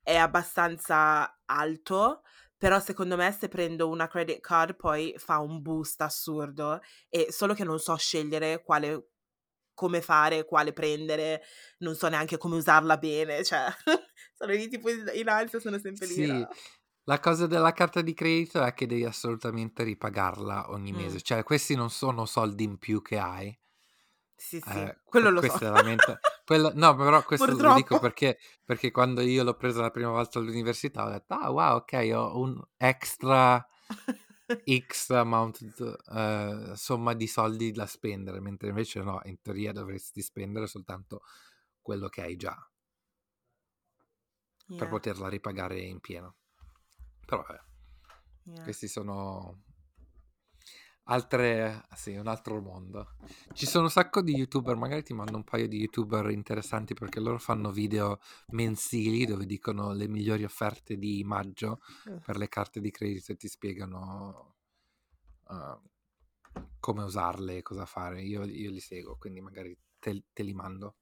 è 0.03 0.17
abbastanza 0.17 1.41
alto, 1.47 2.23
però 2.59 2.79
secondo 2.81 3.17
me 3.17 3.33
se 3.33 3.49
prendo 3.49 3.89
una 3.89 4.07
credit 4.09 4.41
card 4.41 4.77
poi 4.77 5.15
fa 5.17 5.39
un 5.39 5.63
boost 5.63 6.01
assurdo 6.03 6.81
e 7.09 7.33
solo 7.33 7.55
che 7.55 7.65
non 7.65 7.79
so 7.79 7.97
scegliere 7.97 8.63
quale 8.63 9.09
come 9.75 10.03
fare, 10.03 10.45
quale 10.45 10.73
prendere, 10.73 11.43
non 11.79 11.95
so 11.95 12.09
neanche 12.09 12.37
come 12.39 12.57
usarla 12.57 12.97
bene, 12.99 13.43
cioè 13.45 13.67
sono 14.35 14.53
lì 14.53 14.69
tipo 14.69 14.91
in 14.91 15.29
alto, 15.29 15.59
sono 15.59 15.79
sempre 15.79 16.07
lì. 16.07 16.15
Sì, 16.15 16.27
no? 16.27 16.49
La 17.05 17.19
cosa 17.21 17.47
della 17.47 17.73
carta 17.73 18.03
di 18.03 18.15
credito 18.15 18.63
è 18.63 18.75
che 18.75 18.87
devi 18.87 19.05
assolutamente 19.05 19.83
ripagarla 19.85 20.71
ogni 20.71 20.93
Mm. 20.93 20.93
mese, 20.93 21.21
cioè 21.23 21.43
questi 21.43 21.75
non 21.75 21.91
sono 21.91 22.27
soldi 22.27 22.65
in 22.65 22.79
più 22.79 23.01
che 23.03 23.19
hai. 23.19 23.59
Sì, 24.37 24.61
sì, 24.61 24.89
Eh, 24.89 24.99
quello 25.05 25.31
lo 25.31 25.43
so. 25.43 25.59
è 25.59 25.69
la 25.69 25.83
mente- 25.83 26.21
quella- 26.45 26.73
no, 26.75 26.95
però 26.97 27.23
questo 27.25 27.57
lo 27.59 27.71
dico 27.73 27.97
Purtroppo. 27.97 27.99
perché, 27.99 28.39
perché 28.65 28.91
quando 28.91 29.21
io 29.21 29.43
l'ho 29.45 29.57
presa 29.57 29.83
la 29.83 29.91
prima 29.91 30.11
volta 30.11 30.39
all'università 30.39 31.05
ho 31.05 31.11
detto, 31.11 31.35
ah 31.35 31.51
wow, 31.51 31.77
ok, 31.77 32.11
ho 32.15 32.39
un 32.41 32.63
extra 32.77 33.67
X 34.67 35.11
amount, 35.11 35.61
eh, 36.13 36.73
somma 36.77 37.15
di 37.15 37.27
soldi 37.27 37.71
da 37.73 37.87
spendere, 37.87 38.41
mentre 38.41 38.69
invece 38.69 39.03
no, 39.03 39.21
in 39.25 39.41
teoria 39.43 39.73
dovresti 39.73 40.21
spendere 40.23 40.67
soltanto 40.67 41.23
quello 41.83 42.09
che 42.09 42.23
hai 42.23 42.37
già 42.37 42.57
per 44.77 44.87
Yeah, 44.87 44.89
poterla 44.89 45.29
ripagare 45.29 45.81
in 45.81 45.99
pieno. 45.99 46.37
Però 47.25 47.43
vabbè, 47.43 47.61
yeah. 48.45 48.63
questi 48.63 48.89
sono 48.89 49.63
altre, 51.05 51.87
sì, 51.95 52.15
un 52.15 52.27
altro 52.27 52.61
mondo. 52.61 53.17
Ci 53.53 53.67
sono 53.67 53.85
un 53.85 53.91
sacco 53.91 54.23
di 54.23 54.35
youtuber, 54.35 54.77
magari 54.77 55.03
ti 55.03 55.13
mando 55.13 55.37
un 55.37 55.45
paio 55.45 55.69
di 55.69 55.79
youtuber 55.79 56.31
interessanti 56.31 56.95
perché 56.95 57.21
loro 57.21 57.39
fanno 57.39 57.71
video 57.71 58.21
mensili 58.49 59.27
dove 59.27 59.47
dicono 59.47 59.93
le 59.93 60.09
migliori 60.09 60.45
offerte 60.45 60.97
di 60.97 61.23
maggio 61.25 61.81
per 62.25 62.37
le 62.37 62.49
carte 62.49 62.81
di 62.81 62.91
credito 62.91 63.33
e 63.33 63.37
ti 63.37 63.49
spiegano 63.49 64.57
uh, 65.49 65.81
come 66.81 67.03
usarle 67.03 67.59
e 67.59 67.63
cosa 67.63 67.87
fare. 67.87 68.23
Io, 68.23 68.45
io 68.45 68.71
li 68.71 68.81
seguo, 68.81 69.17
quindi 69.17 69.41
magari 69.41 69.77
te, 69.99 70.25
te 70.33 70.43
li 70.43 70.55
mando. 70.55 70.97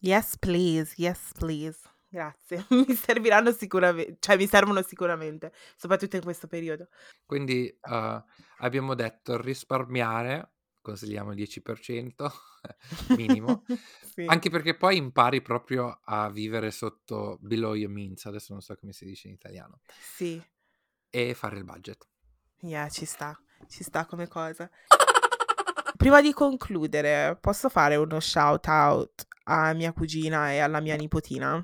Yes, 0.00 0.36
please, 0.36 0.94
yes, 0.98 1.32
please. 1.38 1.95
Grazie. 2.08 2.64
Mi 2.70 2.94
serviranno 2.94 3.52
sicuramente, 3.52 4.16
cioè 4.20 4.36
mi 4.36 4.46
servono 4.46 4.80
sicuramente, 4.82 5.52
soprattutto 5.76 6.16
in 6.16 6.22
questo 6.22 6.46
periodo. 6.46 6.88
Quindi 7.26 7.76
uh, 7.82 8.22
abbiamo 8.58 8.94
detto 8.94 9.40
risparmiare, 9.40 10.52
consigliamo 10.80 11.32
il 11.32 11.36
10% 11.36 12.30
minimo, 13.16 13.64
Sì. 14.14 14.24
anche 14.26 14.48
perché 14.50 14.76
poi 14.76 14.96
impari 14.96 15.42
proprio 15.42 16.00
a 16.04 16.30
vivere 16.30 16.70
sotto 16.70 17.38
below 17.40 17.74
your 17.74 17.90
means, 17.92 18.24
adesso 18.26 18.52
non 18.52 18.62
so 18.62 18.74
come 18.76 18.92
si 18.92 19.04
dice 19.04 19.28
in 19.28 19.34
italiano, 19.34 19.80
Sì, 20.00 20.42
e 21.10 21.34
fare 21.34 21.58
il 21.58 21.64
budget. 21.64 22.06
yeah, 22.60 22.88
ci 22.88 23.04
sta, 23.04 23.38
ci 23.68 23.82
sta 23.82 24.06
come 24.06 24.28
cosa. 24.28 24.70
Prima 25.96 26.20
di 26.20 26.32
concludere, 26.32 27.36
posso 27.40 27.68
fare 27.70 27.96
uno 27.96 28.20
shout 28.20 28.66
out 28.66 29.26
a 29.44 29.72
mia 29.72 29.92
cugina 29.92 30.52
e 30.52 30.58
alla 30.58 30.80
mia 30.80 30.94
nipotina? 30.94 31.62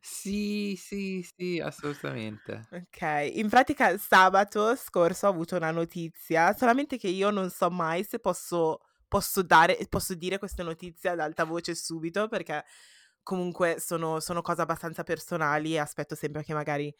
Sì, 0.00 0.76
sì, 0.76 1.22
sì, 1.22 1.60
assolutamente. 1.60 2.68
Ok, 2.72 3.30
in 3.34 3.48
pratica 3.48 3.96
sabato 3.98 4.74
scorso 4.74 5.26
ho 5.26 5.30
avuto 5.30 5.54
una 5.56 5.70
notizia, 5.70 6.52
solamente 6.54 6.96
che 6.98 7.06
io 7.08 7.30
non 7.30 7.48
so 7.50 7.70
mai 7.70 8.02
se 8.02 8.18
posso, 8.18 8.80
posso, 9.06 9.42
dare, 9.42 9.78
posso 9.88 10.14
dire 10.14 10.38
queste 10.38 10.64
notizie 10.64 11.10
ad 11.10 11.20
alta 11.20 11.44
voce 11.44 11.74
subito, 11.76 12.26
perché 12.26 12.64
comunque 13.22 13.78
sono, 13.78 14.18
sono 14.18 14.42
cose 14.42 14.62
abbastanza 14.62 15.04
personali 15.04 15.74
e 15.74 15.78
aspetto 15.78 16.16
sempre 16.16 16.42
che 16.42 16.52
magari 16.52 16.92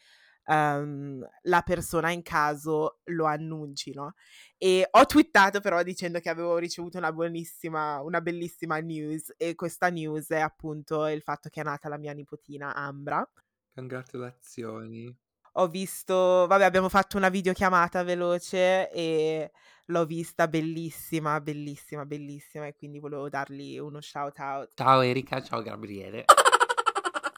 ehm, 0.47 1.27
la 1.43 1.63
persona 1.63 2.11
in 2.11 2.23
caso 2.23 3.01
lo 3.05 3.25
annunci, 3.25 3.93
no? 3.93 4.15
E 4.57 4.87
ho 4.91 5.07
twittato 5.07 5.61
però 5.61 5.83
dicendo 5.83 6.21
che 6.21 6.29
avevo 6.29 6.57
ricevuto 6.59 6.99
una 6.99 7.13
buonissima, 7.13 8.01
una 8.03 8.21
bellissima 8.21 8.79
news 8.79 9.33
e 9.37 9.55
questa 9.55 9.89
news 9.89 10.29
è 10.29 10.41
appunto 10.41 11.07
il 11.07 11.23
fatto 11.23 11.49
che 11.49 11.61
è 11.61 11.65
nata 11.65 11.89
la 11.89 11.99
mia 11.99 12.13
nipotina 12.13 12.75
Ambra. 12.75 13.29
Congratulazioni. 13.75 15.15
Ho 15.57 15.69
visto, 15.69 16.15
vabbè, 16.49 16.65
abbiamo 16.65 16.89
fatto 16.89 17.17
una 17.17 17.29
videochiamata 17.29 18.03
veloce 18.03 18.91
e 18.91 19.53
l'ho 19.87 20.05
vista 20.05 20.49
bellissima, 20.49 21.41
bellissima, 21.41 22.05
bellissima 22.05 22.67
e 22.67 22.75
quindi 22.75 22.99
volevo 22.99 23.29
dargli 23.29 23.79
uno 23.79 24.01
shout 24.01 24.39
out. 24.39 24.73
Ciao 24.75 25.01
Erika, 25.01 25.43
ciao 25.43 25.63
Gabriele. 25.63 26.25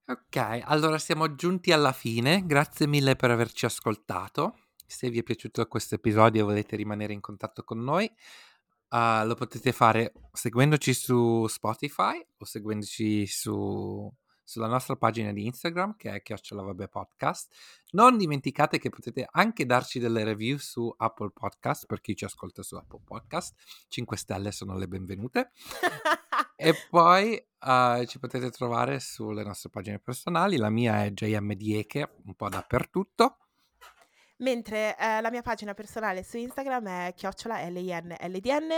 Ok, 0.08 0.36
allora 0.62 0.98
siamo 0.98 1.34
giunti 1.34 1.72
alla 1.72 1.90
fine. 1.90 2.46
Grazie 2.46 2.86
mille 2.86 3.16
per 3.16 3.32
averci 3.32 3.64
ascoltato. 3.64 4.56
Se 4.86 5.10
vi 5.10 5.18
è 5.18 5.24
piaciuto 5.24 5.66
questo 5.66 5.96
episodio 5.96 6.42
e 6.42 6.44
volete 6.44 6.76
rimanere 6.76 7.12
in 7.12 7.18
contatto 7.18 7.64
con 7.64 7.82
noi, 7.82 8.04
uh, 8.90 9.26
lo 9.26 9.34
potete 9.34 9.72
fare 9.72 10.12
seguendoci 10.32 10.94
su 10.94 11.48
Spotify 11.48 12.24
o 12.38 12.44
seguendoci 12.44 13.26
su, 13.26 14.08
sulla 14.44 14.68
nostra 14.68 14.94
pagina 14.94 15.32
di 15.32 15.44
Instagram 15.44 15.96
che 15.96 16.12
è 16.12 16.22
Chiocciola 16.22 16.72
Podcast. 16.88 17.52
Non 17.90 18.16
dimenticate 18.16 18.78
che 18.78 18.90
potete 18.90 19.26
anche 19.28 19.66
darci 19.66 19.98
delle 19.98 20.22
review 20.22 20.56
su 20.58 20.88
Apple 20.96 21.32
Podcast 21.32 21.86
per 21.86 22.00
chi 22.00 22.14
ci 22.14 22.24
ascolta 22.24 22.62
su 22.62 22.76
Apple 22.76 23.00
Podcast. 23.04 23.56
5 23.88 24.16
stelle 24.16 24.52
sono 24.52 24.78
le 24.78 24.86
benvenute. 24.86 25.50
E 26.56 26.74
poi 26.88 27.40
uh, 27.60 28.04
ci 28.04 28.18
potete 28.18 28.50
trovare 28.50 28.98
sulle 28.98 29.44
nostre 29.44 29.68
pagine 29.68 29.98
personali. 29.98 30.56
La 30.56 30.70
mia 30.70 31.04
è 31.04 31.10
JM 31.10 31.52
Dieche, 31.52 32.14
un 32.24 32.34
po' 32.34 32.48
dappertutto. 32.48 33.36
Mentre 34.38 34.94
eh, 34.98 35.22
la 35.22 35.30
mia 35.30 35.40
pagina 35.40 35.72
personale 35.72 36.22
su 36.22 36.36
Instagram 36.36 36.86
è 36.88 37.14
chiocciola 37.14 37.58
LINLDN. 37.68 38.70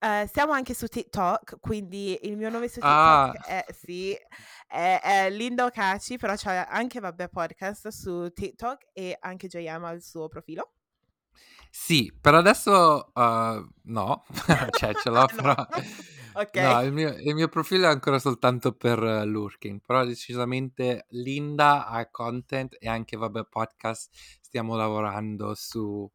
Eh, 0.00 0.28
siamo 0.32 0.52
anche 0.52 0.74
su 0.74 0.88
TikTok, 0.88 1.60
quindi 1.60 2.18
il 2.22 2.36
mio 2.36 2.50
nome 2.50 2.66
su 2.66 2.80
TikTok 2.80 2.86
Ah. 2.88 3.32
è, 3.46 3.64
sì, 3.72 4.12
è, 4.66 5.00
è 5.00 5.30
Linda 5.30 5.66
Ocaci, 5.66 6.16
però 6.18 6.34
c'è 6.34 6.66
anche 6.68 6.98
Vabbè 6.98 7.28
Podcast 7.28 7.88
su 7.88 8.28
TikTok 8.32 8.88
e 8.92 9.16
anche 9.20 9.46
JM 9.46 9.84
ha 9.84 9.90
il 9.92 10.02
suo 10.02 10.26
profilo. 10.26 10.72
Sì, 11.70 12.12
per 12.20 12.34
adesso 12.34 13.10
uh, 13.14 13.68
no, 13.84 14.24
cioè 14.78 14.94
ce 14.94 15.10
l'ho 15.10 15.26
No. 15.30 15.42
però... 15.42 15.54
Ok. 16.34 16.56
No, 16.56 16.82
il 16.82 16.92
mio, 16.92 17.14
il 17.16 17.34
mio 17.34 17.48
profilo 17.48 17.84
è 17.84 17.90
ancora 17.90 18.18
soltanto 18.18 18.72
per 18.72 19.00
uh, 19.00 19.24
Lurking, 19.24 19.80
però 19.80 20.04
decisamente 20.04 21.06
Linda 21.10 21.86
ha 21.86 22.08
content 22.10 22.76
e 22.78 22.88
anche 22.88 23.16
vabbè 23.16 23.46
podcast 23.46 24.10
stiamo 24.40 24.74
lavorando 24.76 25.54
su, 25.54 26.10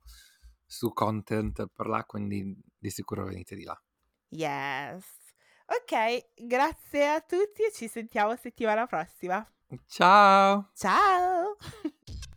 su 0.65 0.91
content 0.93 1.67
per 1.73 1.87
là, 1.87 2.03
quindi 2.03 2.57
di 2.77 2.89
sicuro 2.89 3.25
venite 3.25 3.55
di 3.55 3.63
là. 3.63 3.81
Yes. 4.29 5.05
Ok, 5.65 6.31
grazie 6.35 7.07
a 7.07 7.21
tutti 7.21 7.63
e 7.63 7.71
ci 7.71 7.87
sentiamo 7.87 8.35
settimana 8.35 8.85
prossima. 8.87 9.45
Ciao. 9.87 10.71
Ciao. 10.73 11.55